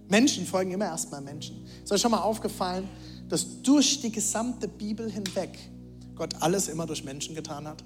Menschen 0.08 0.44
folgen 0.44 0.72
immer 0.72 0.86
erstmal 0.86 1.20
Menschen. 1.20 1.64
Ist 1.84 1.92
euch 1.92 2.00
schon 2.00 2.10
mal 2.10 2.22
aufgefallen, 2.22 2.88
dass 3.28 3.62
durch 3.62 4.00
die 4.00 4.10
gesamte 4.10 4.66
Bibel 4.66 5.08
hinweg 5.08 5.56
Gott 6.18 6.42
alles 6.42 6.68
immer 6.68 6.86
durch 6.86 7.04
Menschen 7.04 7.34
getan 7.34 7.66
hat? 7.66 7.82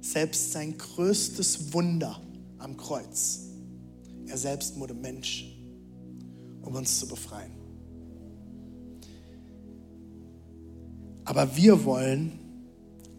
Selbst 0.00 0.52
sein 0.52 0.78
größtes 0.78 1.72
Wunder 1.72 2.20
am 2.58 2.76
Kreuz. 2.76 3.40
Er 4.26 4.38
selbst 4.38 4.78
wurde 4.78 4.94
Mensch, 4.94 5.54
um 6.62 6.74
uns 6.74 6.98
zu 7.00 7.08
befreien. 7.08 7.52
Aber 11.24 11.56
wir 11.56 11.84
wollen 11.84 12.38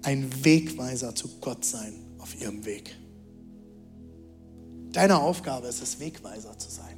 ein 0.04 0.30
Wegweiser 0.44 1.16
zu 1.16 1.28
Gott 1.42 1.66
sein 1.66 1.94
auf 2.20 2.40
ihrem 2.40 2.66
Weg. 2.66 2.96
Deine 4.92 5.20
Aufgabe 5.20 5.68
ist 5.68 5.82
es, 5.82 6.00
Wegweiser 6.00 6.58
zu 6.58 6.70
sein. 6.70 6.98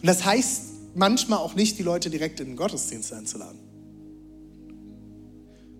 Und 0.00 0.06
das 0.06 0.24
heißt 0.24 0.62
manchmal 0.94 1.40
auch 1.40 1.54
nicht, 1.54 1.78
die 1.78 1.82
Leute 1.82 2.10
direkt 2.10 2.40
in 2.40 2.48
den 2.48 2.56
Gottesdienst 2.56 3.12
einzuladen. 3.12 3.63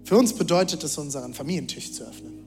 Für 0.04 0.18
uns 0.18 0.34
bedeutet 0.34 0.84
es, 0.84 0.98
unseren 0.98 1.32
Familientisch 1.32 1.92
zu 1.92 2.04
öffnen, 2.04 2.44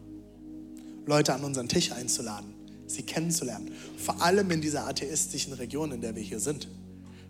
Leute 1.08 1.34
an 1.34 1.44
unseren 1.44 1.68
Tisch 1.68 1.92
einzuladen, 1.92 2.54
sie 2.86 3.02
kennenzulernen. 3.02 3.72
Vor 3.98 4.22
allem 4.22 4.52
in 4.52 4.62
dieser 4.62 4.88
atheistischen 4.88 5.54
Region, 5.54 5.92
in 5.92 6.02
der 6.02 6.16
wir 6.16 6.22
hier 6.22 6.40
sind. 6.40 6.68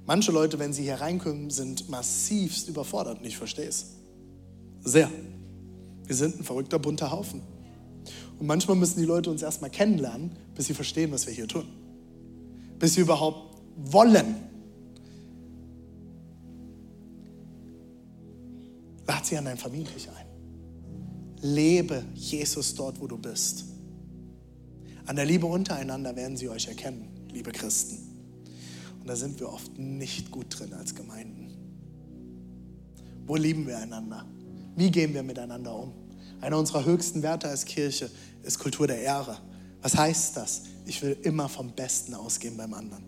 Manche 0.06 0.32
Leute, 0.32 0.60
wenn 0.60 0.74
sie 0.74 0.84
hier 0.84 0.96
reinkommen, 0.96 1.50
sind 1.50 1.90
massivst 1.90 2.68
überfordert 2.68 3.20
und 3.20 3.26
ich 3.26 3.38
verstehe 3.38 3.68
es. 3.68 3.88
Sehr. 4.84 5.10
Wir 6.06 6.16
sind 6.16 6.40
ein 6.40 6.44
verrückter 6.44 6.80
bunter 6.80 7.12
Haufen. 7.12 7.42
Und 8.40 8.48
manchmal 8.48 8.78
müssen 8.78 9.00
die 9.00 9.06
Leute 9.06 9.30
uns 9.30 9.42
erstmal 9.42 9.70
kennenlernen, 9.70 10.32
bis 10.56 10.68
sie 10.68 10.74
verstehen, 10.74 11.12
was 11.12 11.26
wir 11.28 11.34
hier 11.34 11.48
tun. 11.48 11.68
Bis 12.80 12.94
sie 12.94 13.02
überhaupt 13.02 13.62
wollen, 13.78 14.36
lad 19.08 19.26
sie 19.26 19.38
an 19.38 19.46
dein 19.46 19.58
Familie 19.58 19.92
ein. 20.18 20.28
Lebe 21.42 22.04
Jesus 22.14 22.76
dort, 22.76 23.00
wo 23.00 23.08
du 23.08 23.18
bist. 23.18 23.66
An 25.06 25.16
der 25.16 25.26
Liebe 25.26 25.46
untereinander 25.46 26.16
werden 26.16 26.36
sie 26.36 26.50
euch 26.50 26.68
erkennen, 26.68 27.08
liebe 27.32 27.52
Christen. 27.52 27.98
Und 29.00 29.08
da 29.08 29.16
sind 29.16 29.40
wir 29.40 29.50
oft 29.50 29.78
nicht 29.78 30.32
gut 30.32 30.60
drin 30.60 30.74
als 30.74 30.94
Gemeinden. 30.94 31.48
Wo 33.26 33.36
lieben 33.36 33.66
wir 33.68 33.78
einander? 33.78 34.26
Wie 34.76 34.92
gehen 34.92 35.14
wir 35.14 35.24
miteinander 35.24 35.74
um? 35.76 35.94
Einer 36.42 36.58
unserer 36.58 36.86
höchsten 36.86 37.24
Werte 37.24 37.48
als 37.48 37.66
Kirche 37.66 38.10
ist 38.44 38.60
Kultur 38.60 38.88
der 38.88 39.00
Ehre. 39.02 39.38
Was 39.82 39.96
heißt 39.96 40.38
das? 40.38 40.64
Ich 40.86 41.02
will 41.02 41.18
immer 41.24 41.50
vom 41.50 41.72
Besten 41.72 42.14
ausgehen 42.14 42.58
beim 42.58 42.74
anderen. 42.74 43.07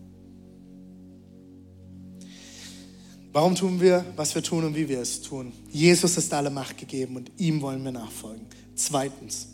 Warum 3.31 3.53
tun 3.53 3.79
wir, 3.79 4.03
was 4.15 4.33
wir 4.33 4.41
tun 4.41 4.63
und 4.63 4.75
wie 4.75 4.89
wir 4.89 5.01
es 5.01 5.21
tun? 5.21 5.53
Jesus 5.69 6.17
ist 6.17 6.33
alle 6.33 6.49
Macht 6.49 6.77
gegeben 6.77 7.15
und 7.15 7.31
ihm 7.37 7.61
wollen 7.61 7.83
wir 7.83 7.91
nachfolgen. 7.91 8.45
Zweitens, 8.75 9.49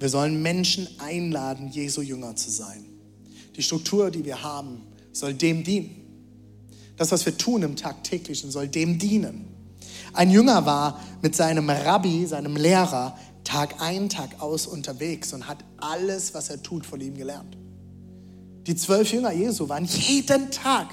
wir 0.00 0.08
sollen 0.08 0.42
Menschen 0.42 0.88
einladen, 0.98 1.68
Jesu 1.70 2.00
Jünger 2.00 2.34
zu 2.34 2.50
sein. 2.50 2.84
Die 3.56 3.62
Struktur, 3.62 4.10
die 4.10 4.24
wir 4.24 4.42
haben, 4.42 4.82
soll 5.12 5.34
dem 5.34 5.62
dienen. 5.62 5.94
Das, 6.96 7.12
was 7.12 7.24
wir 7.24 7.36
tun 7.36 7.62
im 7.62 7.76
Tagtäglichen, 7.76 8.50
soll 8.50 8.66
dem 8.66 8.98
dienen. 8.98 9.46
Ein 10.12 10.30
Jünger 10.30 10.66
war 10.66 11.00
mit 11.22 11.36
seinem 11.36 11.70
Rabbi, 11.70 12.26
seinem 12.26 12.56
Lehrer, 12.56 13.16
Tag 13.44 13.80
ein, 13.80 14.08
Tag 14.08 14.40
aus 14.40 14.66
unterwegs 14.66 15.32
und 15.32 15.46
hat 15.46 15.58
alles, 15.76 16.34
was 16.34 16.50
er 16.50 16.62
tut, 16.62 16.84
von 16.84 17.00
ihm 17.00 17.16
gelernt. 17.16 17.56
Die 18.66 18.74
zwölf 18.74 19.12
Jünger 19.12 19.32
Jesu 19.32 19.68
waren 19.68 19.84
jeden 19.84 20.50
Tag 20.50 20.88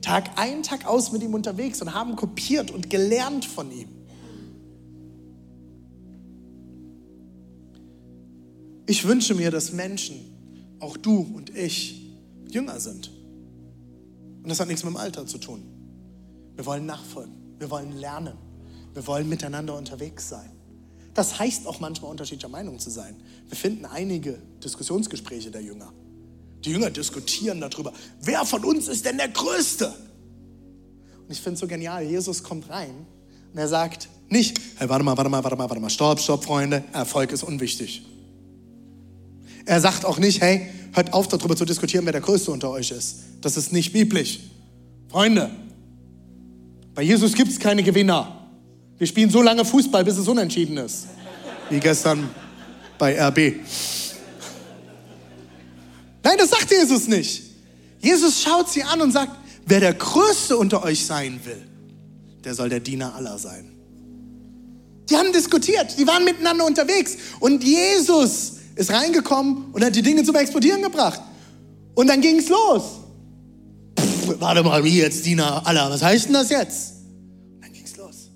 Tag 0.00 0.38
ein, 0.38 0.62
Tag 0.62 0.86
aus 0.86 1.12
mit 1.12 1.22
ihm 1.22 1.34
unterwegs 1.34 1.82
und 1.82 1.94
haben 1.94 2.16
kopiert 2.16 2.70
und 2.70 2.90
gelernt 2.90 3.44
von 3.44 3.70
ihm. 3.72 3.88
Ich 8.86 9.04
wünsche 9.06 9.34
mir, 9.34 9.50
dass 9.50 9.72
Menschen, 9.72 10.16
auch 10.78 10.96
du 10.96 11.26
und 11.34 11.56
ich, 11.56 12.16
jünger 12.48 12.78
sind. 12.78 13.10
Und 14.42 14.48
das 14.48 14.60
hat 14.60 14.68
nichts 14.68 14.84
mit 14.84 14.92
dem 14.92 14.96
Alter 14.96 15.26
zu 15.26 15.38
tun. 15.38 15.62
Wir 16.54 16.64
wollen 16.66 16.86
nachfolgen, 16.86 17.34
wir 17.58 17.68
wollen 17.70 17.92
lernen, 17.92 18.38
wir 18.94 19.06
wollen 19.06 19.28
miteinander 19.28 19.76
unterwegs 19.76 20.28
sein. 20.28 20.50
Das 21.14 21.38
heißt 21.38 21.66
auch 21.66 21.80
manchmal 21.80 22.10
unterschiedlicher 22.10 22.48
Meinung 22.48 22.78
zu 22.78 22.90
sein. 22.90 23.16
Wir 23.48 23.56
finden 23.56 23.86
einige 23.86 24.38
Diskussionsgespräche 24.62 25.50
der 25.50 25.62
Jünger. 25.62 25.92
Die 26.66 26.72
Jünger 26.72 26.90
diskutieren 26.90 27.60
darüber, 27.60 27.92
wer 28.20 28.44
von 28.44 28.64
uns 28.64 28.88
ist 28.88 29.04
denn 29.04 29.16
der 29.16 29.28
Größte? 29.28 29.86
Und 29.86 31.30
ich 31.30 31.40
finde 31.40 31.54
es 31.54 31.60
so 31.60 31.68
genial, 31.68 32.02
Jesus 32.02 32.42
kommt 32.42 32.68
rein 32.68 33.06
und 33.52 33.58
er 33.58 33.68
sagt 33.68 34.08
nicht, 34.28 34.60
hey, 34.76 34.88
warte 34.88 35.04
mal, 35.04 35.16
warte 35.16 35.30
mal, 35.30 35.44
warte 35.44 35.56
mal, 35.56 35.70
warte 35.70 35.80
mal, 35.80 35.90
stopp, 35.90 36.18
stopp, 36.20 36.44
Freunde, 36.44 36.82
Erfolg 36.92 37.30
ist 37.30 37.44
unwichtig. 37.44 38.02
Er 39.64 39.80
sagt 39.80 40.04
auch 40.04 40.18
nicht, 40.18 40.40
hey, 40.40 40.68
hört 40.92 41.12
auf 41.12 41.28
darüber 41.28 41.56
zu 41.56 41.64
diskutieren, 41.64 42.04
wer 42.04 42.12
der 42.12 42.20
Größte 42.20 42.50
unter 42.50 42.70
euch 42.70 42.90
ist. 42.90 43.18
Das 43.40 43.56
ist 43.56 43.72
nicht 43.72 43.92
biblisch. 43.92 44.40
Freunde, 45.08 45.50
bei 46.94 47.02
Jesus 47.02 47.34
gibt 47.34 47.52
es 47.52 47.60
keine 47.60 47.84
Gewinner. 47.84 48.48
Wir 48.98 49.06
spielen 49.06 49.30
so 49.30 49.40
lange 49.40 49.64
Fußball, 49.64 50.04
bis 50.04 50.16
es 50.16 50.26
unentschieden 50.26 50.78
ist. 50.78 51.06
Wie 51.70 51.78
gestern 51.78 52.28
bei 52.98 53.20
RB. 53.20 53.54
Nein, 56.26 56.38
das 56.38 56.50
sagt 56.50 56.72
Jesus 56.72 57.06
nicht. 57.06 57.40
Jesus 58.00 58.42
schaut 58.42 58.68
sie 58.68 58.82
an 58.82 59.00
und 59.00 59.12
sagt, 59.12 59.30
wer 59.64 59.78
der 59.78 59.94
Größte 59.94 60.56
unter 60.56 60.82
euch 60.82 61.06
sein 61.06 61.38
will, 61.44 61.64
der 62.42 62.52
soll 62.52 62.68
der 62.68 62.80
Diener 62.80 63.14
aller 63.14 63.38
sein. 63.38 63.70
Die 65.08 65.16
haben 65.16 65.32
diskutiert, 65.32 65.96
die 65.96 66.04
waren 66.04 66.24
miteinander 66.24 66.66
unterwegs 66.66 67.16
und 67.38 67.62
Jesus 67.62 68.54
ist 68.74 68.90
reingekommen 68.90 69.66
und 69.72 69.84
hat 69.84 69.94
die 69.94 70.02
Dinge 70.02 70.24
zum 70.24 70.34
Explodieren 70.34 70.82
gebracht. 70.82 71.20
Und 71.94 72.08
dann 72.08 72.20
ging 72.20 72.40
es 72.40 72.48
los. 72.48 72.82
Pff, 73.96 74.40
warte 74.40 74.64
mal, 74.64 74.82
wie 74.82 74.98
jetzt 74.98 75.24
Diener 75.24 75.64
aller, 75.64 75.88
was 75.88 76.02
heißt 76.02 76.26
denn 76.26 76.32
das 76.32 76.50
jetzt? 76.50 76.94
Und 77.54 77.62
dann 77.62 77.72
ging 77.72 77.84
es 77.84 77.96
los. 77.96 78.30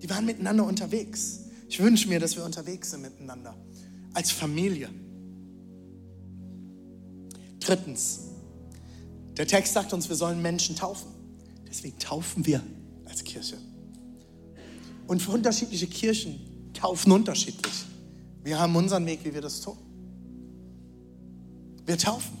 Die 0.00 0.08
waren 0.08 0.24
miteinander 0.24 0.64
unterwegs. 0.64 1.40
Ich 1.68 1.78
wünsche 1.78 2.08
mir, 2.08 2.20
dass 2.20 2.36
wir 2.36 2.44
unterwegs 2.44 2.92
sind 2.92 3.02
miteinander. 3.02 3.54
Als 4.14 4.30
Familie. 4.30 4.88
Drittens, 7.66 8.20
der 9.36 9.46
Text 9.46 9.72
sagt 9.72 9.92
uns, 9.92 10.08
wir 10.08 10.14
sollen 10.14 10.40
Menschen 10.40 10.76
taufen. 10.76 11.10
Deswegen 11.68 11.98
taufen 11.98 12.46
wir 12.46 12.62
als 13.06 13.24
Kirche. 13.24 13.58
Und 15.08 15.20
für 15.20 15.32
unterschiedliche 15.32 15.88
Kirchen 15.88 16.70
taufen 16.72 17.10
unterschiedlich. 17.10 17.74
Wir 18.44 18.60
haben 18.60 18.76
unseren 18.76 19.04
Weg, 19.06 19.24
wie 19.24 19.34
wir 19.34 19.40
das 19.40 19.60
tun. 19.60 19.76
Wir 21.84 21.98
taufen. 21.98 22.38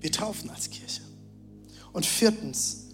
Wir 0.00 0.12
taufen 0.12 0.48
als 0.48 0.70
Kirche. 0.70 1.02
Und 1.92 2.06
viertens, 2.06 2.86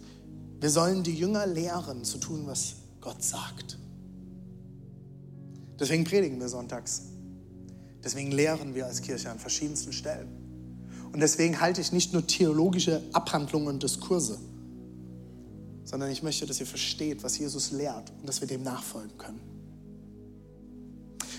wir 0.61 0.71
sollen 0.71 1.05
die 1.05 1.15
Jünger 1.15 1.47
lehren 1.47 2.05
zu 2.05 2.19
tun, 2.19 2.47
was 2.47 2.75
Gott 3.01 3.23
sagt. 3.23 3.79
Deswegen 5.79 6.03
predigen 6.03 6.41
wir 6.41 6.49
sonntags. 6.49 7.03
Deswegen 8.03 8.33
lehren 8.33 8.75
wir 8.75 8.87
als 8.87 9.03
Kirche 9.03 9.31
an 9.31 9.39
verschiedensten 9.39 9.93
Stellen. 9.93 10.44
Und 11.15 11.21
deswegen 11.21 11.61
halte 11.61 11.81
ich 11.81 11.93
nicht 11.93 12.13
nur 12.13 12.27
theologische 12.27 13.01
Abhandlungen 13.13 13.69
und 13.69 13.81
Diskurse, 13.85 14.37
sondern 15.85 16.11
ich 16.11 16.25
möchte, 16.25 16.45
dass 16.45 16.59
ihr 16.59 16.67
versteht, 16.67 17.23
was 17.23 17.39
Jesus 17.39 17.71
lehrt 17.71 18.11
und 18.19 18.29
dass 18.29 18.41
wir 18.41 18.49
dem 18.49 18.65
nachfolgen 18.65 19.17
können. 19.17 19.41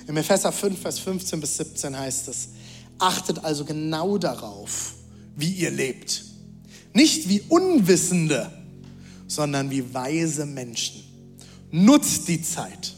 In 0.07 0.15
Epheser 0.15 0.53
5, 0.53 0.79
Vers 0.79 0.99
15 0.99 1.41
bis 1.41 1.57
17 1.57 1.99
heißt 1.99 2.29
es, 2.29 2.49
achtet 2.99 3.43
also 3.43 3.65
genau 3.65 4.17
darauf, 4.17 4.93
wie 5.35 5.51
ihr 5.51 5.71
lebt. 5.71 6.23
Nicht 6.93 7.27
wie 7.27 7.41
Unwissende, 7.49 8.49
sondern 9.27 9.71
wie 9.71 9.93
weise 9.93 10.45
Menschen. 10.45 11.03
Nutzt 11.69 12.29
die 12.29 12.41
Zeit, 12.41 12.93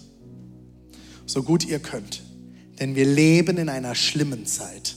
so 1.26 1.42
gut 1.42 1.66
ihr 1.66 1.80
könnt, 1.80 2.22
denn 2.80 2.94
wir 2.94 3.06
leben 3.06 3.58
in 3.58 3.68
einer 3.68 3.96
schlimmen 3.96 4.46
Zeit. 4.46 4.97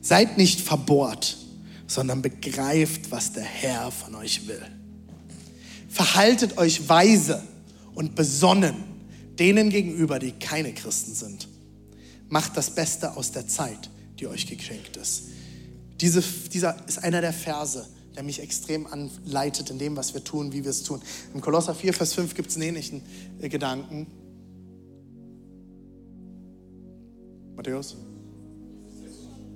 Seid 0.00 0.38
nicht 0.38 0.60
verbohrt, 0.60 1.36
sondern 1.86 2.22
begreift, 2.22 3.10
was 3.10 3.32
der 3.32 3.44
Herr 3.44 3.90
von 3.90 4.14
euch 4.14 4.46
will. 4.46 4.62
Verhaltet 5.88 6.56
euch 6.56 6.88
weise 6.88 7.42
und 7.94 8.14
besonnen 8.14 8.74
denen 9.38 9.70
gegenüber, 9.70 10.18
die 10.18 10.32
keine 10.32 10.72
Christen 10.72 11.14
sind. 11.14 11.48
Macht 12.28 12.56
das 12.56 12.74
Beste 12.74 13.16
aus 13.16 13.32
der 13.32 13.48
Zeit, 13.48 13.90
die 14.18 14.26
euch 14.26 14.46
geschenkt 14.46 14.96
ist. 14.96 15.24
Diese, 16.00 16.22
dieser 16.52 16.76
ist 16.86 17.02
einer 17.02 17.20
der 17.20 17.32
Verse, 17.32 17.86
der 18.14 18.22
mich 18.22 18.40
extrem 18.40 18.86
anleitet 18.86 19.70
in 19.70 19.78
dem, 19.78 19.96
was 19.96 20.14
wir 20.14 20.22
tun, 20.22 20.52
wie 20.52 20.62
wir 20.64 20.70
es 20.70 20.82
tun. 20.82 21.00
Im 21.34 21.40
Kolosser 21.40 21.74
4, 21.74 21.92
Vers 21.92 22.14
5 22.14 22.34
gibt 22.34 22.50
es 22.50 22.56
einen 22.56 22.68
ähnlichen 22.68 23.02
äh, 23.40 23.48
Gedanken. 23.48 24.06
Matthäus? 27.56 27.96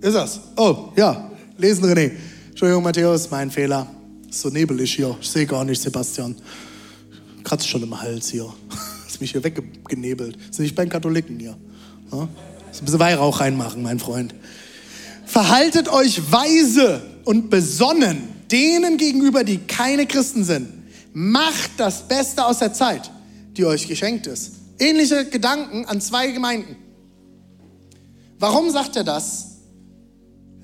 Ist 0.01 0.15
das? 0.15 0.41
Oh, 0.57 0.93
ja. 0.97 1.31
Lesen, 1.57 1.85
René. 1.85 2.13
Entschuldigung, 2.51 2.83
Matthäus, 2.83 3.31
mein 3.31 3.51
Fehler. 3.51 3.87
So 4.31 4.49
nebelig 4.49 4.95
hier. 4.95 5.17
Ich 5.21 5.29
sehe 5.29 5.47
gar 5.47 5.65
nicht, 5.65 5.81
Sebastian. 5.81 6.35
Kratzt 7.45 7.69
schon 7.69 7.83
im 7.83 8.01
Hals 8.01 8.29
hier. 8.29 8.53
Ist 9.09 9.21
mich 9.21 9.33
hier 9.33 9.45
weggenebelt. 9.45 10.37
Ist 10.51 10.61
nicht 10.61 10.75
bei 10.75 10.85
den 10.85 10.91
Katholiken 10.91 11.39
hier. 11.39 11.57
Ja? 12.13 12.29
Ist 12.71 12.83
ein 12.83 12.85
bisschen 12.87 13.01
Weihrauch 13.01 13.41
reinmachen, 13.41 13.83
mein 13.83 13.99
Freund. 13.99 14.35
Verhaltet 15.27 15.89
euch 15.89 16.33
weise 16.33 17.03
und 17.25 17.51
besonnen 17.51 18.29
denen 18.51 18.97
gegenüber, 18.99 19.45
die 19.45 19.59
keine 19.59 20.07
Christen 20.07 20.45
sind. 20.45 20.69
Macht 21.13 21.71
das 21.77 22.07
Beste 22.09 22.45
aus 22.45 22.59
der 22.59 22.73
Zeit, 22.73 23.11
die 23.57 23.65
euch 23.65 23.87
geschenkt 23.87 24.27
ist. 24.27 24.53
Ähnliche 24.79 25.25
Gedanken 25.27 25.85
an 25.87 26.01
zwei 26.01 26.31
Gemeinden. 26.33 26.77
Warum 28.39 28.71
sagt 28.71 28.97
er 28.97 29.05
das? 29.05 29.54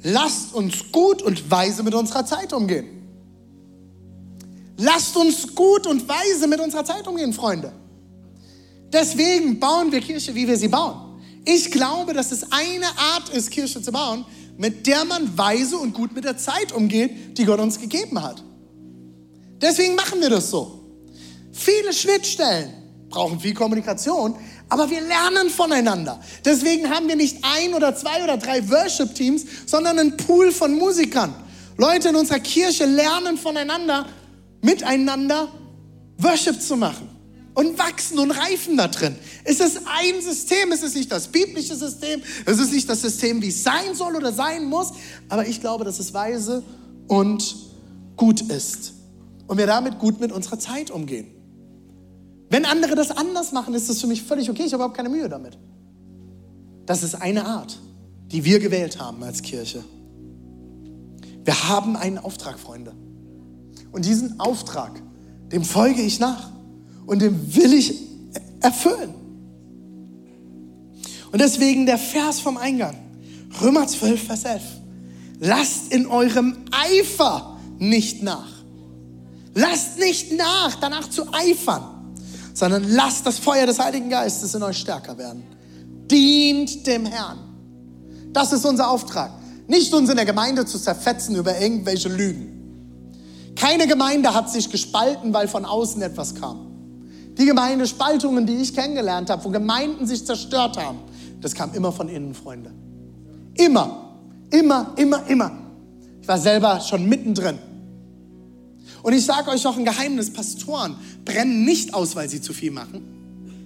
Lasst 0.03 0.55
uns 0.55 0.90
gut 0.92 1.22
und 1.22 1.51
weise 1.51 1.82
mit 1.82 1.94
unserer 1.94 2.24
Zeit 2.24 2.53
umgehen. 2.53 3.01
Lasst 4.76 5.16
uns 5.16 5.55
gut 5.55 5.86
und 5.86 6.09
weise 6.09 6.46
mit 6.46 6.61
unserer 6.61 6.84
Zeit 6.84 7.07
umgehen, 7.07 7.32
Freunde. 7.32 7.72
Deswegen 8.92 9.61
bauen 9.61 9.92
wir 9.92 10.01
Kirche, 10.01 10.34
wie 10.34 10.48
wir 10.48 10.57
sie 10.57 10.68
bauen. 10.68 11.20
Ich 11.44 11.70
glaube, 11.70 12.12
dass 12.12 12.32
es 12.32 12.51
eine 12.51 12.86
Art 12.86 13.28
ist, 13.30 13.51
Kirche 13.51 13.82
zu 13.82 13.92
bauen, 13.92 14.24
mit 14.57 14.86
der 14.86 15.05
man 15.05 15.36
weise 15.38 15.76
und 15.76 15.94
gut 15.94 16.14
mit 16.14 16.24
der 16.24 16.36
Zeit 16.36 16.72
umgeht, 16.72 17.38
die 17.38 17.44
Gott 17.44 17.61
uns 17.61 17.78
gegeben 17.78 18.22
hat. 18.22 18.42
Deswegen 19.61 19.94
machen 19.94 20.20
wir 20.20 20.30
das 20.30 20.51
so. 20.51 20.80
Viele 21.53 21.92
Schnittstellen 21.92 22.70
brauchen 23.11 23.40
viel 23.40 23.55
Kommunikation, 23.55 24.34
aber 24.71 24.89
wir 24.89 25.01
lernen 25.03 25.51
voneinander. 25.51 26.21
Deswegen 26.45 26.89
haben 26.89 27.09
wir 27.09 27.16
nicht 27.16 27.39
ein 27.43 27.75
oder 27.75 27.95
zwei 27.95 28.25
oder 28.25 28.39
drei 28.39 28.66
Worship-Teams, 28.71 29.45
sondern 29.66 29.99
einen 29.99 30.16
Pool 30.16 30.53
von 30.53 30.75
Musikern. 30.75 31.35
Leute 31.77 32.09
in 32.09 32.16
unserer 32.16 32.41
Kirche 32.41 32.87
lernen 32.87 33.37
voneinander, 33.37 34.07
miteinander 34.62 35.49
Worship 36.18 36.62
zu 36.62 36.77
machen. 36.77 37.09
und 37.53 37.77
wachsen 37.79 38.18
und 38.21 38.31
reifen 38.31 38.77
da 38.77 38.87
drin. 38.87 39.16
Es 39.45 39.59
ist 39.59 39.81
ein 39.85 40.23
System, 40.23 40.71
es 40.71 40.83
ist 40.85 40.95
nicht 40.95 41.11
das 41.11 41.27
biblische 41.27 41.75
System, 41.75 42.23
es 42.47 42.59
ist 42.61 42.73
nicht 42.73 42.89
das 42.89 43.03
System, 43.03 43.43
wie 43.43 43.49
es 43.49 43.64
sein 43.64 43.95
soll 43.95 44.14
oder 44.14 44.33
sein 44.33 44.64
muss, 44.64 44.93
aber 45.29 45.47
ich 45.47 45.61
glaube, 45.61 45.85
dass 45.85 45.99
es 45.99 46.14
weise 46.14 46.62
und 47.09 47.57
gut 48.16 48.41
ist 48.41 48.93
und 49.49 49.59
wir 49.59 49.66
damit 49.66 49.99
gut 49.99 50.21
mit 50.21 50.31
unserer 50.31 50.61
Zeit 50.61 50.93
umgehen. 50.93 51.39
Wenn 52.51 52.64
andere 52.64 52.96
das 52.96 53.12
anders 53.12 53.53
machen, 53.53 53.74
ist 53.74 53.88
das 53.88 54.01
für 54.01 54.09
mich 54.09 54.22
völlig 54.22 54.51
okay, 54.51 54.64
ich 54.64 54.72
habe 54.72 54.82
überhaupt 54.82 54.96
keine 54.96 55.09
Mühe 55.09 55.28
damit. 55.28 55.57
Das 56.84 57.05
ist 57.05 57.14
eine 57.14 57.46
Art, 57.46 57.78
die 58.32 58.44
wir 58.44 58.59
gewählt 58.59 59.01
haben 59.01 59.22
als 59.22 59.40
Kirche. 59.40 59.84
Wir 61.44 61.68
haben 61.68 61.96
einen 61.96 62.18
Auftrag, 62.18 62.59
Freunde. 62.59 62.92
Und 63.92 64.05
diesen 64.05 64.40
Auftrag, 64.40 65.01
dem 65.53 65.64
folge 65.64 66.03
ich 66.03 66.18
nach 66.18 66.51
und 67.07 67.22
dem 67.22 67.55
will 67.55 67.72
ich 67.72 67.94
erfüllen. 68.61 69.14
Und 71.30 71.40
deswegen 71.40 71.86
der 71.86 71.98
Vers 71.98 72.40
vom 72.40 72.57
Eingang, 72.57 72.96
Römer 73.62 73.86
12, 73.86 74.22
Vers 74.24 74.44
11. 74.44 74.62
Lasst 75.38 75.92
in 75.92 76.07
eurem 76.07 76.57
Eifer 76.72 77.59
nicht 77.78 78.24
nach. 78.24 78.48
Lasst 79.55 80.01
nicht 80.01 80.36
nach, 80.36 80.74
danach 80.80 81.09
zu 81.09 81.32
eifern, 81.32 81.99
sondern 82.61 82.84
lasst 82.90 83.24
das 83.24 83.38
Feuer 83.38 83.64
des 83.64 83.78
Heiligen 83.78 84.11
Geistes 84.11 84.54
in 84.54 84.62
euch 84.62 84.76
stärker 84.76 85.16
werden. 85.16 85.44
Dient 86.11 86.86
dem 86.86 87.06
Herrn. 87.06 87.38
Das 88.34 88.52
ist 88.52 88.66
unser 88.66 88.90
Auftrag. 88.90 89.30
Nicht 89.66 89.94
uns 89.94 90.11
in 90.11 90.16
der 90.16 90.26
Gemeinde 90.26 90.66
zu 90.66 90.78
zerfetzen 90.78 91.36
über 91.36 91.58
irgendwelche 91.58 92.11
Lügen. 92.11 93.54
Keine 93.56 93.86
Gemeinde 93.86 94.34
hat 94.34 94.50
sich 94.50 94.68
gespalten, 94.68 95.32
weil 95.32 95.48
von 95.48 95.64
außen 95.64 96.02
etwas 96.02 96.34
kam. 96.34 96.66
Die 97.38 97.46
Gemeindespaltungen, 97.46 98.44
die 98.44 98.56
ich 98.56 98.74
kennengelernt 98.74 99.30
habe, 99.30 99.42
wo 99.42 99.48
Gemeinden 99.48 100.06
sich 100.06 100.26
zerstört 100.26 100.76
haben, 100.76 100.98
das 101.40 101.54
kam 101.54 101.72
immer 101.72 101.92
von 101.92 102.11
innen, 102.11 102.34
Freunde. 102.34 102.72
Immer, 103.54 104.18
immer, 104.50 104.92
immer, 104.96 105.26
immer. 105.28 105.50
Ich 106.20 106.28
war 106.28 106.38
selber 106.38 106.78
schon 106.80 107.08
mittendrin. 107.08 107.58
Und 109.03 109.12
ich 109.12 109.24
sage 109.24 109.51
euch 109.51 109.64
noch 109.64 109.76
ein 109.76 109.84
Geheimnis, 109.84 110.30
Pastoren 110.30 110.96
brennen 111.24 111.64
nicht 111.64 111.94
aus, 111.94 112.16
weil 112.16 112.28
sie 112.28 112.40
zu 112.40 112.53
viel 112.53 112.70
machen, 112.70 113.03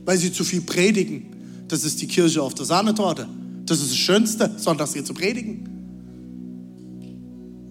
weil 0.04 0.18
sie 0.18 0.32
zu 0.32 0.44
viel 0.44 0.60
predigen. 0.60 1.26
Das 1.68 1.84
ist 1.84 2.00
die 2.02 2.06
Kirche 2.06 2.42
auf 2.42 2.54
der 2.54 2.66
Sahnetorte. 2.66 3.28
Das 3.66 3.80
ist 3.80 3.90
das 3.90 3.96
Schönste, 3.96 4.52
sonntags 4.56 4.92
hier 4.92 5.04
zu 5.04 5.14
predigen. 5.14 5.68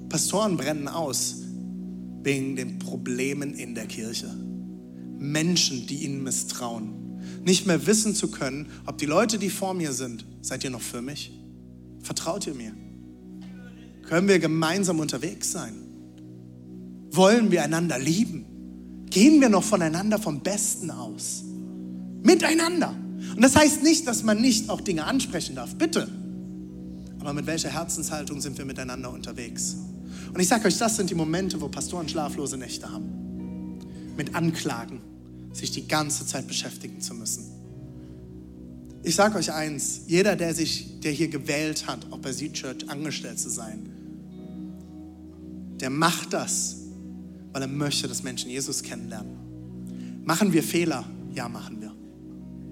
Pastoren 0.09 0.57
brennen 0.57 0.87
aus 0.87 1.37
wegen 2.23 2.55
den 2.55 2.79
Problemen 2.79 3.53
in 3.53 3.75
der 3.75 3.85
Kirche. 3.85 4.33
Menschen, 5.17 5.87
die 5.87 6.03
ihnen 6.03 6.23
misstrauen. 6.23 7.19
Nicht 7.45 7.65
mehr 7.65 7.85
wissen 7.85 8.15
zu 8.15 8.29
können, 8.29 8.67
ob 8.85 8.97
die 8.97 9.05
Leute, 9.05 9.37
die 9.37 9.49
vor 9.49 9.73
mir 9.73 9.93
sind, 9.93 10.25
seid 10.41 10.63
ihr 10.63 10.69
noch 10.69 10.81
für 10.81 11.01
mich? 11.01 11.31
Vertraut 12.01 12.47
ihr 12.47 12.53
mir? 12.53 12.73
Können 14.03 14.27
wir 14.27 14.39
gemeinsam 14.39 14.99
unterwegs 14.99 15.51
sein? 15.51 15.82
Wollen 17.13 17.51
wir 17.51 17.63
einander 17.63 17.99
lieben? 17.99 19.05
Gehen 19.11 19.39
wir 19.39 19.49
noch 19.49 19.63
voneinander 19.63 20.17
vom 20.17 20.39
Besten 20.39 20.89
aus? 20.89 21.43
Miteinander. 22.23 22.95
Und 23.35 23.41
das 23.41 23.55
heißt 23.55 23.83
nicht, 23.83 24.07
dass 24.07 24.23
man 24.23 24.41
nicht 24.41 24.69
auch 24.71 24.81
Dinge 24.81 25.05
ansprechen 25.05 25.55
darf. 25.55 25.75
Bitte. 25.75 26.07
Aber 27.19 27.33
mit 27.33 27.45
welcher 27.45 27.69
Herzenshaltung 27.69 28.41
sind 28.41 28.57
wir 28.57 28.65
miteinander 28.65 29.11
unterwegs? 29.11 29.75
Und 30.33 30.39
ich 30.39 30.47
sage 30.47 30.67
euch, 30.67 30.79
das 30.79 30.95
sind 30.95 31.11
die 31.11 31.15
Momente, 31.15 31.61
wo 31.61 31.67
Pastoren 31.67 32.09
schlaflose 32.09 32.57
Nächte 32.57 32.91
haben. 32.91 33.77
Mit 34.17 34.33
Anklagen, 34.33 34.99
sich 35.51 35.69
die 35.69 35.87
ganze 35.87 36.25
Zeit 36.25 36.47
beschäftigen 36.47 36.99
zu 36.99 37.13
müssen. 37.13 37.43
Ich 39.03 39.13
sage 39.13 39.37
euch 39.37 39.51
eins, 39.51 40.01
jeder, 40.07 40.35
der 40.35 40.55
sich, 40.55 40.99
der 41.01 41.11
hier 41.11 41.27
gewählt 41.27 41.85
hat, 41.85 42.07
auch 42.11 42.19
bei 42.19 42.31
Seed 42.31 42.53
Church 42.53 42.89
angestellt 42.89 43.37
zu 43.37 43.49
sein, 43.49 43.89
der 45.79 45.91
macht 45.91 46.33
das, 46.33 46.77
weil 47.53 47.61
er 47.61 47.67
möchte, 47.67 48.07
dass 48.07 48.23
Menschen 48.23 48.49
Jesus 48.49 48.83
kennenlernen. 48.83 50.23
Machen 50.25 50.51
wir 50.51 50.63
Fehler? 50.63 51.05
Ja, 51.33 51.47
machen 51.47 51.79
wir. 51.79 51.93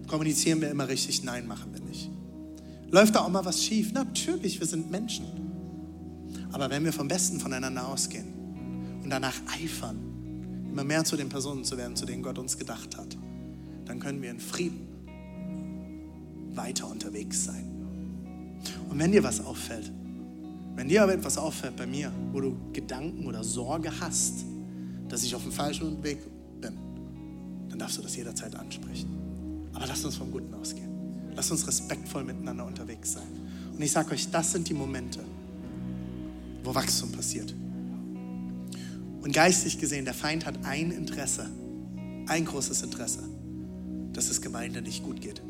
Kommunizieren 0.08 0.60
wir 0.60 0.72
immer 0.72 0.88
richtig? 0.88 1.24
Nein, 1.24 1.48
machen 1.48 1.74
wir 1.74 1.82
nicht. 1.82 2.10
Läuft 2.90 3.16
da 3.16 3.22
auch 3.22 3.30
mal 3.30 3.46
was 3.46 3.64
schief? 3.64 3.94
Natürlich, 3.94 4.60
wir 4.60 4.68
sind 4.68 4.92
Menschen. 4.92 5.26
Aber 6.52 6.70
wenn 6.70 6.84
wir 6.84 6.92
vom 6.92 7.08
Besten 7.08 7.40
voneinander 7.40 7.88
ausgehen 7.88 8.34
und 9.04 9.10
danach 9.10 9.36
eifern, 9.48 9.98
immer 10.70 10.84
mehr 10.84 11.04
zu 11.04 11.16
den 11.16 11.30
Personen 11.30 11.64
zu 11.64 11.78
werden, 11.78 11.96
zu 11.96 12.06
denen 12.06 12.24
Gott 12.24 12.38
uns 12.38 12.58
gedacht 12.58 12.98
hat, 12.98 13.18
dann 13.86 14.00
können 14.00 14.22
wir 14.22 14.32
in 14.32 14.40
Frieden 14.40 14.88
weiter 16.54 16.90
unterwegs 16.90 17.46
sein. 17.46 17.70
Und 18.90 19.00
wenn 19.00 19.12
dir 19.12 19.24
was 19.24 19.44
auffällt, 19.44 19.92
wenn 20.76 20.88
dir 20.88 21.04
aber 21.04 21.14
etwas 21.14 21.38
auffällt 21.38 21.76
bei 21.76 21.86
mir, 21.86 22.12
wo 22.32 22.40
du 22.40 22.58
Gedanken 22.74 23.26
oder 23.26 23.44
Sorge 23.44 23.92
hast, 24.00 24.46
dass 25.12 25.24
ich 25.24 25.36
auf 25.36 25.44
dem 25.44 25.52
falschen 25.52 26.02
Weg 26.04 26.20
bin, 26.62 26.74
dann 27.70 27.78
darfst 27.78 27.98
du 27.98 28.02
das 28.02 28.16
jederzeit 28.16 28.56
ansprechen. 28.56 29.10
Aber 29.74 29.86
lass 29.86 30.06
uns 30.06 30.16
vom 30.16 30.32
Guten 30.32 30.54
ausgehen. 30.54 30.90
Lass 31.36 31.52
uns 31.52 31.68
respektvoll 31.68 32.24
miteinander 32.24 32.66
unterwegs 32.66 33.14
sein. 33.14 33.28
Und 33.74 33.82
ich 33.82 33.92
sage 33.92 34.12
euch, 34.12 34.32
das 34.32 34.54
sind 34.54 34.70
die 34.70 34.74
Momente, 34.74 35.20
wo 36.64 36.74
Wachstum 36.74 37.12
passiert. 37.12 37.54
Und 39.22 39.34
geistig 39.34 39.80
gesehen, 39.80 40.06
der 40.06 40.14
Feind 40.14 40.46
hat 40.46 40.64
ein 40.64 40.92
Interesse, 40.92 41.50
ein 42.28 42.46
großes 42.46 42.82
Interesse, 42.82 43.24
dass 44.14 44.30
es 44.30 44.42
Gemeinde 44.42 44.82
nicht 44.82 45.04
gut 45.04 45.20
geht. 45.20 45.42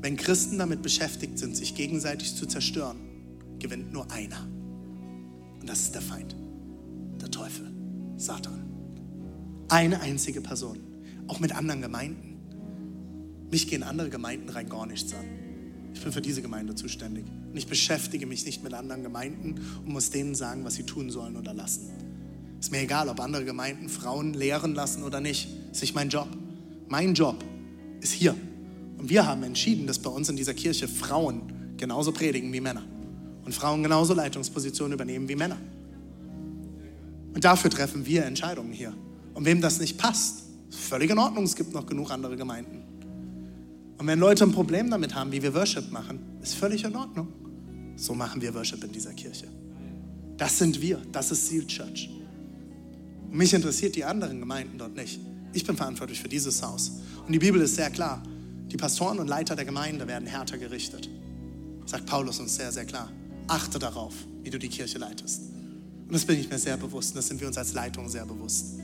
Wenn 0.00 0.16
Christen 0.16 0.58
damit 0.58 0.82
beschäftigt 0.82 1.38
sind, 1.38 1.56
sich 1.56 1.76
gegenseitig 1.76 2.34
zu 2.34 2.46
zerstören, 2.46 2.98
gewinnt 3.60 3.92
nur 3.92 4.10
einer. 4.10 4.44
Und 5.60 5.68
das 5.68 5.82
ist 5.82 5.94
der 5.94 6.02
Feind, 6.02 6.34
der 7.20 7.30
Teufel, 7.30 7.71
Satan. 8.22 8.64
Eine 9.68 10.00
einzige 10.00 10.40
Person, 10.40 10.78
auch 11.26 11.40
mit 11.40 11.54
anderen 11.54 11.82
Gemeinden. 11.82 12.38
Mich 13.50 13.68
gehen 13.68 13.82
andere 13.82 14.10
Gemeinden 14.10 14.48
rein 14.48 14.68
gar 14.68 14.86
nichts 14.86 15.12
an. 15.12 15.24
Ich 15.94 16.02
bin 16.02 16.12
für 16.12 16.22
diese 16.22 16.40
Gemeinde 16.40 16.74
zuständig. 16.74 17.26
Und 17.50 17.56
ich 17.56 17.66
beschäftige 17.66 18.26
mich 18.26 18.46
nicht 18.46 18.62
mit 18.62 18.72
anderen 18.72 19.02
Gemeinden 19.02 19.60
und 19.84 19.92
muss 19.92 20.10
denen 20.10 20.34
sagen, 20.34 20.64
was 20.64 20.74
sie 20.74 20.84
tun 20.84 21.10
sollen 21.10 21.36
oder 21.36 21.52
lassen. 21.52 21.90
Ist 22.58 22.70
mir 22.70 22.80
egal, 22.80 23.08
ob 23.08 23.20
andere 23.20 23.44
Gemeinden 23.44 23.88
Frauen 23.88 24.34
lehren 24.34 24.74
lassen 24.74 25.02
oder 25.02 25.20
nicht. 25.20 25.48
Ist 25.72 25.82
nicht 25.82 25.94
mein 25.94 26.08
Job. 26.08 26.28
Mein 26.88 27.14
Job 27.14 27.44
ist 28.00 28.12
hier. 28.12 28.34
Und 28.98 29.10
wir 29.10 29.26
haben 29.26 29.42
entschieden, 29.42 29.86
dass 29.86 29.98
bei 29.98 30.10
uns 30.10 30.28
in 30.28 30.36
dieser 30.36 30.54
Kirche 30.54 30.86
Frauen 30.86 31.74
genauso 31.76 32.12
predigen 32.12 32.52
wie 32.52 32.60
Männer. 32.60 32.84
Und 33.44 33.54
Frauen 33.54 33.82
genauso 33.82 34.14
Leitungspositionen 34.14 34.92
übernehmen 34.92 35.28
wie 35.28 35.34
Männer. 35.34 35.58
Und 37.34 37.44
dafür 37.44 37.70
treffen 37.70 38.06
wir 38.06 38.24
Entscheidungen 38.24 38.72
hier. 38.72 38.94
Und 39.34 39.44
wem 39.44 39.60
das 39.60 39.80
nicht 39.80 39.98
passt, 39.98 40.42
ist 40.68 40.78
völlig 40.78 41.10
in 41.10 41.18
Ordnung. 41.18 41.44
Es 41.44 41.56
gibt 41.56 41.72
noch 41.72 41.86
genug 41.86 42.10
andere 42.10 42.36
Gemeinden. 42.36 42.82
Und 43.98 44.06
wenn 44.06 44.18
Leute 44.18 44.44
ein 44.44 44.52
Problem 44.52 44.90
damit 44.90 45.14
haben, 45.14 45.32
wie 45.32 45.42
wir 45.42 45.54
Worship 45.54 45.90
machen, 45.90 46.18
ist 46.42 46.54
völlig 46.54 46.84
in 46.84 46.96
Ordnung. 46.96 47.28
So 47.96 48.14
machen 48.14 48.42
wir 48.42 48.54
Worship 48.54 48.82
in 48.84 48.92
dieser 48.92 49.12
Kirche. 49.12 49.46
Das 50.36 50.58
sind 50.58 50.80
wir, 50.80 51.00
das 51.12 51.30
ist 51.30 51.48
Seal 51.48 51.66
Church. 51.66 52.10
Und 53.30 53.36
mich 53.36 53.54
interessiert 53.54 53.94
die 53.94 54.04
anderen 54.04 54.40
Gemeinden 54.40 54.76
dort 54.78 54.96
nicht. 54.96 55.20
Ich 55.52 55.64
bin 55.64 55.76
verantwortlich 55.76 56.20
für 56.20 56.28
dieses 56.28 56.62
Haus. 56.62 56.92
Und 57.26 57.32
die 57.32 57.38
Bibel 57.38 57.60
ist 57.60 57.76
sehr 57.76 57.90
klar. 57.90 58.22
Die 58.70 58.76
Pastoren 58.76 59.18
und 59.20 59.28
Leiter 59.28 59.54
der 59.54 59.64
Gemeinde 59.64 60.08
werden 60.08 60.26
härter 60.26 60.58
gerichtet. 60.58 61.08
Sagt 61.86 62.06
Paulus 62.06 62.40
uns 62.40 62.56
sehr, 62.56 62.72
sehr 62.72 62.86
klar. 62.86 63.10
Achte 63.46 63.78
darauf, 63.78 64.14
wie 64.42 64.50
du 64.50 64.58
die 64.58 64.68
Kirche 64.68 64.98
leitest. 64.98 65.42
Und 66.06 66.12
das 66.12 66.24
bin 66.24 66.38
ich 66.38 66.50
mir 66.50 66.58
sehr 66.58 66.76
bewusst. 66.76 67.10
Und 67.10 67.16
das 67.16 67.28
sind 67.28 67.40
wir 67.40 67.48
uns 67.48 67.58
als 67.58 67.72
Leitung 67.72 68.08
sehr 68.08 68.26
bewusst. 68.26 68.78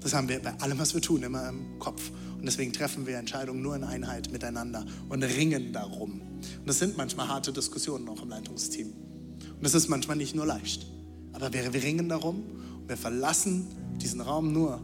Das 0.00 0.14
haben 0.14 0.28
wir 0.28 0.40
bei 0.40 0.54
allem, 0.60 0.78
was 0.78 0.94
wir 0.94 1.02
tun, 1.02 1.22
immer 1.22 1.48
im 1.48 1.78
Kopf. 1.78 2.10
Und 2.38 2.46
deswegen 2.46 2.72
treffen 2.72 3.06
wir 3.06 3.18
Entscheidungen 3.18 3.60
nur 3.60 3.76
in 3.76 3.84
Einheit 3.84 4.32
miteinander 4.32 4.86
und 5.08 5.22
ringen 5.22 5.72
darum. 5.72 6.22
Und 6.22 6.66
das 6.66 6.78
sind 6.78 6.96
manchmal 6.96 7.28
harte 7.28 7.52
Diskussionen 7.52 8.08
auch 8.08 8.22
im 8.22 8.30
Leitungsteam. 8.30 8.86
Und 8.88 9.62
das 9.62 9.74
ist 9.74 9.88
manchmal 9.88 10.16
nicht 10.16 10.34
nur 10.34 10.46
leicht. 10.46 10.86
Aber 11.32 11.52
wir, 11.52 11.72
wir 11.72 11.82
ringen 11.82 12.08
darum 12.08 12.42
und 12.80 12.88
wir 12.88 12.96
verlassen 12.96 13.66
diesen 14.00 14.22
Raum 14.22 14.52
nur 14.52 14.80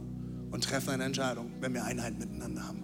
und 0.50 0.64
treffen 0.64 0.90
eine 0.90 1.04
Entscheidung, 1.04 1.50
wenn 1.60 1.72
wir 1.72 1.84
Einheit 1.84 2.18
miteinander 2.18 2.68
haben. 2.68 2.82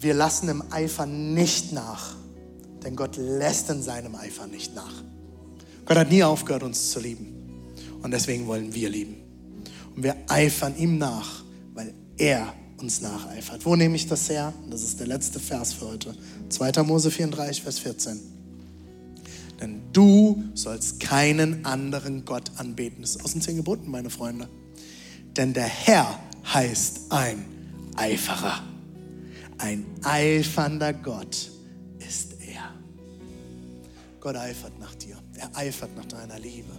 Wir 0.00 0.14
lassen 0.14 0.48
im 0.48 0.64
Eifer 0.70 1.06
nicht 1.06 1.72
nach, 1.72 2.16
denn 2.84 2.96
Gott 2.96 3.16
lässt 3.16 3.70
in 3.70 3.82
seinem 3.82 4.14
Eifer 4.14 4.46
nicht 4.46 4.74
nach. 4.74 5.02
Gott 5.84 5.96
hat 5.96 6.10
nie 6.10 6.22
aufgehört, 6.22 6.62
uns 6.62 6.90
zu 6.90 7.00
lieben. 7.00 7.36
Und 8.02 8.12
deswegen 8.12 8.46
wollen 8.46 8.74
wir 8.74 8.88
lieben. 8.88 9.16
Und 9.94 10.02
wir 10.02 10.16
eifern 10.28 10.76
ihm 10.76 10.98
nach, 10.98 11.44
weil 11.74 11.92
er 12.16 12.54
uns 12.78 13.00
nacheifert. 13.00 13.64
Wo 13.66 13.76
nehme 13.76 13.96
ich 13.96 14.06
das 14.06 14.28
her? 14.30 14.52
Das 14.70 14.82
ist 14.82 15.00
der 15.00 15.06
letzte 15.06 15.38
Vers 15.40 15.74
für 15.74 15.88
heute. 15.88 16.14
2. 16.48 16.82
Mose 16.84 17.10
34, 17.10 17.62
Vers 17.62 17.78
14. 17.80 18.20
Denn 19.60 19.82
du 19.92 20.42
sollst 20.54 21.00
keinen 21.00 21.66
anderen 21.66 22.24
Gott 22.24 22.50
anbeten. 22.56 23.02
Das 23.02 23.16
ist 23.16 23.24
aus 23.24 23.32
den 23.32 23.42
zehn 23.42 23.56
Geboten, 23.56 23.90
meine 23.90 24.10
Freunde. 24.10 24.48
denn 25.36 25.52
der 25.52 25.66
Herr 25.66 26.18
heißt 26.52 27.10
ein 27.12 27.44
Eiferer. 27.96 28.62
Ein 29.58 29.84
eifernder 30.02 30.92
Gott. 30.94 31.50
Gott 34.20 34.36
eifert 34.36 34.78
nach 34.78 34.94
dir. 34.94 35.16
Er 35.34 35.56
eifert 35.56 35.96
nach 35.96 36.04
deiner 36.06 36.38
Liebe. 36.38 36.72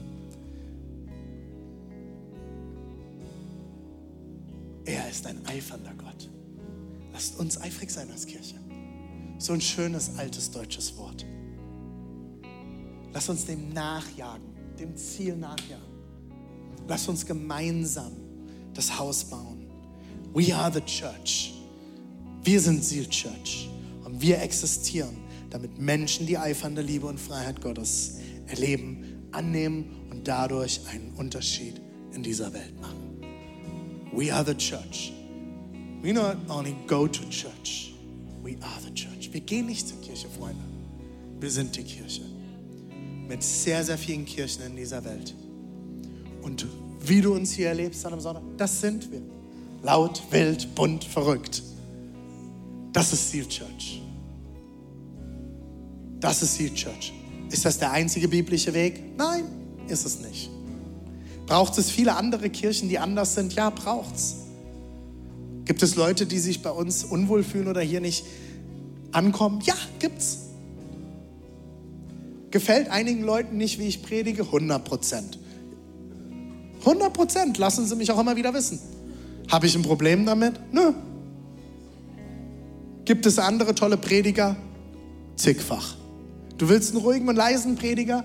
Er 4.85 5.09
ist 5.09 5.25
ein 5.25 5.45
eifernder 5.45 5.93
Gott. 5.95 6.29
Lasst 7.13 7.39
uns 7.39 7.59
eifrig 7.59 7.89
sein 7.89 8.09
als 8.11 8.25
Kirche. 8.25 8.55
So 9.37 9.53
ein 9.53 9.61
schönes 9.61 10.17
altes 10.17 10.51
deutsches 10.51 10.95
Wort. 10.97 11.25
Lass 13.13 13.27
uns 13.27 13.45
dem 13.45 13.73
nachjagen, 13.73 14.45
dem 14.79 14.95
Ziel 14.95 15.35
nachjagen. 15.35 15.91
Lass 16.87 17.07
uns 17.07 17.25
gemeinsam 17.25 18.13
das 18.73 18.97
Haus 18.97 19.23
bauen. 19.25 19.67
We 20.33 20.55
are 20.55 20.71
the 20.71 20.81
church. 20.81 21.53
Wir 22.43 22.59
sind 22.59 22.83
Seal 22.83 23.07
Church 23.07 23.69
und 24.03 24.19
wir 24.21 24.41
existieren, 24.41 25.15
damit 25.51 25.77
Menschen 25.79 26.25
die 26.25 26.37
eifernde 26.37 26.81
Liebe 26.81 27.05
und 27.05 27.19
Freiheit 27.19 27.61
Gottes 27.61 28.15
erleben, 28.47 29.27
annehmen 29.31 30.07
und 30.09 30.27
dadurch 30.27 30.81
einen 30.91 31.11
Unterschied 31.11 31.79
in 32.13 32.23
dieser 32.23 32.51
Welt 32.53 32.79
machen. 32.81 33.21
We 34.13 34.33
are 34.33 34.43
the 34.45 34.55
church. 34.55 35.13
We 36.01 36.13
not 36.13 36.37
only 36.49 36.75
go 36.87 37.07
to 37.07 37.23
church, 37.29 37.93
we 38.43 38.55
are 38.61 38.81
the 38.81 38.93
church. 38.93 39.31
Wir 39.31 39.41
gehen 39.41 39.67
nicht 39.67 39.87
zur 39.87 40.01
Kirche, 40.01 40.27
Freunde. 40.27 40.63
Wir 41.39 41.51
sind 41.51 41.75
die 41.75 41.83
Kirche. 41.83 42.23
Mit 43.27 43.43
sehr, 43.43 43.83
sehr 43.83 43.97
vielen 43.97 44.25
Kirchen 44.25 44.63
in 44.65 44.75
dieser 44.75 45.03
Welt. 45.05 45.35
Und 46.41 46.65
wie 46.99 47.21
du 47.21 47.33
uns 47.33 47.51
hier 47.51 47.69
erlebst 47.69 48.05
an 48.05 48.13
einem 48.13 48.21
Sonntag, 48.21 48.43
das 48.57 48.81
sind 48.81 49.11
wir. 49.11 49.21
Laut, 49.83 50.21
wild, 50.31 50.73
bunt, 50.75 51.03
verrückt. 51.03 51.63
Das 52.93 53.13
ist 53.13 53.31
Seal 53.31 53.47
Church. 53.47 54.01
Das 56.21 56.41
ist 56.41 56.55
Seal 56.55 56.73
Church. 56.73 57.13
Ist 57.49 57.65
das 57.65 57.79
der 57.79 57.91
einzige 57.91 58.27
biblische 58.29 58.73
Weg? 58.73 59.17
Nein, 59.17 59.43
ist 59.87 60.05
es 60.05 60.19
nicht. 60.21 60.49
Braucht 61.47 61.77
es 61.77 61.91
viele 61.91 62.15
andere 62.15 62.49
Kirchen, 62.49 62.87
die 62.87 62.97
anders 62.97 63.35
sind? 63.35 63.53
Ja, 63.53 63.71
braucht 63.71 64.15
es. 64.15 64.35
Gibt 65.65 65.83
es 65.83 65.95
Leute, 65.95 66.25
die 66.25 66.39
sich 66.39 66.61
bei 66.61 66.69
uns 66.69 67.03
unwohl 67.03 67.43
fühlen 67.43 67.67
oder 67.67 67.81
hier 67.81 67.99
nicht 67.99 68.23
ankommen? 69.11 69.61
Ja, 69.65 69.73
gibt's. 69.99 70.37
Gefällt 72.51 72.89
einigen 72.89 73.23
Leuten 73.23 73.57
nicht, 73.57 73.79
wie 73.79 73.87
ich 73.87 74.01
predige? 74.01 74.43
100 74.43 74.83
Prozent. 74.83 75.39
100 76.81 77.13
Prozent. 77.13 77.57
Lassen 77.57 77.85
Sie 77.85 77.95
mich 77.95 78.11
auch 78.11 78.19
immer 78.19 78.35
wieder 78.35 78.53
wissen. 78.53 78.79
Habe 79.49 79.65
ich 79.65 79.75
ein 79.75 79.81
Problem 79.81 80.25
damit? 80.25 80.53
Nö. 80.71 80.93
Gibt 83.05 83.25
es 83.25 83.39
andere 83.39 83.73
tolle 83.75 83.97
Prediger? 83.97 84.55
Zigfach. 85.35 86.00
Du 86.61 86.69
willst 86.69 86.93
einen 86.93 87.03
ruhigen 87.03 87.27
und 87.27 87.35
leisen 87.35 87.75
Prediger? 87.75 88.23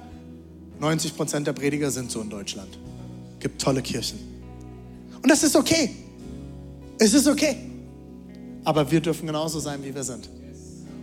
90 0.78 1.16
Prozent 1.16 1.46
der 1.46 1.54
Prediger 1.54 1.90
sind 1.90 2.10
so 2.10 2.20
in 2.20 2.28
Deutschland. 2.28 2.68
Gibt 3.40 3.62
tolle 3.62 3.80
Kirchen. 3.80 4.18
Und 5.22 5.30
das 5.30 5.42
ist 5.42 5.56
okay. 5.56 5.96
Es 6.98 7.14
ist 7.14 7.26
okay. 7.28 7.56
Aber 8.62 8.90
wir 8.90 9.00
dürfen 9.00 9.26
genauso 9.26 9.58
sein, 9.58 9.82
wie 9.82 9.94
wir 9.94 10.04
sind. 10.04 10.28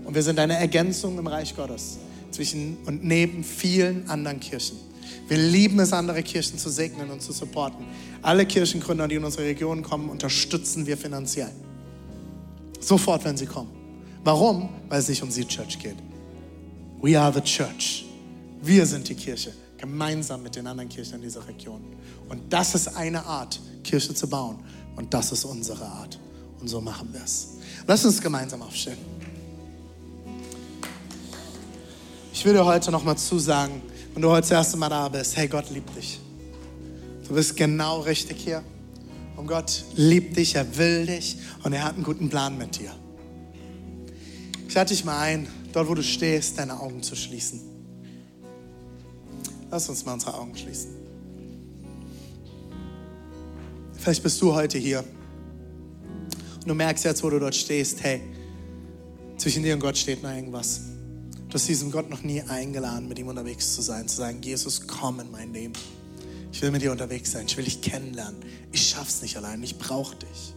Und 0.06 0.14
wir 0.14 0.22
sind 0.22 0.38
eine 0.38 0.58
Ergänzung 0.58 1.18
im 1.18 1.26
Reich 1.26 1.56
Gottes 1.56 1.98
zwischen 2.30 2.78
und 2.86 3.04
neben 3.04 3.44
vielen 3.44 4.08
anderen 4.12 4.40
Kirchen. 4.40 4.78
Wir 5.28 5.38
lieben 5.38 5.80
es, 5.80 5.92
andere 5.92 6.22
Kirchen 6.22 6.60
zu 6.60 6.70
segnen 6.70 7.10
und 7.10 7.24
zu 7.24 7.32
supporten. 7.32 7.84
Alle 8.22 8.46
Kirchengründer, 8.46 9.08
die 9.08 9.16
in 9.16 9.24
unsere 9.24 9.46
Region 9.46 9.82
kommen, 9.82 10.12
unterstützen 10.12 10.86
wir 10.86 10.98
finanziell. 10.98 11.50
Sofort, 12.80 13.26
wenn 13.26 13.38
sie 13.38 13.48
kommen. 13.48 13.72
Warum? 14.24 14.70
Weil 14.88 15.00
es 15.00 15.10
nicht 15.10 15.24
um 15.24 15.32
sie 15.32 15.46
Church 15.46 15.80
geht. 15.80 15.98
We 17.04 17.20
are 17.20 17.34
the 17.34 17.42
church. 17.42 18.06
Wir 18.62 18.86
sind 18.86 19.10
die 19.10 19.14
Kirche, 19.14 19.52
gemeinsam 19.78 20.42
mit 20.42 20.56
den 20.56 20.66
anderen 20.66 20.88
Kirchen 20.88 21.16
in 21.16 21.22
dieser 21.22 21.46
Region. 21.46 21.82
Und 22.30 22.42
das 22.52 22.76
ist 22.76 22.96
eine 22.96 23.26
Art, 23.26 23.60
Kirche 23.84 24.16
zu 24.16 24.26
bauen. 24.26 24.64
Und 24.96 25.14
das 25.14 25.34
ist 25.34 25.44
unsere 25.44 25.86
Art. 25.86 26.18
Und 26.62 26.70
so 26.70 26.80
machen 26.80 27.10
wir 27.12 27.22
es. 27.22 27.58
Lass 27.86 28.06
uns 28.06 28.22
gemeinsam 28.22 28.62
aufstehen. 28.62 28.98
Ich 32.32 32.46
will 32.46 32.54
dir 32.54 32.64
heute 32.64 32.90
noch 32.90 33.04
mal 33.04 33.18
zusagen, 33.18 33.82
wenn 34.14 34.22
du 34.22 34.30
heute 34.30 34.44
das 34.44 34.52
erste 34.52 34.78
Mal 34.78 34.88
da 34.88 35.10
bist, 35.10 35.36
hey, 35.36 35.50
Gott 35.50 35.70
liebt 35.72 35.94
dich. 35.98 36.22
Du 37.28 37.34
bist 37.34 37.58
genau 37.58 38.00
richtig 38.00 38.38
hier. 38.40 38.64
Und 39.36 39.48
Gott 39.48 39.84
liebt 39.96 40.38
dich, 40.38 40.56
er 40.56 40.78
will 40.78 41.06
dich 41.06 41.36
und 41.64 41.74
er 41.74 41.84
hat 41.84 41.96
einen 41.96 42.06
guten 42.06 42.30
Plan 42.30 42.58
mit 42.58 42.80
dir. 42.80 42.92
Ich 44.70 44.74
lade 44.74 44.88
dich 44.88 45.04
mal 45.04 45.20
ein, 45.20 45.48
dort 45.74 45.90
wo 45.90 45.96
du 45.96 46.04
stehst, 46.04 46.58
deine 46.58 46.80
Augen 46.80 47.04
zu 47.04 47.16
schließen. 47.16 47.60
Lass 49.70 49.90
uns 49.90 50.06
mal 50.06 50.14
unsere 50.14 50.36
Augen 50.36 50.56
schließen. 50.56 50.92
Vielleicht 53.94 54.24
bist 54.24 54.42
du 54.42 54.54
heute 54.54 54.78
hier 54.78 55.00
und 55.00 56.68
du 56.68 56.76
merkst 56.76 57.04
jetzt, 57.06 57.24
wo 57.24 57.30
du 57.30 57.40
dort 57.40 57.56
stehst, 57.56 58.04
hey, 58.04 58.22
zwischen 59.38 59.64
dir 59.64 59.74
und 59.74 59.80
Gott 59.80 59.98
steht 59.98 60.22
noch 60.24 60.32
irgendwas. 60.32 60.82
Du 61.50 61.56
hast 61.56 61.68
diesen 61.68 61.92
Gott 61.92 62.10
noch 62.10 62.22
nie 62.22 62.42
eingeladen, 62.42 63.08
mit 63.08 63.20
ihm 63.20 63.28
unterwegs 63.28 63.76
zu 63.76 63.82
sein, 63.82 64.08
zu 64.08 64.18
sagen, 64.18 64.42
Jesus, 64.42 64.88
komm 64.88 65.20
in 65.20 65.32
mein 65.32 65.54
Leben. 65.54 65.74
Ich 66.52 66.62
will 66.62 66.72
mit 66.72 66.82
dir 66.82 66.92
unterwegs 66.92 67.32
sein, 67.32 67.46
ich 67.48 67.58
will 67.58 67.66
dich 67.66 67.82
kennenlernen. 67.82 68.40
Ich 68.72 68.88
schaff's 68.90 69.22
nicht 69.22 69.38
allein, 69.38 69.64
ich 69.64 69.78
brauche 69.78 70.16
dich. 70.16 70.54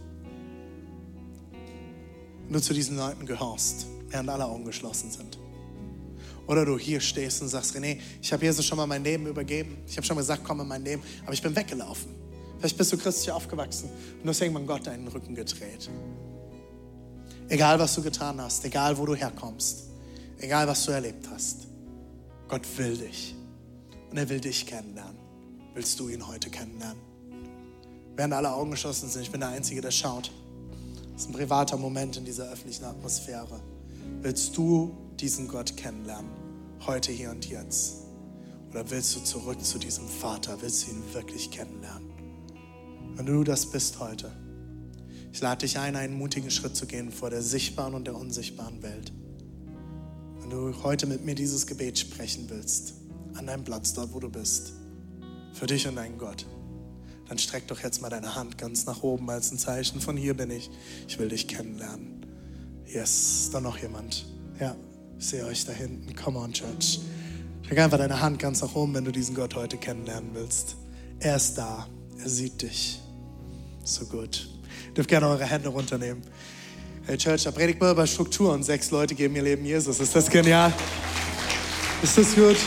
Du 2.49 2.59
zu 2.59 2.73
diesen 2.73 2.97
Leuten 2.97 3.25
gehörst, 3.25 3.87
während 4.09 4.29
alle 4.29 4.45
Augen 4.45 4.65
geschlossen 4.65 5.11
sind. 5.11 5.37
Oder 6.47 6.65
du 6.65 6.77
hier 6.79 7.01
stehst 7.01 7.41
und 7.41 7.49
sagst, 7.49 7.75
René, 7.75 7.99
ich 8.21 8.31
habe 8.31 8.45
Jesus 8.45 8.65
schon 8.65 8.77
mal 8.77 8.87
mein 8.87 9.03
Leben 9.03 9.27
übergeben. 9.27 9.77
Ich 9.85 9.97
habe 9.97 10.07
schon 10.07 10.15
mal 10.15 10.21
gesagt, 10.21 10.43
komm 10.45 10.61
in 10.61 10.67
mein 10.67 10.83
Leben, 10.83 11.03
aber 11.23 11.33
ich 11.33 11.41
bin 11.41 11.55
weggelaufen. 11.55 12.15
Vielleicht 12.57 12.77
bist 12.77 12.91
du 12.91 12.97
christlich 12.97 13.31
aufgewachsen 13.31 13.89
und 14.21 14.29
hast 14.29 14.41
irgendwann 14.41 14.65
Gott 14.65 14.87
deinen 14.87 15.07
Rücken 15.07 15.35
gedreht. 15.35 15.89
Egal, 17.49 17.79
was 17.79 17.95
du 17.95 18.01
getan 18.01 18.41
hast, 18.41 18.65
egal, 18.65 18.97
wo 18.97 19.05
du 19.05 19.13
herkommst, 19.13 19.83
egal, 20.39 20.67
was 20.67 20.85
du 20.85 20.91
erlebt 20.91 21.27
hast, 21.29 21.67
Gott 22.47 22.65
will 22.77 22.97
dich 22.97 23.35
und 24.09 24.17
er 24.17 24.27
will 24.29 24.39
dich 24.39 24.65
kennenlernen. 24.65 25.17
Willst 25.73 25.99
du 25.99 26.09
ihn 26.09 26.25
heute 26.25 26.49
kennenlernen? 26.49 27.01
Während 28.15 28.33
alle 28.33 28.51
Augen 28.51 28.71
geschlossen 28.71 29.09
sind, 29.09 29.21
ich 29.21 29.31
bin 29.31 29.41
der 29.41 29.49
Einzige, 29.49 29.79
der 29.79 29.91
schaut. 29.91 30.31
Das 31.13 31.23
ist 31.23 31.29
ein 31.29 31.33
privater 31.33 31.77
Moment 31.77 32.17
in 32.17 32.25
dieser 32.25 32.51
öffentlichen 32.51 32.85
Atmosphäre. 32.85 33.61
Willst 34.21 34.57
du 34.57 34.95
diesen 35.19 35.47
Gott 35.47 35.77
kennenlernen? 35.77 36.31
Heute, 36.85 37.11
hier 37.11 37.31
und 37.31 37.49
jetzt? 37.49 38.03
Oder 38.69 38.89
willst 38.89 39.15
du 39.15 39.19
zurück 39.21 39.63
zu 39.63 39.79
diesem 39.79 40.07
Vater? 40.07 40.61
Willst 40.61 40.87
du 40.87 40.91
ihn 40.91 41.03
wirklich 41.13 41.51
kennenlernen? 41.51 42.09
Wenn 43.15 43.25
du 43.25 43.43
das 43.43 43.65
bist 43.67 43.99
heute, 43.99 44.31
ich 45.31 45.41
lade 45.41 45.65
dich 45.65 45.77
ein, 45.77 45.95
einen 45.95 46.17
mutigen 46.17 46.51
Schritt 46.51 46.75
zu 46.75 46.85
gehen 46.85 47.11
vor 47.11 47.29
der 47.29 47.41
sichtbaren 47.41 47.93
und 47.93 48.05
der 48.05 48.15
unsichtbaren 48.15 48.81
Welt. 48.81 49.11
Wenn 50.39 50.49
du 50.49 50.83
heute 50.83 51.05
mit 51.05 51.25
mir 51.25 51.35
dieses 51.35 51.67
Gebet 51.67 51.99
sprechen 51.99 52.49
willst, 52.49 52.95
an 53.35 53.47
deinem 53.47 53.63
Platz, 53.63 53.93
dort 53.93 54.13
wo 54.13 54.19
du 54.19 54.29
bist, 54.29 54.73
für 55.53 55.67
dich 55.67 55.87
und 55.87 55.95
deinen 55.95 56.17
Gott, 56.17 56.45
dann 57.27 57.37
streck 57.37 57.67
doch 57.67 57.81
jetzt 57.81 58.01
mal 58.01 58.09
deine 58.09 58.35
Hand 58.35 58.57
ganz 58.57 58.85
nach 58.85 59.03
oben 59.03 59.29
als 59.29 59.51
ein 59.51 59.57
Zeichen 59.57 59.99
von 59.99 60.15
hier 60.17 60.35
bin 60.35 60.49
ich. 60.49 60.69
Ich 61.07 61.19
will 61.19 61.29
dich 61.29 61.47
kennenlernen. 61.47 62.16
Yes, 62.87 63.49
da 63.51 63.59
noch 63.59 63.77
jemand? 63.77 64.25
Ja, 64.59 64.75
ich 65.19 65.25
sehe 65.25 65.45
euch 65.45 65.65
da 65.65 65.73
hinten. 65.73 66.15
Come 66.15 66.39
on, 66.39 66.53
Church. 66.53 66.99
Streck 67.63 67.79
einfach 67.79 67.97
deine 67.97 68.21
Hand 68.21 68.39
ganz 68.39 68.61
nach 68.61 68.73
oben, 68.75 68.93
wenn 68.93 69.03
du 69.03 69.11
diesen 69.11 69.35
Gott 69.35 69.55
heute 69.55 69.77
kennenlernen 69.77 70.29
willst. 70.33 70.77
Er 71.19 71.35
ist 71.35 71.57
da. 71.57 71.87
Er 72.17 72.29
sieht 72.29 72.61
dich. 72.61 73.01
So 73.83 74.05
gut. 74.05 74.47
Dürft 74.95 75.09
gerne 75.09 75.27
eure 75.27 75.45
Hände 75.45 75.67
runternehmen. 75.69 76.23
Hey 77.05 77.17
Church, 77.17 77.43
da 77.43 77.51
predigt 77.51 77.79
man 77.81 77.91
über 77.91 78.07
Struktur 78.07 78.53
und 78.53 78.63
sechs 78.63 78.89
Leute 78.91 79.15
geben 79.15 79.35
ihr 79.35 79.43
Leben 79.43 79.65
Jesus. 79.65 79.99
Ist 79.99 80.15
das 80.15 80.29
genial? 80.29 80.73
Ist 82.01 82.17
das 82.17 82.35
gut? 82.35 82.57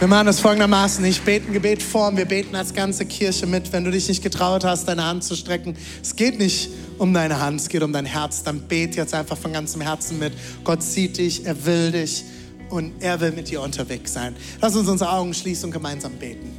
Wir 0.00 0.08
machen 0.08 0.28
das 0.28 0.40
folgendermaßen. 0.40 1.04
Ich 1.04 1.20
bete 1.20 1.48
ein 1.48 1.52
Gebet 1.52 1.82
vor 1.82 2.08
und 2.08 2.16
wir 2.16 2.24
beten 2.24 2.56
als 2.56 2.72
ganze 2.72 3.04
Kirche 3.04 3.46
mit. 3.46 3.70
Wenn 3.70 3.84
du 3.84 3.90
dich 3.90 4.08
nicht 4.08 4.22
getraut 4.22 4.64
hast, 4.64 4.88
deine 4.88 5.04
Hand 5.04 5.24
zu 5.24 5.36
strecken, 5.36 5.76
es 6.00 6.16
geht 6.16 6.38
nicht 6.38 6.70
um 6.96 7.12
deine 7.12 7.38
Hand, 7.38 7.60
es 7.60 7.68
geht 7.68 7.82
um 7.82 7.92
dein 7.92 8.06
Herz. 8.06 8.42
Dann 8.42 8.62
bete 8.62 8.96
jetzt 8.96 9.12
einfach 9.12 9.36
von 9.36 9.52
ganzem 9.52 9.82
Herzen 9.82 10.18
mit. 10.18 10.32
Gott 10.64 10.82
sieht 10.82 11.18
dich, 11.18 11.44
er 11.44 11.66
will 11.66 11.92
dich 11.92 12.24
und 12.70 12.94
er 13.02 13.20
will 13.20 13.32
mit 13.32 13.50
dir 13.50 13.60
unterwegs 13.60 14.14
sein. 14.14 14.34
Lass 14.62 14.74
uns 14.74 14.88
unsere 14.88 15.12
Augen 15.12 15.34
schließen 15.34 15.66
und 15.66 15.72
gemeinsam 15.72 16.12
beten. 16.12 16.50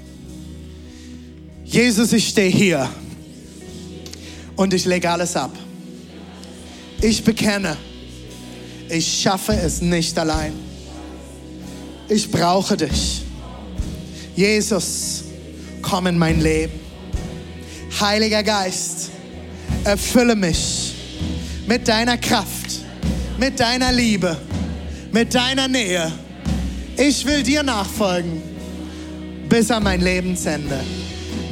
Jesus, 1.66 2.14
ich 2.14 2.28
stehe 2.28 2.52
hier 2.52 2.88
und 4.56 4.72
ich 4.72 4.86
lege 4.86 5.10
alles 5.10 5.36
ab. 5.36 5.58
Ich 7.02 7.24
bekenne, 7.24 7.76
ich 8.88 9.20
schaffe 9.20 9.54
es 9.54 9.82
nicht 9.82 10.20
allein. 10.20 10.54
Ich 12.08 12.30
brauche 12.30 12.78
dich. 12.78 13.24
Jesus, 14.42 15.26
komm 15.84 16.08
in 16.08 16.18
mein 16.18 16.42
Leben. 16.42 16.74
Heiliger 18.00 18.42
Geist, 18.42 19.12
erfülle 19.84 20.36
mich 20.36 20.96
mit 21.68 21.88
deiner 21.88 22.18
Kraft, 22.18 22.80
mit 23.38 23.60
deiner 23.60 23.92
Liebe, 23.92 24.36
mit 25.12 25.36
deiner 25.36 25.68
Nähe. 25.68 26.12
Ich 26.98 27.24
will 27.24 27.44
dir 27.44 27.62
nachfolgen 27.62 28.42
bis 29.48 29.70
an 29.70 29.84
mein 29.84 30.02
Lebensende. 30.02 30.80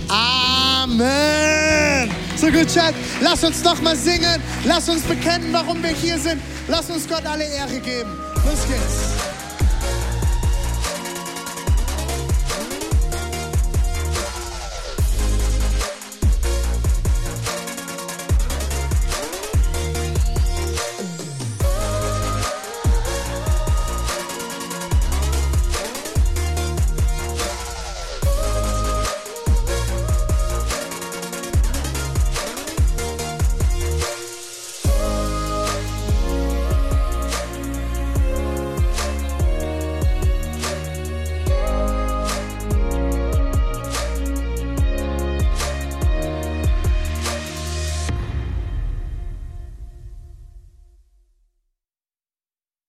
Amen. 0.08 2.10
So 2.38 2.48
gut, 2.48 2.74
Chat. 2.74 2.96
Lass 3.22 3.44
uns 3.44 3.64
noch 3.64 3.80
mal 3.84 3.96
singen. 3.96 4.42
Lass 4.66 4.90
uns 4.90 5.04
bekennen, 5.04 5.50
warum 5.52 5.84
wir 5.84 5.92
hier 5.92 6.18
sind. 6.18 6.42
Lass 6.68 6.90
uns 6.90 7.08
Gott 7.08 7.28
alle 7.28 7.44
Ehre 7.44 7.80
geben. 7.82 8.18
Los 8.48 8.68
geht's. 8.68 9.39